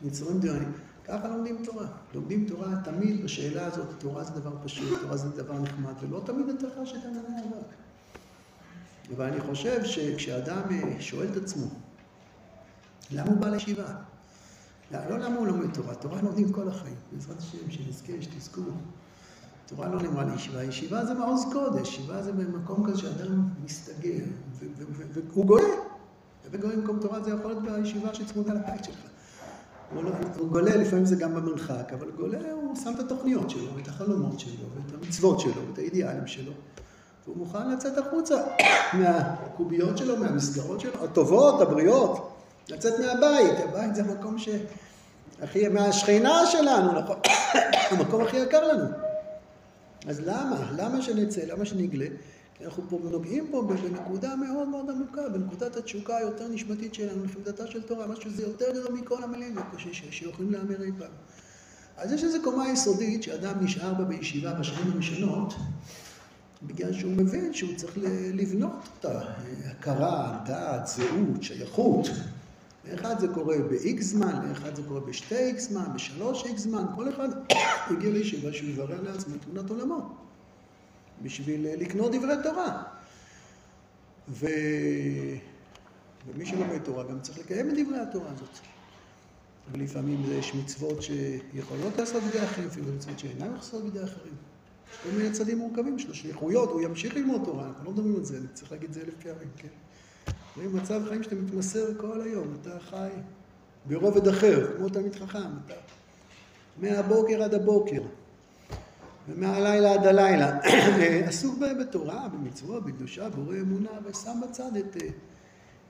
נוצרים 0.03 0.41
דברים. 0.41 0.73
ככה 1.05 1.29
לומדים 1.29 1.57
תורה. 1.65 1.87
לומדים 2.15 2.47
תורה 2.49 2.69
תמיד 2.85 3.25
בשאלה 3.25 3.67
הזאת, 3.67 3.87
תורה 3.99 4.25
זה 4.25 4.33
דבר 4.33 4.57
פשוט, 4.65 5.01
תורה 5.01 5.17
זה 5.17 5.29
דבר 5.29 5.59
נחמד, 5.59 5.93
ולא 6.01 6.23
תמיד 6.27 6.49
אתה 6.49 6.67
חש 6.81 6.93
את 6.93 7.05
האבק. 7.05 7.67
אבל 9.17 9.25
אני 9.25 9.41
חושב 9.41 9.85
שכשאדם 9.85 10.63
אה, 10.71 11.01
שואל 11.01 11.27
את 11.33 11.37
עצמו, 11.37 11.67
למה 13.11 13.31
הוא 13.31 13.37
בא 13.37 13.49
לישיבה? 13.49 13.85
לא, 14.91 14.99
לא 15.09 15.19
למה 15.19 15.37
הוא 15.37 15.47
לומד 15.47 15.75
תורה, 15.75 15.95
תורה 15.95 16.23
לומדים 16.23 16.53
כל 16.53 16.69
החיים. 16.69 16.97
בעזרת 17.13 17.39
השם, 17.39 17.71
שנזכה, 17.71 18.13
שתזכו. 18.21 18.61
תורה 19.67 19.89
לא 19.89 20.03
נאמרה 20.03 20.25
לישיבה, 20.25 20.65
ישיבה 20.65 21.05
זה 21.05 21.15
מעוז 21.15 21.45
קודש, 21.53 21.89
ישיבה 21.89 22.23
זה 22.23 22.33
במקום 22.33 22.91
כזה 22.91 22.99
שאדם 22.99 23.49
מסתגר, 23.65 24.25
והוא 25.13 25.47
גולה. 25.47 25.75
וגולה 26.51 26.77
במקום 26.77 26.99
תורה 27.01 27.23
זה 27.23 27.31
יכול 27.31 27.51
להיות 27.51 27.63
בישיבה 27.63 28.15
שצמודה 28.15 28.55
לבית 28.55 28.85
שלך. 28.85 28.97
הוא, 29.95 30.05
לא, 30.05 30.11
הוא 30.39 30.49
גולה, 30.49 30.77
לפעמים 30.77 31.05
זה 31.05 31.17
גם 31.17 31.35
במרחק, 31.35 31.93
אבל 31.93 32.11
גולה 32.11 32.53
הוא 32.53 32.77
שם 32.77 32.93
את 32.95 33.01
התוכניות 33.01 33.51
שלו, 33.51 33.79
את 33.83 33.89
החלומות 33.89 34.41
שלו, 34.41 34.65
ואת 34.75 34.95
המצוות 35.03 35.41
שלו, 35.41 35.69
ואת 35.69 35.79
האידיאלים 35.79 36.27
שלו. 36.27 36.53
והוא 37.25 37.37
מוכן 37.37 37.71
לצאת 37.71 37.99
החוצה 37.99 38.35
מהקוביות 38.99 39.99
שלו, 39.99 40.17
מהמסגרות 40.17 40.81
שלו, 40.81 41.05
הטובות, 41.05 41.61
הבריאות, 41.61 42.34
לצאת 42.69 43.01
מהבית. 43.01 43.59
הבית 43.65 43.95
זה 43.95 44.03
המקום 44.03 44.39
ש... 44.39 44.49
הכי, 45.43 45.69
מהשכינה 45.69 46.47
שלנו, 46.47 47.01
נכון? 47.01 47.17
המקום 47.91 48.23
הכי 48.23 48.37
יקר 48.37 48.73
לנו. 48.73 48.85
אז 50.09 50.21
למה? 50.21 50.73
למה 50.77 51.03
שנצא? 51.03 51.41
למה 51.47 51.65
שנגלה? 51.65 52.07
כי 52.55 52.65
אנחנו 52.65 52.83
פה 52.89 52.99
נוגעים 53.03 53.47
פה 53.51 53.62
בנקודה 53.62 54.37
מאוד 54.37 54.69
מאוד 54.69 54.91
עמוקה, 54.91 55.29
בנקודת 55.29 55.77
התשוקה 55.77 56.17
היותר 56.17 56.49
נשמתית 56.49 56.95
שלנו, 56.95 57.25
לחמדתה 57.25 57.67
של 57.67 57.83
תורה, 57.83 58.07
משהו 58.07 58.31
שזה 58.31 58.43
יותר 58.43 58.71
גדול 58.71 58.93
מכל 58.93 59.25
המילים 59.25 59.57
שיכולים 60.11 60.53
להמר 60.53 60.83
אי 60.83 60.91
פעם. 60.99 61.11
אז 61.97 62.12
יש 62.12 62.25
איזו 62.25 62.39
קומה 62.45 62.69
יסודית 62.69 63.23
שאדם 63.23 63.65
נשאר 63.65 63.95
בה 63.95 64.05
בישיבה 64.05 64.53
בשנים 64.53 64.93
הראשונות, 64.93 65.55
בגלל 66.62 66.93
שהוא 66.93 67.12
מבין 67.12 67.55
שהוא 67.55 67.77
צריך 67.77 67.93
לבנות 68.35 68.89
אותה, 68.97 69.21
הכרה, 69.71 70.39
דעת, 70.47 70.87
זהות, 70.87 71.43
שייכות. 71.43 72.09
לאחד 72.93 73.18
זה 73.18 73.28
קורה 73.28 73.57
ב-X 73.59 74.03
זמן, 74.03 74.49
לאחד 74.49 74.74
זה 74.74 74.82
קורה 74.89 75.01
ב-2X 75.01 75.59
זמן, 75.59 75.85
ב-3X 75.95 76.57
זמן, 76.57 76.85
כל 76.95 77.09
אחד 77.09 77.28
הגיע 77.91 78.11
לישיבה 78.11 78.53
שהוא 78.53 78.68
יברר 78.68 79.03
לעצמו 79.03 79.35
תמונת 79.39 79.70
עולמו. 79.70 80.16
בשביל 81.22 81.66
אה, 81.66 81.76
לקנות 81.76 82.12
דברי 82.12 82.35
תורה. 82.43 82.82
ו... 84.28 84.47
ומי 86.26 86.47
שלומד 86.47 86.78
תורה 86.78 87.05
גם 87.05 87.20
צריך 87.20 87.39
לקיים 87.39 87.70
את 87.70 87.74
דברי 87.74 87.99
התורה 87.99 88.30
הזאת. 88.30 88.59
ולפעמים 89.72 90.24
יש 90.28 90.55
מצוות 90.55 91.03
שיכולות 91.03 91.99
לעשות 91.99 92.22
בידי 92.22 92.45
אחרים, 92.45 92.68
אפילו 92.68 92.87
מצוות 92.93 93.18
שאינן 93.18 93.53
לעשות 93.53 93.85
בידי 93.85 94.05
אחרים. 94.05 94.35
יש 94.93 94.99
כל 95.03 95.09
מיני 95.16 95.32
צדדים 95.32 95.59
מורכבים 95.59 95.99
של 95.99 96.11
השליחויות, 96.11 96.70
הוא 96.70 96.80
ימשיך 96.80 97.16
ללמוד 97.16 97.41
תורה, 97.45 97.66
אנחנו 97.68 97.85
לא 97.85 97.91
מדברים 97.91 98.16
על 98.16 98.24
זה, 98.24 98.39
אני 98.39 98.47
צריך 98.55 98.72
להגיד 98.72 98.89
את 98.89 98.95
זה 98.95 99.01
אלף 99.01 99.14
פעמים, 99.22 99.49
כן? 99.57 99.68
זה 100.57 100.69
מצב 100.69 101.03
חיים 101.09 101.23
שאתה 101.23 101.35
מתמסר 101.35 101.85
כל 101.97 102.21
היום, 102.21 102.55
אתה 102.61 102.71
חי 102.81 103.09
ברובד 103.87 104.29
אחר, 104.29 104.77
כמו 104.77 104.89
תלמיד 104.89 105.15
חכם, 105.15 105.39
אתה 105.67 105.75
מהבוקר 106.77 107.43
עד 107.43 107.55
הבוקר. 107.55 108.03
ומהלילה 109.29 109.93
עד 109.93 110.07
הלילה. 110.07 110.59
עסוק 111.29 111.59
בתורה, 111.81 112.29
במצוות, 112.29 112.85
בקדושה, 112.85 113.29
בורא 113.29 113.57
אמונה, 113.57 113.91
ושם 114.05 114.41
בצד 114.49 114.77
את, 114.77 114.97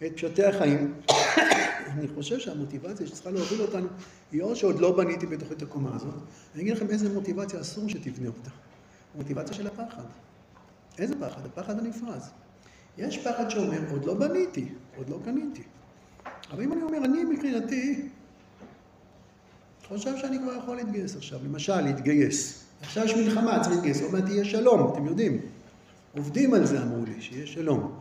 את 0.06 0.12
פשטי 0.14 0.44
החיים. 0.44 0.94
אני 1.92 2.08
חושב 2.14 2.38
שהמוטיבציה 2.38 3.06
שצריכה 3.06 3.30
להוביל 3.30 3.62
אותנו 3.62 3.86
היא 4.32 4.42
או 4.42 4.56
שעוד 4.56 4.80
לא 4.80 4.96
בניתי 4.96 5.26
בתוכנית 5.26 5.62
הקומה 5.62 5.94
הזאת. 5.94 6.14
אני 6.54 6.62
אגיד 6.62 6.76
לכם 6.76 6.90
איזה 6.90 7.08
מוטיבציה 7.08 7.60
אסור 7.60 7.88
שתבנה 7.88 8.28
אותה. 8.28 8.50
מוטיבציה 9.14 9.54
של 9.54 9.66
הפחד. 9.66 10.04
איזה 10.98 11.14
פחד? 11.20 11.46
הפחד 11.46 11.78
הנפרז. 11.78 12.30
יש 12.98 13.18
פחד 13.18 13.48
שאומר, 13.50 13.80
עוד 13.90 14.04
לא 14.04 14.14
בניתי, 14.14 14.68
עוד 14.96 15.08
לא 15.08 15.18
קניתי. 15.24 15.62
אבל 16.50 16.62
אם 16.62 16.72
אני 16.72 16.82
אומר, 16.82 16.98
אני 16.98 17.24
מבחינתי 17.24 18.08
חושב 19.88 20.16
שאני 20.16 20.38
כבר 20.38 20.52
יכול 20.58 20.76
להתגייס 20.76 21.16
עכשיו, 21.16 21.38
למשל, 21.44 21.80
להתגייס. 21.80 22.64
עכשיו 22.80 23.04
יש 23.04 23.14
מלחמה, 23.14 23.60
צריך 23.62 23.74
להתגייס, 23.74 24.02
עוד 24.02 24.12
מעט 24.12 24.28
יהיה 24.28 24.44
שלום, 24.44 24.92
אתם 24.92 25.06
יודעים. 25.06 25.40
עובדים 26.16 26.54
על 26.54 26.66
זה, 26.66 26.82
אמרו 26.82 27.04
לי, 27.04 27.22
שיהיה 27.22 27.46
שלום. 27.46 27.92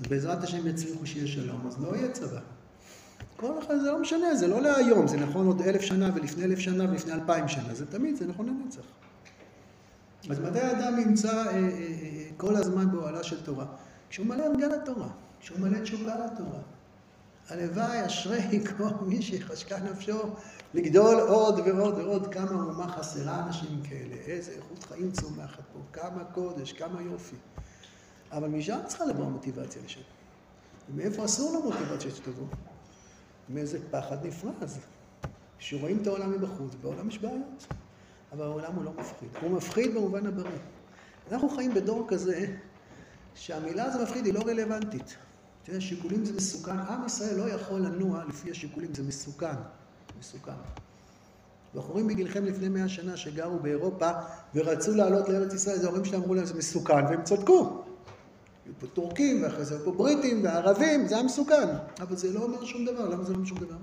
אז 0.00 0.06
בעזרת 0.06 0.42
השם 0.42 0.66
יצליחו 0.66 1.06
שיהיה 1.06 1.26
שלום, 1.26 1.66
אז 1.66 1.82
לא 1.82 1.96
יהיה 1.96 2.10
צבא. 2.10 2.40
כל 3.36 3.58
אחד, 3.58 3.78
זה 3.78 3.90
לא 3.90 3.98
משנה, 3.98 4.34
זה 4.34 4.48
לא 4.48 4.62
להיום, 4.62 5.06
זה 5.06 5.16
נכון 5.16 5.46
עוד 5.46 5.62
אלף 5.62 5.80
שנה 5.80 6.10
ולפני 6.14 6.44
אלף 6.44 6.58
שנה 6.58 6.90
ולפני 6.90 7.12
אלפיים 7.12 7.48
שנה, 7.48 7.74
זה 7.74 7.86
תמיד, 7.86 8.16
זה 8.16 8.26
נכון 8.26 8.46
לנצח. 8.46 8.82
אז 10.30 10.40
מתי 10.40 10.60
האדם 10.60 10.96
נמצא 10.96 11.32
אה, 11.32 11.52
אה, 11.52 11.58
אה, 11.58 12.24
כל 12.36 12.56
הזמן 12.56 12.90
באוהלה 12.90 13.22
של 13.22 13.44
תורה? 13.44 13.66
כשהוא 14.10 14.26
מלא 14.26 14.42
הרגל 14.42 14.66
לתורה, 14.66 15.08
כשהוא 15.40 15.58
מלא 15.58 15.78
תשוקה 15.78 16.14
לתורה. 16.26 16.60
הלוואי, 17.48 18.06
אשרי 18.06 18.66
כל 18.76 18.88
מי 19.06 19.22
שחשקה 19.22 19.78
נפשו 19.78 20.18
לגדול 20.74 21.20
עוד 21.20 21.60
ועוד 21.66 21.94
ועוד, 21.94 22.34
כמה 22.34 22.50
אומה 22.50 22.88
חסרה 22.88 23.46
אנשים 23.46 23.82
כאלה, 23.88 24.14
איזה 24.14 24.52
איכות 24.52 24.84
חיים 24.84 25.12
צומחת 25.12 25.62
פה, 25.72 25.78
כמה 25.92 26.24
קודש, 26.24 26.72
כמה 26.72 27.02
יופי. 27.02 27.36
אבל 28.32 28.48
משם 28.48 28.78
צריכה 28.86 29.04
לבוא 29.04 29.24
המוטיבציה 29.24 29.82
לשם. 29.84 30.00
ומאיפה 30.90 31.24
אסור 31.24 31.52
לו 31.52 31.62
מוטיבציה 31.62 32.10
שתבוא? 32.10 32.46
מאיזה 33.48 33.78
פחד 33.90 34.26
נפרז. 34.26 34.78
כשרואים 35.58 35.98
את 36.02 36.06
העולם 36.06 36.32
מבחוץ, 36.32 36.74
בעולם 36.82 37.08
יש 37.08 37.18
בעיות. 37.18 37.66
אבל 38.32 38.44
העולם 38.44 38.74
הוא 38.74 38.84
לא 38.84 38.92
מפחיד. 38.92 39.28
הוא 39.40 39.50
מפחיד 39.50 39.94
במובן 39.94 40.26
הבריא. 40.26 40.58
אנחנו 41.32 41.48
חיים 41.48 41.74
בדור 41.74 42.06
כזה, 42.08 42.56
שהמילה 43.36 43.84
הזו 43.84 44.02
מפחיד 44.02 44.26
היא 44.26 44.34
לא 44.34 44.40
רלוונטית. 44.40 45.16
תראה, 45.62 45.80
שיקולים 45.80 46.24
זה 46.24 46.32
מסוכן. 46.32 46.78
עם 46.78 47.06
ישראל 47.06 47.36
לא 47.36 47.48
יכול 47.48 47.80
לנוע 47.80 48.24
לפי 48.28 48.50
השיקולים, 48.50 48.94
זה 48.94 49.02
מסוכן. 49.02 49.54
מסוכן. 50.18 50.52
בחורים 51.74 52.08
בגילכם 52.08 52.44
לפני 52.44 52.68
מאה 52.68 52.88
שנה 52.88 53.16
שגרו 53.16 53.58
באירופה 53.58 54.10
ורצו 54.54 54.94
לעלות 54.94 55.28
לארץ 55.28 55.54
ישראל, 55.54 55.78
זה 55.78 55.86
ההורים 55.86 56.04
שלהם 56.04 56.22
אמרו 56.22 56.34
להם 56.34 56.46
זה 56.46 56.54
מסוכן, 56.54 57.04
והם 57.04 57.22
צדקו. 57.22 57.82
היו 58.64 58.72
פה 58.80 58.86
טורקים, 58.86 59.42
ואחרי 59.42 59.64
זה 59.64 59.74
היו 59.74 59.84
פה 59.84 59.92
בריטים 59.92 60.44
וערבים, 60.44 61.08
זה 61.08 61.14
היה 61.14 61.24
מסוכן. 61.24 61.68
אבל 62.00 62.16
זה 62.16 62.32
לא 62.32 62.40
אומר 62.40 62.64
שום 62.64 62.84
דבר, 62.84 63.08
למה 63.08 63.24
זה 63.24 63.32
לא 63.32 63.36
אומר 63.36 63.46
שום 63.46 63.58
דבר? 63.58 63.76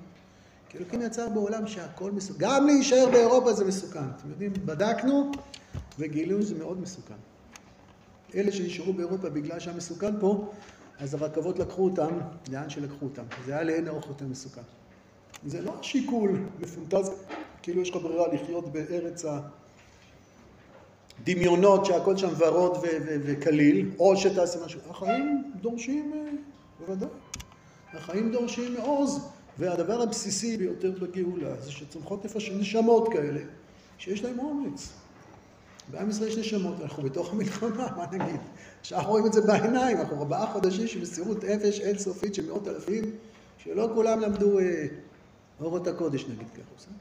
כי 0.70 0.78
אלוקים 0.78 1.02
יצר 1.02 1.30
בעולם 1.30 1.68
שהכל 1.68 2.12
מסוכן. 2.12 2.40
גם 2.40 2.66
להישאר 2.66 3.10
באירופה 3.12 3.54
זה 3.54 3.66
מסוכן. 3.66 4.04
אתם 4.18 4.30
יודעים, 4.30 4.54
בדקנו 4.66 5.32
וגילינו 6.00 6.42
שזה 6.42 6.56
מאוד 6.56 6.82
מסוכן. 6.82 7.33
אלה 8.36 8.52
שנשארו 8.52 8.94
באירופה 8.94 9.30
בגלל 9.30 9.60
שהיה 9.60 9.78
מסוכן 9.78 10.20
פה, 10.20 10.52
אז 11.00 11.14
הרכבות 11.14 11.60
לקחו 11.60 11.84
אותם 11.84 12.18
לאן 12.52 12.70
שלקחו 12.70 13.06
אותם. 13.06 13.24
זה 13.46 13.52
היה 13.54 13.64
לאין 13.64 13.88
ארוך 13.88 14.08
יותר 14.08 14.26
מסוכן. 14.26 14.62
זה 15.46 15.62
לא 15.62 15.74
שיקול 15.82 16.40
מפונטז, 16.60 17.12
כאילו 17.62 17.82
יש 17.82 17.90
לך 17.90 17.96
ברירה 17.96 18.34
לחיות 18.34 18.74
בארץ 18.74 19.26
הדמיונות 21.20 21.86
שהכל 21.86 22.18
שם 22.18 22.30
ורוד 22.38 22.78
וקליל, 23.24 23.92
או 24.00 24.18
שתעשה 24.18 24.66
משהו. 24.66 24.80
החיים 24.90 25.44
דורשים, 25.62 26.12
אה, 26.14 26.32
בוודאי, 26.80 27.10
החיים 27.94 28.32
דורשים 28.32 28.74
מעוז, 28.74 29.28
והדבר 29.60 30.02
הבסיסי 30.02 30.58
ביותר 30.58 30.92
בגאולה 31.02 31.62
זה 31.62 31.72
שצומחות 31.72 32.24
איפה 32.24 32.40
נשמות 32.60 33.10
כאלה, 33.14 33.40
שיש 33.98 34.24
להם 34.24 34.40
אומץ. 34.40 35.03
בעם 35.92 36.10
ישראל 36.10 36.30
יש 36.30 36.38
נשמות, 36.38 36.76
אנחנו 36.82 37.04
בתוך 37.04 37.34
המלחמה, 37.34 37.88
מה 37.98 38.06
נגיד? 38.12 38.40
עכשיו 38.82 39.04
רואים 39.08 39.26
את 39.26 39.34
זה 39.34 39.42
בעיניים, 39.42 39.98
אנחנו 39.98 40.20
ארבעה 40.20 40.54
חודשים 40.54 40.88
של 40.88 41.02
מסירות 41.02 41.44
נפש 41.44 41.80
אינסופית 41.80 42.36
של 42.36 42.48
מאות 42.48 42.68
אלפים, 42.68 43.04
שלא 43.58 43.90
כולם 43.94 44.20
למדו 44.20 44.60
אה, 44.60 44.86
אורות 45.62 45.88
הקודש 45.88 46.26
נגיד 46.26 46.48
ככה, 46.54 46.62
בסדר? 46.78 46.94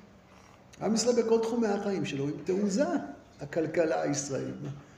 עם 0.86 0.94
ישראל 0.94 1.22
בכל 1.22 1.38
תחומי 1.42 1.66
החיים 1.66 2.04
שלו 2.04 2.24
עם 2.24 2.32
תעוזה, 2.44 2.84
הכלכלה 3.40 4.02
הישראלית, 4.02 4.54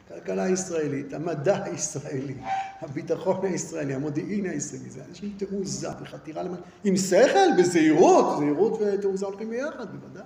הכלכלה 0.07 0.43
הישראלית, 0.43 1.13
המדע 1.13 1.65
הישראלי, 1.65 2.35
הביטחון 2.81 3.47
הישראלי, 3.47 3.95
המודיעין 3.95 4.47
הישראלי, 4.47 4.91
זה 4.91 5.01
אנשים 5.09 5.35
תעוזה 5.37 5.89
וחתירה 6.03 6.43
למעלה, 6.43 6.63
עם 6.85 6.97
שכל, 6.97 7.49
בזהירות, 7.59 8.39
זהירות 8.39 8.81
ותעוזה 8.81 9.27
הולכים 9.27 9.51
ביחד, 9.51 9.87
בוודאי. 9.93 10.23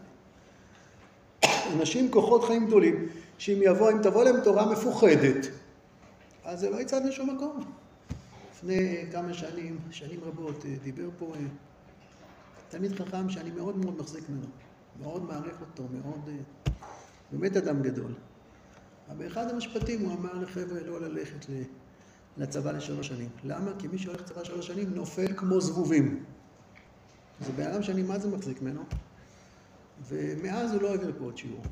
אנשים 1.76 2.11
כוחות 2.11 2.44
חיים 2.44 2.66
גדולים, 2.66 3.09
שאם 3.39 3.59
יבוא, 3.62 3.91
אם 3.91 4.03
תבוא 4.03 4.24
להם 4.24 4.41
תורה 4.45 4.72
מפוחדת, 4.72 5.47
אז 6.45 6.61
זה 6.61 6.70
לא 6.70 6.80
יצא 6.80 6.99
לשום 6.99 7.36
מקום. 7.36 7.61
לפני 8.53 9.05
כמה 9.12 9.34
שנים, 9.34 9.78
שנים 9.91 10.20
רבות, 10.24 10.64
דיבר 10.82 11.09
פה 11.18 11.32
אה, 11.34 11.41
תלמיד 12.68 12.93
חכם 12.93 13.30
שאני 13.30 13.51
מאוד 13.51 13.76
מאוד 13.76 13.99
מחזיק 13.99 14.28
ממנו, 14.28 14.47
מאוד 15.03 15.22
מעריך 15.22 15.61
אותו, 15.61 15.82
מאוד, 15.93 16.28
אה, 16.28 16.34
באמת 17.32 17.57
אדם 17.57 17.82
גדול. 17.82 18.14
אבל 19.09 19.24
באחד 19.24 19.51
המשפטים 19.51 20.01
הוא 20.01 20.14
אמר 20.14 20.34
לחבר'ה 20.34 20.80
לא 20.80 21.01
ללכת 21.01 21.47
לצבא 22.36 22.72
לשלוש 22.72 23.07
שנים. 23.07 23.28
למה? 23.45 23.70
כי 23.78 23.89
מי 23.89 23.99
שהולך 23.99 24.20
לצבא 24.20 24.45
שלוש 24.45 24.66
שנים 24.66 24.95
נופל 24.95 25.32
כמו 25.36 25.61
זבובים. 25.61 26.24
זה 27.41 27.53
בן 27.53 27.66
אדם 27.66 27.82
שאני 27.82 28.03
מה 28.03 28.18
זה 28.18 28.28
מחזיק 28.28 28.62
ממנו, 28.62 28.82
ומאז 30.09 30.72
הוא 30.72 30.82
לא 30.82 30.91
העביר 30.91 31.12
פה 31.18 31.24
עוד 31.24 31.36
שיעור. 31.36 31.62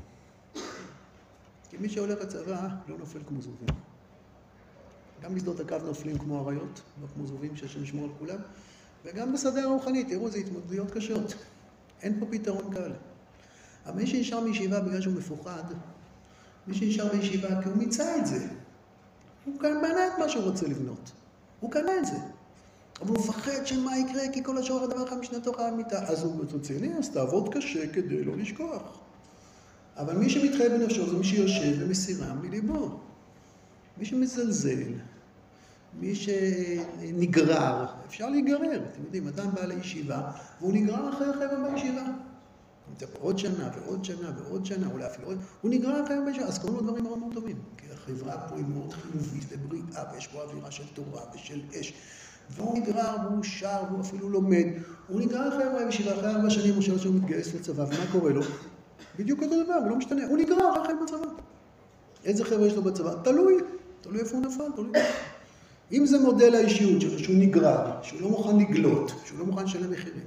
כי 1.69 1.77
מי 1.77 1.89
שהולך 1.89 2.21
לצבא 2.21 2.67
לא 2.87 2.97
נופל 2.97 3.19
כמו 3.27 3.41
זבובים. 3.41 3.67
גם 5.21 5.35
בשדות 5.35 5.59
הקו 5.59 5.77
נופלים 5.85 6.17
כמו 6.17 6.39
אריות, 6.39 6.81
לא 7.01 7.07
כמו 7.13 7.27
זבובים 7.27 7.55
שיש 7.55 7.75
לשמור 7.75 8.05
על 8.05 8.11
כולם, 8.19 8.39
וגם 9.05 9.33
בשדה 9.33 9.63
הרוחני, 9.63 10.03
תראו, 10.03 10.29
זה 10.29 10.37
התמודדויות 10.37 10.91
קשות. 10.91 11.33
אין 12.01 12.19
פה 12.19 12.25
פתרון 12.31 12.73
קל. 12.73 12.91
אבל 13.85 13.95
מי 13.95 14.07
שנשאר 14.07 14.39
מישיבה 14.39 14.79
בגלל 14.79 15.01
שהוא 15.01 15.13
מפוחד, 15.13 15.63
מי 16.67 16.73
שנשאר 16.73 17.07
בישיבה 17.07 17.61
כי 17.61 17.69
הוא 17.69 17.77
מיצה 17.77 18.17
את 18.17 18.27
זה. 18.27 18.47
הוא 19.45 19.59
כאן 19.59 19.81
בנה 19.81 20.07
את 20.07 20.19
מה 20.19 20.29
שהוא 20.29 20.43
רוצה 20.43 20.67
לבנות. 20.67 21.11
הוא 21.59 21.71
קנה 21.71 21.97
את 21.99 22.05
זה. 22.05 22.17
אבל 23.01 23.09
הוא 23.09 23.17
מפחד 23.19 23.65
שמה 23.65 23.97
יקרה, 23.97 24.21
כי 24.33 24.43
כל 24.43 24.57
השאר 24.57 24.83
הדבר 24.83 25.03
לך 25.03 25.13
משנתו 25.13 25.53
חייב 25.53 25.75
מיתה. 25.75 26.03
אז 26.07 26.23
הוא 26.23 26.45
רציני, 26.53 26.97
אז 26.97 27.09
תעבוד 27.09 27.53
קשה 27.53 27.93
כדי 27.93 28.23
לא 28.23 28.37
לשכוח. 28.37 28.99
אבל 29.97 30.17
מי 30.17 30.29
שמתחייב 30.29 30.73
בנפשו 30.73 31.09
זה 31.09 31.17
מי 31.17 31.23
שיושב 31.23 31.83
במסירה 31.83 32.33
מליבו. 32.33 32.99
מי 33.97 34.05
שמזלזל, 34.05 34.93
מי 35.99 36.15
שנגרר, 36.15 37.85
אפשר 38.07 38.29
להיגרר, 38.29 38.81
אתם 38.91 39.03
יודעים, 39.03 39.27
אדם 39.27 39.47
בא 39.53 39.65
לישיבה 39.65 40.31
והוא 40.59 40.73
נגרר 40.73 41.09
אחרי 41.09 41.27
החבר'ה 41.27 41.69
בישיבה. 41.71 42.03
עוד 43.19 43.39
שנה 43.39 43.69
ועוד 43.75 44.05
שנה 44.05 44.31
ועוד 44.37 44.65
שנה, 44.65 44.87
אולי 44.91 45.05
אפילו 45.05 45.27
עוד, 45.27 45.37
הוא 45.61 45.71
נגרר 45.71 46.05
אחרי 46.05 46.15
בישיבה, 46.25 46.45
אז 46.45 46.59
קוראים 46.59 46.77
לו 46.77 46.83
דברים 46.83 47.03
מאוד 47.03 47.17
מאוד 47.17 47.33
טובים. 47.33 47.57
כי 47.77 47.85
החברה 47.93 48.47
פה 48.49 48.55
היא 48.55 48.65
מאוד 48.65 48.93
חיובית 48.93 49.43
ובריאה, 49.49 50.03
ויש 50.13 50.27
פה 50.27 50.41
אווירה 50.41 50.71
של 50.71 50.83
תורה 50.93 51.21
ושל 51.35 51.61
אש. 51.79 51.93
והוא 52.49 52.77
נגרר 52.77 53.15
והוא 53.23 53.43
שר 53.43 53.83
והוא 53.89 54.01
אפילו 54.01 54.29
לומד. 54.29 54.65
הוא 55.07 55.21
נגרר 55.21 55.47
אחרי 55.49 55.85
בישיבה, 55.85 56.13
אחרי 56.13 56.29
ארבע 56.29 56.49
שנים 56.49 56.77
או 56.77 56.81
שלוש 56.81 57.03
שנים 57.03 57.13
הוא 57.13 57.23
מתגייס 57.23 57.53
לצבא, 57.55 57.83
ומה 57.83 58.11
קורה 58.11 58.31
לו? 58.31 58.41
בדיוק 59.17 59.43
אותו 59.43 59.63
דבר, 59.63 59.73
הוא 59.73 59.89
לא 59.89 59.95
משתנה, 59.95 60.25
הוא 60.27 60.37
נגרר 60.37 60.83
אחרי 60.83 60.93
בצבא. 61.03 61.27
איזה 62.25 62.45
חבר'ה 62.45 62.67
יש 62.67 62.73
לו 62.73 62.81
בצבא? 62.81 63.13
תלוי, 63.23 63.57
תלוי 64.01 64.19
איפה 64.19 64.37
הוא 64.37 64.45
נפל, 64.45 64.63
תלוי. 64.75 64.91
אם 65.91 66.05
זה 66.05 66.19
מודל 66.19 66.55
האישיות 66.55 67.01
שלו, 67.01 67.19
שהוא 67.19 67.35
נגרר, 67.39 67.91
שהוא 68.01 68.21
לא 68.21 68.29
מוכן 68.29 68.59
לגלות, 68.59 69.11
שהוא 69.25 69.39
לא 69.39 69.45
מוכן 69.45 69.63
לשלם 69.63 69.91
מחירים, 69.91 70.23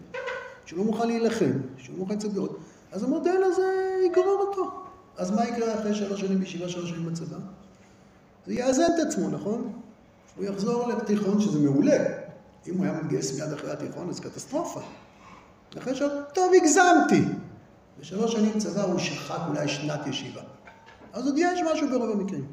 שהוא 0.66 0.78
לא 0.78 0.84
מוכן 0.84 1.07
להילחם, 1.09 1.51
שהוא 1.76 1.99
לא 1.99 2.05
מוכן 2.05 2.28
בעוד, 2.34 2.57
אז 2.93 3.03
המודל 3.03 3.43
הזה 3.45 3.97
יגרור 4.07 4.45
אותו. 4.49 4.70
אז 5.16 5.30
מה 5.30 5.49
יקרה 5.49 5.74
אחרי 5.74 5.95
שלוש 5.95 6.20
שנים 6.20 6.38
בישיבה, 6.38 6.68
שלוש 6.68 6.91
שנים 6.91 7.07
בצבא? 7.07 7.36
זה 8.47 8.55
יאזן 8.55 8.82
את 8.82 9.07
עצמו, 9.07 9.30
נכון? 9.30 9.72
הוא 10.36 10.45
יחזור 10.45 10.88
לתיכון, 10.88 11.41
שזה 11.41 11.59
מעולה. 11.59 12.05
אם 12.68 12.76
הוא 12.76 12.84
היה 12.84 12.93
מתגייס 12.93 13.41
מיד 13.41 13.53
אחרי 13.53 13.70
התיכון, 13.70 14.09
אז 14.09 14.20
קטסטרופה. 14.20 14.80
אחרי 15.78 15.95
ש... 15.95 16.03
טוב, 16.34 16.53
הגזמתי. 16.57 17.22
בשלוש 18.01 18.32
שנים 18.32 18.59
צבא 18.59 18.82
הוא 18.82 18.98
שחק 18.98 19.40
אולי 19.48 19.68
שנת 19.68 20.07
ישיבה. 20.07 20.40
אז 21.12 21.26
עוד 21.26 21.38
יש 21.38 21.61
משהו 21.72 21.88
ברוב 21.90 22.20
המקרים. 22.20 22.46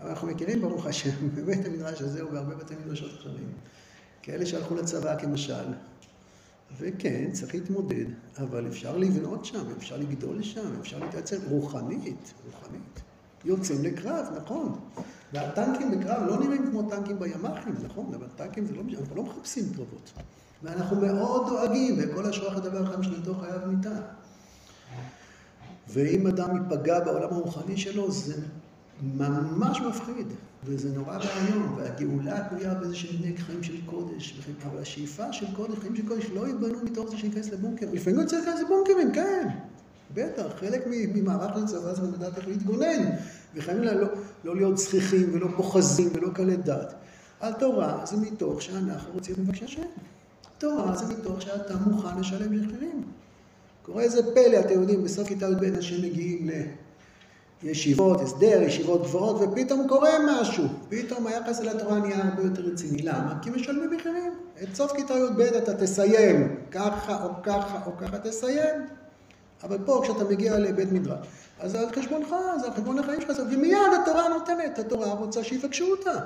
אבל 0.00 0.10
אנחנו 0.10 0.28
מכירים, 0.28 0.60
ברוך 0.60 0.86
השם, 0.86 1.10
בבית 1.34 1.66
המדרש 1.66 2.02
הזה 2.02 2.26
ובהרבה 2.26 2.54
בתי 2.54 2.74
מדרשות 2.84 3.10
אחרים, 3.20 3.52
כאלה 4.22 4.46
שהלכו 4.46 4.74
לצבא 4.74 5.18
כמשל, 5.18 5.64
וכן, 6.78 7.30
צריך 7.32 7.54
להתמודד, 7.54 8.04
אבל 8.38 8.66
אפשר 8.66 8.96
לבנות 8.96 9.44
שם, 9.44 9.64
אפשר 9.78 9.96
לגדול 9.96 10.42
שם, 10.42 10.80
אפשר 10.80 10.98
להתעצם 10.98 11.36
רוחנית, 11.48 12.34
רוחנית. 12.46 13.00
יוצאים 13.44 13.84
לקרב, 13.84 14.26
נכון. 14.36 14.80
והטנקים 15.32 15.90
בקרב 15.90 16.22
לא 16.26 16.40
נראים 16.40 16.70
כמו 16.70 16.90
טנקים 16.90 17.18
בימ"חים, 17.18 17.74
נכון? 17.84 18.14
אבל 18.14 18.26
טנקים 18.36 18.66
זה 18.66 18.74
לא 18.74 18.84
משנה, 18.84 19.00
אנחנו 19.00 19.16
לא 19.16 19.22
מחפשים 19.22 19.64
קרבות. 19.76 20.12
ואנחנו 20.62 20.96
מאוד 21.00 21.48
דואגים, 21.48 21.96
וכל 21.98 22.26
השרח 22.26 22.56
הדבר 22.56 22.82
החם 22.82 23.02
שלתו 23.02 23.34
חייב 23.34 23.64
מיתה. 23.64 24.00
ואם 25.88 26.26
אדם 26.26 26.48
ייפגע 26.56 27.00
בעולם 27.00 27.32
הרוחני 27.32 27.76
שלו, 27.76 28.10
זה 28.10 28.34
ממש 29.02 29.80
מפחיד, 29.80 30.26
וזה 30.64 30.88
נורא 30.98 31.18
ואיום, 31.18 31.74
והגאולה 31.76 32.48
תלויה 32.48 32.74
באיזה 32.74 32.94
שהם 32.94 33.36
חיים 33.36 33.62
של 33.62 33.86
קודש, 33.86 34.40
אבל 34.66 34.82
השאיפה 34.82 35.32
של 35.32 35.46
קודש, 35.56 35.78
חיים 35.78 35.96
של 35.96 36.08
קודש, 36.08 36.24
לא 36.34 36.46
ייבנו 36.46 36.84
מתוך 36.84 37.10
זה 37.10 37.18
שניכנס 37.18 37.50
לבונקר. 37.50 37.86
לפעמים 37.92 38.26
צריך 38.26 38.46
להיכנס 38.46 38.64
לבונקרים, 38.64 39.12
כן, 39.12 39.48
בטח, 40.14 40.44
חלק 40.60 40.84
ממערך 40.86 41.56
הצבא 41.56 41.94
זה 41.94 42.02
לדעת 42.02 42.38
איך 42.38 42.48
להתגונן, 42.48 43.10
וחייבים 43.54 43.84
לא, 43.84 44.06
לא 44.44 44.56
להיות 44.56 44.78
זכיחים 44.78 45.30
ולא 45.32 45.48
פוחזים 45.56 46.08
ולא 46.14 46.28
קלי 46.34 46.56
דת. 46.56 46.94
התורה 47.40 48.06
זה 48.06 48.16
מתוך 48.16 48.62
שאנחנו 48.62 49.12
רוצים 49.12 49.34
לבקש 49.38 49.62
השם. 49.62 49.82
תורה 50.58 50.96
זה 50.96 51.14
מתוך 51.14 51.42
שאתה 51.42 51.74
מוכן 51.76 52.20
לשלם 52.20 52.52
מחירים. 52.52 53.02
קורה 53.92 54.02
איזה 54.02 54.34
פלא, 54.34 54.60
אתם 54.60 54.80
יודעים, 54.80 55.04
בסוף 55.04 55.28
כיתה 55.28 55.46
י"ב 55.46 55.64
אנשים 55.64 56.02
מגיעים 56.02 56.50
לישיבות, 57.62 58.20
הסדר, 58.20 58.62
ישיבות 58.62 59.02
גבוהות, 59.02 59.36
ופתאום 59.40 59.88
קורה 59.88 60.10
משהו. 60.26 60.64
פתאום 60.88 61.26
היחס 61.26 61.60
אל 61.60 61.68
התורה 61.68 61.98
נהיה 61.98 62.24
הרבה 62.24 62.42
יותר 62.42 62.62
רציני. 62.62 63.02
למה? 63.02 63.38
כי 63.42 63.50
משלמים 63.50 63.90
מחירים. 63.90 64.34
את 64.62 64.74
סוף 64.74 64.92
כיתה 64.92 65.14
י"ב 65.14 65.40
אתה 65.40 65.74
תסיים 65.74 66.56
ככה 66.70 67.24
או 67.24 67.30
ככה 67.42 67.80
או 67.86 67.96
ככה 67.96 68.18
תסיים. 68.18 68.86
אבל 69.62 69.78
פה 69.84 70.00
כשאתה 70.04 70.24
מגיע 70.24 70.58
לבית 70.58 70.92
מדרש, 70.92 71.26
אז 71.60 71.72
זה 71.72 71.80
על 71.80 71.86
חשבונך, 71.92 72.34
זה 72.60 72.66
על 72.66 72.72
חשבון 72.72 72.98
החיים 72.98 73.20
שלך, 73.20 73.38
ומיד 73.50 73.78
התורה 74.02 74.28
נותנת, 74.28 74.78
התורה 74.78 75.12
רוצה 75.12 75.44
שיבקשו 75.44 75.90
אותה. 75.90 76.18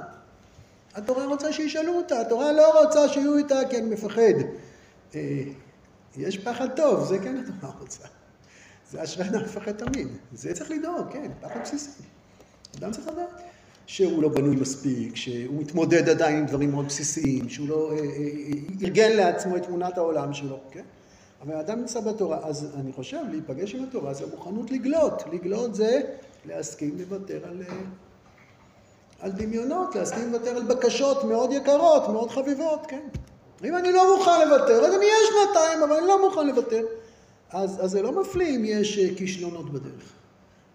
התורה 0.95 1.27
רוצה 1.27 1.53
שישאלו 1.53 1.93
אותה, 1.93 2.21
התורה 2.21 2.53
לא 2.53 2.83
רוצה 2.83 3.09
שיהיו 3.09 3.37
איתה 3.37 3.59
כי 3.71 3.79
אני 3.79 3.91
מפחד. 3.91 4.35
אה, 6.19 6.23
יש 6.23 6.39
פחד 6.39 6.77
טוב, 6.77 7.05
זה 7.05 7.19
כן 7.19 7.37
התורה 7.37 7.73
רוצה. 7.81 8.09
זה 8.91 9.05
אשרי 9.05 9.29
אדם 9.29 9.43
מפחד 9.43 9.73
תמיד. 9.73 10.09
זה 10.33 10.55
צריך 10.55 10.71
לדאוג, 10.71 11.13
כן, 11.13 11.31
פחד 11.41 11.61
בסיסי. 11.63 12.03
אדם 12.79 12.91
צריך 12.91 13.09
לדעת 13.09 13.43
שהוא 13.87 14.23
לא 14.23 14.29
בנוי 14.29 14.57
מספיק, 14.57 15.17
שהוא 15.17 15.61
מתמודד 15.61 16.09
עדיין 16.09 16.37
עם 16.37 16.47
דברים 16.47 16.71
מאוד 16.71 16.87
בסיסיים, 16.87 17.49
שהוא 17.49 17.69
לא 17.69 17.93
אה, 17.93 17.97
אה, 17.97 18.05
ארגן 18.83 19.17
לעצמו 19.17 19.57
את 19.57 19.63
תמונת 19.63 19.99
העולם 19.99 20.35
שלו, 20.35 20.59
כן? 20.71 20.85
אבל 21.43 21.55
האדם 21.55 21.79
נמצא 21.79 22.01
בתורה, 22.01 22.39
אז 22.43 22.77
אני 22.81 22.93
חושב, 22.93 23.19
להיפגש 23.31 23.75
עם 23.75 23.85
התורה 23.85 24.15
זה 24.15 24.27
מוכנות 24.27 24.71
לגלות. 24.71 25.23
לגלות 25.33 25.75
זה 25.75 26.01
להסכים 26.45 26.99
לוותר 26.99 27.41
על, 27.45 27.63
על 29.21 29.31
דמיונות, 29.31 29.95
להסכים 29.95 30.33
לוותר 30.33 30.57
על 30.57 30.63
בקשות 30.63 31.25
מאוד 31.25 31.53
יקרות, 31.53 32.09
מאוד 32.09 32.31
חביבות, 32.31 32.87
כן. 32.89 33.03
אם 33.65 33.77
אני 33.77 33.93
לא 33.93 34.17
מוכן 34.17 34.49
לוותר, 34.49 34.85
אז 34.85 34.95
אני 34.95 35.05
אהיה 35.05 35.17
שנתיים, 35.27 35.83
אבל 35.83 35.97
אני 35.97 36.07
לא 36.07 36.29
מוכן 36.29 36.47
לוותר. 36.47 36.85
אז, 37.51 37.85
אז 37.85 37.91
זה 37.91 38.03
לא 38.03 38.21
מפליא 38.21 38.57
אם 38.57 38.65
יש 38.65 38.99
אה, 38.99 39.09
כישלונות 39.17 39.73
בדרך. 39.73 40.13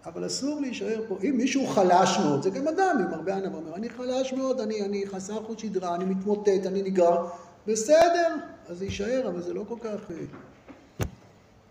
אבל 0.05 0.25
אסור 0.25 0.61
להישאר 0.61 1.01
פה. 1.07 1.17
אם 1.23 1.37
מישהו 1.37 1.67
חלש 1.67 2.17
מאוד, 2.17 2.43
זה 2.43 2.49
גם 2.49 2.67
אדם 2.67 2.97
עם 2.99 3.13
הרבה 3.13 3.35
ענווה, 3.35 3.57
אומר, 3.59 3.75
אני 3.75 3.89
חלש 3.89 4.33
מאוד, 4.33 4.59
אני, 4.59 4.81
אני 4.81 5.07
חסר 5.07 5.43
חוט 5.43 5.59
שדרה, 5.59 5.95
אני 5.95 6.05
מתמוטט, 6.05 6.65
אני 6.65 6.81
נגרר, 6.81 7.27
בסדר, 7.67 8.35
אז 8.69 8.81
יישאר, 8.81 9.27
אבל 9.27 9.41
זה 9.41 9.53
לא 9.53 9.63
כל 9.67 9.75
כך... 9.81 10.11
אה, 10.11 10.15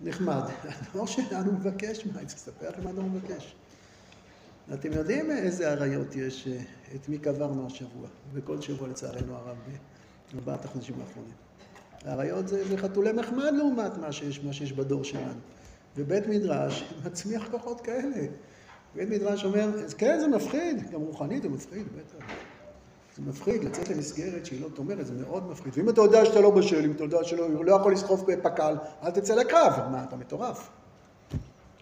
נחמד. 0.00 0.42
הדור 0.92 1.06
שלנו 1.06 1.52
מבקש 1.52 2.06
מה, 2.06 2.18
אני 2.18 2.26
צריך 2.26 2.38
לספר 2.40 2.68
לכם 2.68 2.84
מה 2.84 2.90
הדור 2.90 3.04
מבקש. 3.04 3.54
אתם 4.74 4.92
יודעים 4.92 5.30
איזה 5.30 5.72
אריות 5.72 6.16
יש, 6.16 6.48
אה, 6.48 6.58
את 6.94 7.08
מי 7.08 7.18
קברנו 7.18 7.66
השבוע, 7.66 8.08
וכל 8.34 8.60
שבוע 8.60 8.88
לצערנו 8.88 9.34
הרב, 9.34 9.56
בארבעת 10.34 10.64
החודשים 10.64 10.94
האחרונים. 11.00 11.32
האריות 12.04 12.48
זה, 12.48 12.68
זה 12.68 12.78
חתולי 12.78 13.12
מחמד 13.12 13.52
לעומת 13.56 13.98
מה 13.98 14.12
שיש, 14.12 14.44
מה 14.44 14.52
שיש 14.52 14.72
בדור 14.72 15.04
שלנו. 15.04 15.40
ובית 15.96 16.26
מדרש 16.26 16.84
מצמיח 17.06 17.48
כוחות 17.50 17.80
כאלה. 17.80 18.26
בית 18.94 19.08
מדרש 19.08 19.44
אומר, 19.44 19.68
כן, 19.98 20.18
זה 20.20 20.28
מפחיד, 20.28 20.90
גם 20.90 21.00
רוחנית 21.00 21.42
זה 21.42 21.48
מפחיד, 21.48 21.86
בטח. 21.86 22.26
זה 23.16 23.22
מפחיד 23.22 23.64
לצאת 23.64 23.88
למסגרת 23.88 24.46
שהיא 24.46 24.62
לא 24.62 24.68
תומרת, 24.68 25.06
זה 25.06 25.14
מאוד 25.14 25.50
מפחיד. 25.50 25.72
ואם 25.76 25.88
אתה 25.88 26.00
יודע 26.00 26.24
שאתה 26.24 26.40
לא 26.40 26.50
בשל, 26.50 26.84
אם 26.84 26.92
אתה 26.92 27.04
יודע 27.04 27.24
שלא 27.24 27.64
לא 27.64 27.72
יכול 27.72 27.92
לסחוף 27.92 28.22
בפק"ל, 28.22 28.76
אל 29.02 29.10
תצא 29.10 29.34
לקרב. 29.34 29.72
מה, 29.90 30.04
אתה 30.04 30.16
מטורף. 30.16 30.68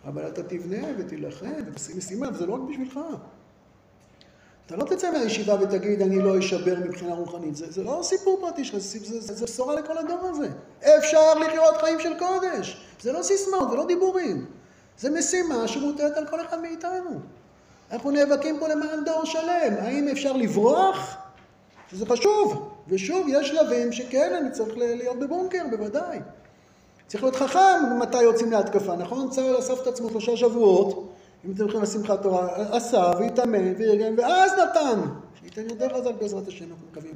אבל 0.04 0.28
אתה 0.28 0.42
תבנה 0.42 0.86
ותילחם 0.98 1.52
ותשים 1.66 1.98
משימה, 1.98 2.28
וזה 2.34 2.46
לא 2.46 2.54
רק 2.54 2.60
בשבילך. 2.70 3.00
אתה 4.66 4.76
לא 4.76 4.84
תצא 4.84 5.10
מהישיבה 5.10 5.56
ותגיד, 5.60 6.02
אני 6.02 6.18
לא 6.18 6.38
אשבר 6.38 6.74
מבחינה 6.84 7.14
רוחנית. 7.14 7.56
זה, 7.56 7.66
זה 7.70 7.82
לא 7.82 8.00
סיפור 8.02 8.38
פרטי 8.40 8.64
שלך, 8.64 8.78
זה, 8.78 8.98
זה, 8.98 9.20
זה, 9.20 9.34
זה 9.34 9.44
בשורה 9.44 9.74
לכל 9.74 9.98
הדור 9.98 10.18
הזה. 10.22 10.48
אפשר 10.98 11.34
לחיות 11.34 11.76
חיים 11.76 12.00
של 12.00 12.18
קודש. 12.18 12.80
זה 13.02 13.12
לא 13.12 13.22
סיסמאות, 13.22 13.70
זה 13.70 13.76
לא 13.76 13.86
דיבורים. 13.86 14.46
זה 14.98 15.10
משימה 15.10 15.68
שמוטלת 15.68 16.16
על 16.16 16.26
כל 16.26 16.40
אחד 16.40 16.60
מאיתנו. 16.60 17.10
אנחנו 17.92 18.10
נאבקים 18.10 18.60
פה 18.60 18.68
למען 18.68 19.04
דור 19.04 19.24
שלם. 19.24 19.74
האם 19.78 20.08
אפשר 20.08 20.32
לברוח? 20.32 21.16
שזה 21.90 22.06
חשוב. 22.06 22.70
ושוב, 22.88 23.26
יש 23.28 23.48
שלבים 23.48 23.92
שכן, 23.92 24.34
אני 24.40 24.50
צריך 24.50 24.76
להיות 24.76 25.18
בבונקר, 25.18 25.64
בוודאי. 25.70 26.18
צריך 27.06 27.22
להיות 27.22 27.36
חכם 27.36 27.98
מתי 28.00 28.22
יוצאים 28.22 28.52
להתקפה, 28.52 28.96
נכון? 28.96 29.30
צה"ל 29.30 29.58
אסף 29.58 29.82
את 29.82 29.86
עצמו 29.86 30.10
שלושה 30.10 30.36
שבועות, 30.36 31.13
אם 31.46 31.52
אתם 31.52 31.62
הולכים 31.62 31.82
לשמחת 31.82 32.22
תורה, 32.22 32.76
עשה 32.76 33.12
והתאמן 33.18 33.72
וארגן, 33.78 34.14
ואז 34.18 34.52
נתן. 34.52 35.00
שייתן 35.40 35.62
יותר 35.70 35.88
חזק 35.98 36.14
בעזרת 36.20 36.48
השם, 36.48 36.64
אנחנו 36.64 36.86
מקווים, 36.90 37.14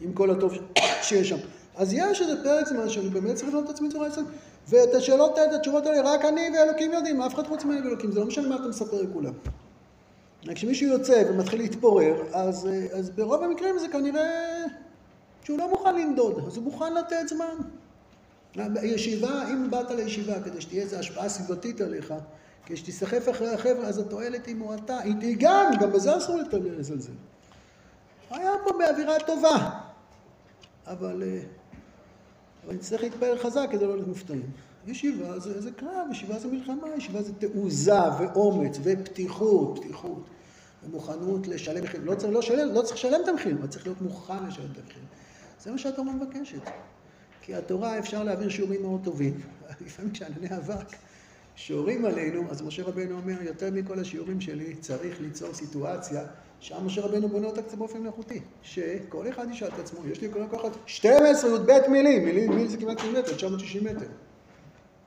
עם 0.00 0.12
כל 0.12 0.30
הטוב 0.30 0.52
שיש 1.02 1.28
שם. 1.28 1.36
אז 1.76 1.92
יש 1.92 2.20
איזה 2.20 2.44
פרק 2.44 2.66
זמן 2.66 2.88
שאני 2.88 3.08
באמת 3.08 3.34
צריך 3.34 3.48
לבנות 3.48 3.64
את 3.64 3.70
עצמי 3.70 3.88
בצורה 3.88 4.08
יסודית. 4.08 4.30
ואת 4.68 4.94
השאלות 4.94 5.38
האלה, 5.38 5.50
את 5.50 5.54
התשובות 5.54 5.86
האלה, 5.86 6.14
רק 6.14 6.24
אני 6.24 6.40
ואלוקים 6.54 6.92
יודעים, 6.92 7.22
אף 7.22 7.34
אחד 7.34 7.46
חוץ 7.46 7.64
ממני 7.64 7.80
ואלוקים, 7.80 8.12
זה 8.12 8.20
לא 8.20 8.26
משנה 8.26 8.48
מה 8.48 8.56
אתה 8.56 8.68
מספר 8.68 9.02
לכולם. 9.02 9.32
כשמישהו 10.54 10.88
יוצא 10.88 11.22
ומתחיל 11.28 11.60
להתפורר, 11.60 12.14
אז, 12.32 12.68
אז 12.92 13.10
ברוב 13.10 13.42
המקרים 13.42 13.78
זה 13.78 13.88
כנראה 13.88 14.64
שהוא 15.44 15.58
לא 15.58 15.70
מוכן 15.70 15.94
לנדוד, 15.94 16.44
אז 16.46 16.56
הוא 16.56 16.64
מוכן 16.64 16.94
לתת 16.94 17.28
זמן. 17.28 17.54
ישיבה, 18.82 19.48
אם 19.50 19.70
באת 19.70 19.90
לישיבה 19.90 20.40
כדי 20.40 20.60
שתהיה 20.60 20.82
איזו 20.82 20.96
השפעה 20.96 21.28
סביבתית 21.28 21.80
עליך, 21.80 22.14
כשתסחף 22.66 23.28
אחרי 23.30 23.54
החבר'ה, 23.54 23.86
אז 23.86 23.98
התועלת 23.98 24.46
היא 24.46 24.56
מועטה. 24.56 24.98
היא 24.98 25.36
גם, 25.38 25.70
גם 25.80 25.92
בזה 25.92 26.16
אסור 26.16 26.40
לזלזל. 26.52 27.12
היה 28.30 28.50
פה 28.64 28.70
באווירה 28.78 29.14
טובה, 29.26 29.70
אבל, 30.86 31.22
אה, 31.22 31.40
אבל 32.66 32.74
נצטרך 32.74 33.02
להתפעל 33.02 33.38
חזק 33.38 33.66
כדי 33.70 33.86
לא 33.86 33.94
להיות 33.94 34.08
מופתעים. 34.08 34.50
ישיבה 34.86 35.38
זה, 35.38 35.60
זה 35.60 35.70
קרב, 35.70 36.06
ישיבה 36.10 36.38
זה 36.38 36.48
מלחמה, 36.48 36.88
ישיבה 36.96 37.22
זה 37.22 37.32
תעוזה 37.34 38.10
ואומץ 38.18 38.78
ופתיחות, 38.82 39.78
פתיחות. 39.78 40.24
ומוכנות 40.84 41.48
לשלם 41.48 41.84
מחיר. 41.84 42.00
לא 42.04 42.14
צריך, 42.14 42.32
לא, 42.50 42.64
לא 42.64 42.82
צריך 42.82 42.96
לשלם 42.96 43.20
את 43.24 43.28
המחיר, 43.28 43.56
אבל 43.58 43.66
צריך 43.66 43.86
להיות 43.86 44.02
מוכן 44.02 44.46
לשלם 44.46 44.66
את 44.72 44.78
המחיר. 44.78 45.02
זה 45.60 45.70
מה 45.70 45.78
שהתורה 45.78 46.12
מבקשת. 46.12 46.62
כי 47.42 47.54
התורה 47.54 47.98
אפשר 47.98 48.24
להעביר 48.24 48.48
שיעורים 48.48 48.82
מאוד 48.82 49.00
טובים. 49.04 49.40
לפעמים 49.86 50.10
כשענני 50.10 50.56
אבק 50.56 50.96
שורים 51.56 52.04
עלינו, 52.04 52.50
אז 52.50 52.62
משה 52.62 52.82
רבנו 52.82 53.16
אומר, 53.16 53.42
יותר 53.42 53.70
מכל 53.72 53.98
השיעורים 53.98 54.40
שלי, 54.40 54.74
צריך 54.74 55.20
ליצור 55.20 55.54
סיטואציה 55.54 56.22
שם 56.60 56.86
משה 56.86 57.00
רבנו 57.00 57.28
בונה 57.28 57.46
אותה 57.46 57.62
קצת 57.62 57.78
באופן 57.78 57.98
מלאכותי. 57.98 58.40
שכל 58.62 59.28
אחד 59.28 59.46
ישאל 59.50 59.68
את 59.68 59.78
עצמו, 59.78 60.06
יש 60.08 60.20
לי 60.20 60.28
כל 60.32 60.40
כך 60.52 60.58
12 60.86 61.50
י"ב 61.50 61.90
מילים, 61.90 62.24
מילים, 62.24 62.50
מילים 62.50 62.68
זה 62.68 62.76
כמעט 62.76 62.96
90 62.96 63.12
מטר, 63.12 63.34
960 63.34 63.84
מטר. 63.84 64.06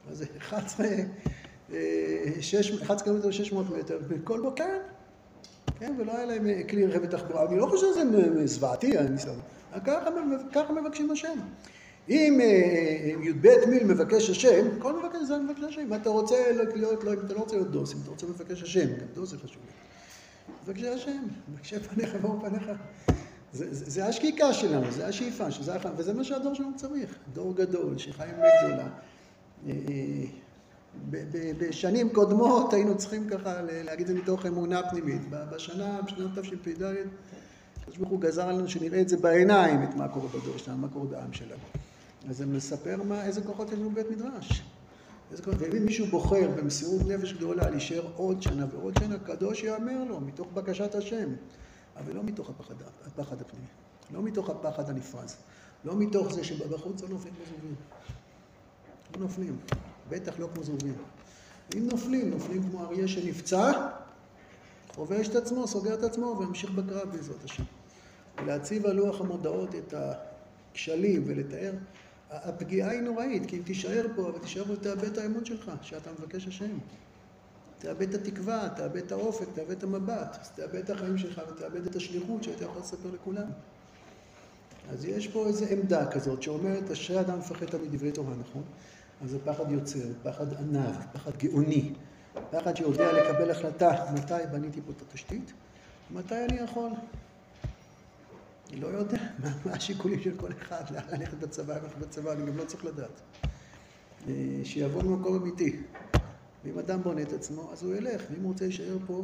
אז 0.10 0.24
11, 0.38 0.88
11 2.82 3.04
קילומטר 3.04 3.28
ו-600 3.28 3.80
מטר, 3.80 4.00
וכל 4.08 4.42
בוקר, 4.42 4.78
כן, 5.80 5.96
ולא 5.98 6.12
היה 6.18 6.26
להם 6.26 6.48
אה, 6.48 6.64
כלי 6.70 6.86
רכב 6.86 7.00
ותחבורה. 7.04 7.46
אני 7.46 7.58
לא 7.58 7.66
חושב 7.66 7.88
שזה 7.94 8.48
זוועתי. 8.48 8.94
ככה 10.54 10.74
מבקשים 10.74 11.12
השם. 11.12 11.40
אם 12.10 12.40
אה, 12.42 13.26
י"ב 13.30 13.48
מיל 13.70 13.84
מבקש 13.84 14.30
השם, 14.30 14.80
כל 14.80 15.00
מבקש 15.00 15.22
זה 15.28 15.38
מבקש 15.38 15.64
השם. 15.64 15.94
אתה 15.94 16.10
רוצה 16.10 16.36
להיות, 16.76 17.04
לא, 17.04 17.14
אתה 17.14 17.34
לא 17.34 17.40
רוצה 17.40 17.56
להיות 17.56 17.72
דוס, 17.72 17.94
אם 17.94 18.00
אתה 18.04 18.10
רוצה 18.10 18.26
מבקש 18.28 18.64
השם, 18.64 18.88
גם 18.88 19.08
דוס 19.14 19.30
זה 19.30 19.38
חשוב. 19.38 19.62
מבקשי 20.64 20.88
השם, 20.88 21.24
מבקשי 21.52 21.80
פניך 21.80 22.16
ואור 22.22 22.42
פניך. 22.42 22.72
זה, 23.54 23.74
זה, 23.74 23.90
זה 23.90 24.06
השקיקה 24.06 24.54
שלנו, 24.54 24.92
זה 24.92 25.08
השאיפה, 25.08 25.52
שזה 25.52 25.76
החיים, 25.76 25.94
וזה 25.98 26.14
מה 26.14 26.24
שהדור 26.24 26.54
שלנו 26.54 26.76
צריך. 26.76 27.16
דור 27.34 27.56
גדול, 27.56 27.98
שחיים 27.98 28.34
גדולה. 28.36 28.88
אה, 29.68 29.74
בשנים 31.58 32.10
קודמות 32.10 32.74
היינו 32.74 32.98
צריכים 32.98 33.30
ככה 33.30 33.62
להגיד 33.62 34.10
את 34.10 34.16
זה 34.16 34.22
מתוך 34.22 34.46
אמונה 34.46 34.90
פנימית. 34.90 35.22
בשנה, 35.30 36.02
בשנת 36.02 36.40
תשפ"ד, 36.40 36.84
הקדוש 37.82 37.98
ברוך 37.98 38.10
הוא 38.10 38.22
גזר 38.22 38.50
עלינו 38.50 38.70
שנראה 38.70 39.02
את 39.02 39.10
זה 39.10 39.18
בעיניים, 39.18 39.84
את 39.84 39.96
מה 39.96 40.08
קורה 40.08 40.28
בדור 40.28 40.58
שלנו, 40.58 40.78
מה 40.78 40.88
קורה 40.88 41.06
בעם 41.06 41.34
שלנו. 41.34 41.87
זה 42.30 42.46
מספר 42.46 43.04
מה, 43.04 43.26
איזה 43.26 43.42
כוחות 43.42 43.68
יש 43.72 43.80
לנו 43.80 43.90
בבית 43.90 44.12
מדרש. 44.12 44.64
ואם 45.32 45.86
מישהו 45.86 46.06
בוחר 46.06 46.50
במסירות 46.58 47.02
נפש 47.08 47.34
גדולה 47.34 47.70
להישאר 47.70 48.08
עוד 48.16 48.42
שנה 48.42 48.66
ועוד 48.72 48.94
שנה, 49.00 49.20
קדוש 49.20 49.64
יאמר 49.64 50.04
לו, 50.04 50.20
מתוך 50.22 50.48
בקשת 50.54 50.96
השם. 50.96 51.30
אבל 51.98 52.14
לא 52.14 52.24
מתוך 52.24 52.50
הפחד, 52.50 52.76
הפחד 53.06 53.42
הפנימי, 53.42 53.68
לא 54.12 54.22
מתוך 54.22 54.50
הפחד 54.50 54.90
הנפרז, 54.90 55.38
לא 55.86 55.96
מתוך 55.96 56.34
זה 56.34 56.44
שבחוץ 56.44 57.02
לא 57.02 57.10
נופלים 57.10 57.34
כמו 57.36 57.46
זבובים. 57.46 57.76
לא 59.16 59.20
נופלים, 59.20 59.58
בטח 60.10 60.40
לא 60.40 60.48
כמו 60.54 60.64
זבובים. 60.64 60.96
אם 61.78 61.88
נופלים, 61.92 62.30
נופלים 62.30 62.70
כמו 62.70 62.84
אריה 62.84 63.08
שנפצע, 63.08 63.72
חובש 64.96 65.28
את 65.28 65.36
עצמו, 65.36 65.68
סוגר 65.68 65.94
את 65.94 66.04
עצמו 66.04 66.26
וממשיך 66.26 66.72
בקרב 66.72 67.12
בעזרת 67.12 67.44
השם. 67.44 67.64
ולהציב 68.38 68.86
על 68.86 68.96
לוח 68.96 69.22
המודעות 69.22 69.76
את 69.76 69.94
הכשלים 69.98 71.24
ולתאר, 71.26 71.74
הפגיעה 72.32 72.90
היא 72.90 73.02
נוראית, 73.02 73.46
כי 73.46 73.58
אם 73.58 73.62
תישאר 73.64 74.06
פה, 74.16 74.30
אבל 74.30 74.40
תישאר 74.40 74.66
פה, 74.66 74.76
תאבד 74.76 75.04
את 75.04 75.18
האמון 75.18 75.46
שלך, 75.46 75.72
שאתה 75.82 76.10
מבקש 76.20 76.48
השם. 76.48 76.78
תאבד 77.80 78.14
את 78.14 78.22
התקווה, 78.22 78.70
תאבד 78.76 78.98
את 78.98 79.12
האופק, 79.12 79.48
תאבד 79.54 79.72
את 79.72 79.84
המבט, 79.84 80.38
תאבד 80.56 80.76
את 80.76 80.90
החיים 80.90 81.18
שלך 81.18 81.42
ותאבד 81.52 81.86
את 81.86 81.96
השליחות 81.96 82.44
שהיית 82.44 82.62
יכול 82.62 82.82
לספר 82.82 83.10
לכולם. 83.14 83.48
אז 84.90 85.06
יש 85.06 85.28
פה 85.28 85.48
איזו 85.48 85.66
עמדה 85.66 86.12
כזאת 86.12 86.44
שאומרת, 86.44 86.92
אשרי 86.92 87.20
אדם 87.20 87.40
מפחד 87.40 87.66
תמיד 87.66 87.96
דברי 87.96 88.12
תורה, 88.12 88.34
נכון? 88.40 88.64
אז 89.24 89.30
זה 89.30 89.40
פחד 89.46 89.72
יוצר, 89.72 90.00
פחד 90.24 90.54
ענב, 90.54 90.96
פחד 91.14 91.38
גאוני, 91.38 91.94
פחד 92.52 92.78
שיודע 92.78 93.14
לקבל 93.14 93.52
החלטה 93.52 94.06
מתי 94.14 94.34
בניתי 94.52 94.82
פה 94.82 94.92
את 94.92 95.02
התשתית, 95.02 95.54
ומתי 96.12 96.46
אני 96.46 96.60
יכול. 96.60 96.92
אני 98.70 98.82
לא 98.82 98.88
יודע 98.88 99.18
מה, 99.44 99.50
מה 99.66 99.72
השיקולים 99.72 100.22
של 100.22 100.38
כל 100.38 100.52
אחד, 100.62 100.84
לאן 100.92 101.20
ללכת 101.20 101.38
בצבא, 101.38 101.74
ללכת 101.74 101.98
בצבא, 101.98 102.32
אני 102.32 102.46
גם 102.46 102.58
לא 102.58 102.66
צריך 102.66 102.86
לדעת. 102.86 103.22
אה, 104.28 104.34
שיבוא 104.64 105.04
ממקום 105.04 105.36
אמיתי. 105.36 105.80
ואם 106.66 106.80
אדם 106.80 107.04
בונה 107.04 107.22
את 107.22 107.34
עצמו, 107.34 107.72
אז 107.74 107.84
הוא 107.84 107.96
ילך, 107.96 108.22
ואם 108.32 108.44
הוא 108.44 108.52
רוצה 108.52 108.66
להישאר 108.66 108.98
פה, 109.08 109.24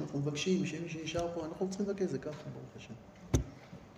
אנחנו 0.00 0.18
מבקשים 0.18 0.66
שמי 0.66 0.88
שנשאר 0.88 1.28
פה, 1.34 1.46
אנחנו 1.46 1.68
צריכים 1.70 1.88
לבקש 1.88 2.10
זה 2.10 2.18
ככה, 2.18 2.30
ברוך 2.30 2.76
השם. 2.76 2.94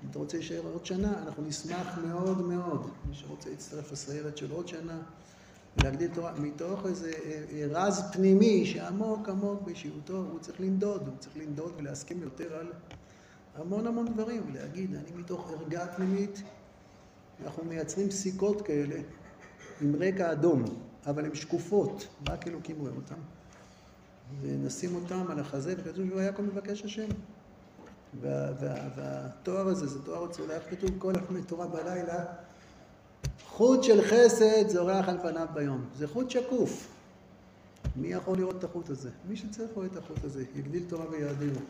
אם 0.04 0.09
אתה 0.11 0.18
רוצה 0.18 0.36
להישאר 0.36 0.62
עוד 0.72 0.86
שנה, 0.86 1.22
אנחנו 1.26 1.42
נשמח 1.42 1.98
מאוד 2.06 2.42
מאוד. 2.42 2.90
מי 3.09 3.14
שרוצה 3.14 3.50
להצטרף 3.50 3.92
לסיירת 3.92 4.36
של 4.36 4.50
עוד 4.50 4.68
שנה, 4.68 4.98
ולהגדיל 5.76 6.11
תורה, 6.14 6.32
מתוך 6.38 6.86
איזה 6.86 7.12
אה, 7.24 7.44
אה, 7.52 7.66
רז 7.70 8.02
פנימי 8.12 8.66
שעמוק 8.66 9.28
עמוק 9.28 9.62
באישיותו, 9.62 10.16
הוא 10.16 10.38
צריך 10.38 10.61
לנדוד, 10.61 11.09
הוא 11.09 11.16
צריך 11.18 11.36
לנדוד 11.36 11.72
ולהסכים 11.76 12.22
יותר 12.22 12.54
על 12.54 12.72
המון 13.59 13.86
המון 13.86 14.06
דברים, 14.12 14.42
ולהגיד, 14.48 14.94
אני 14.94 15.20
מתוך 15.20 15.50
ערגה 15.50 15.86
פנימית, 15.86 16.42
אנחנו 17.44 17.64
מייצרים 17.64 18.11
סיכות 18.11 18.62
כאלה 18.62 19.00
עם 19.80 19.96
רקע 19.96 20.32
אדום, 20.32 20.64
אבל 21.06 21.24
הן 21.24 21.34
שקופות, 21.34 22.09
רק 22.28 22.48
אלוקים 22.48 22.76
רואה 22.78 22.92
אותן. 22.96 23.14
ונשים 24.42 24.94
אותם 24.94 25.30
על 25.30 25.38
החזה, 25.40 25.74
וכתוב 25.78 26.06
שהוא 26.09 26.20
היה 26.20 26.32
כל 26.32 26.42
מבקש 26.42 26.84
השם. 26.84 27.09
וה, 28.20 28.52
וה, 28.61 28.74
והתואר 28.96 29.68
הזה, 29.68 29.86
זה 29.86 30.02
תואר 30.02 30.28
צולח, 30.28 30.62
כתוב 30.70 30.90
כל 30.98 31.12
החמי 31.16 31.42
תורה 31.42 31.66
בלילה, 31.66 32.24
חוט 33.46 33.82
של 33.82 34.02
חסד 34.02 34.68
זורח 34.68 35.09
על 35.09 35.18
פניו 35.22 35.46
ביום. 35.54 35.84
זה 35.96 36.09
חוט 36.09 36.30
שקוף. 36.30 36.88
מי 37.96 38.09
יכול 38.09 38.38
לראות 38.38 38.56
את 38.59 38.64
החוט 38.64 38.90
הזה? 38.90 39.11
מי 39.28 39.36
שצריך 39.36 39.70
רואה 39.74 39.86
את 39.86 39.96
החוט 39.96 40.24
הזה, 40.24 40.44
יגדיל 40.54 40.82
תורה 40.88 41.11
ויאדירו. 41.11 41.61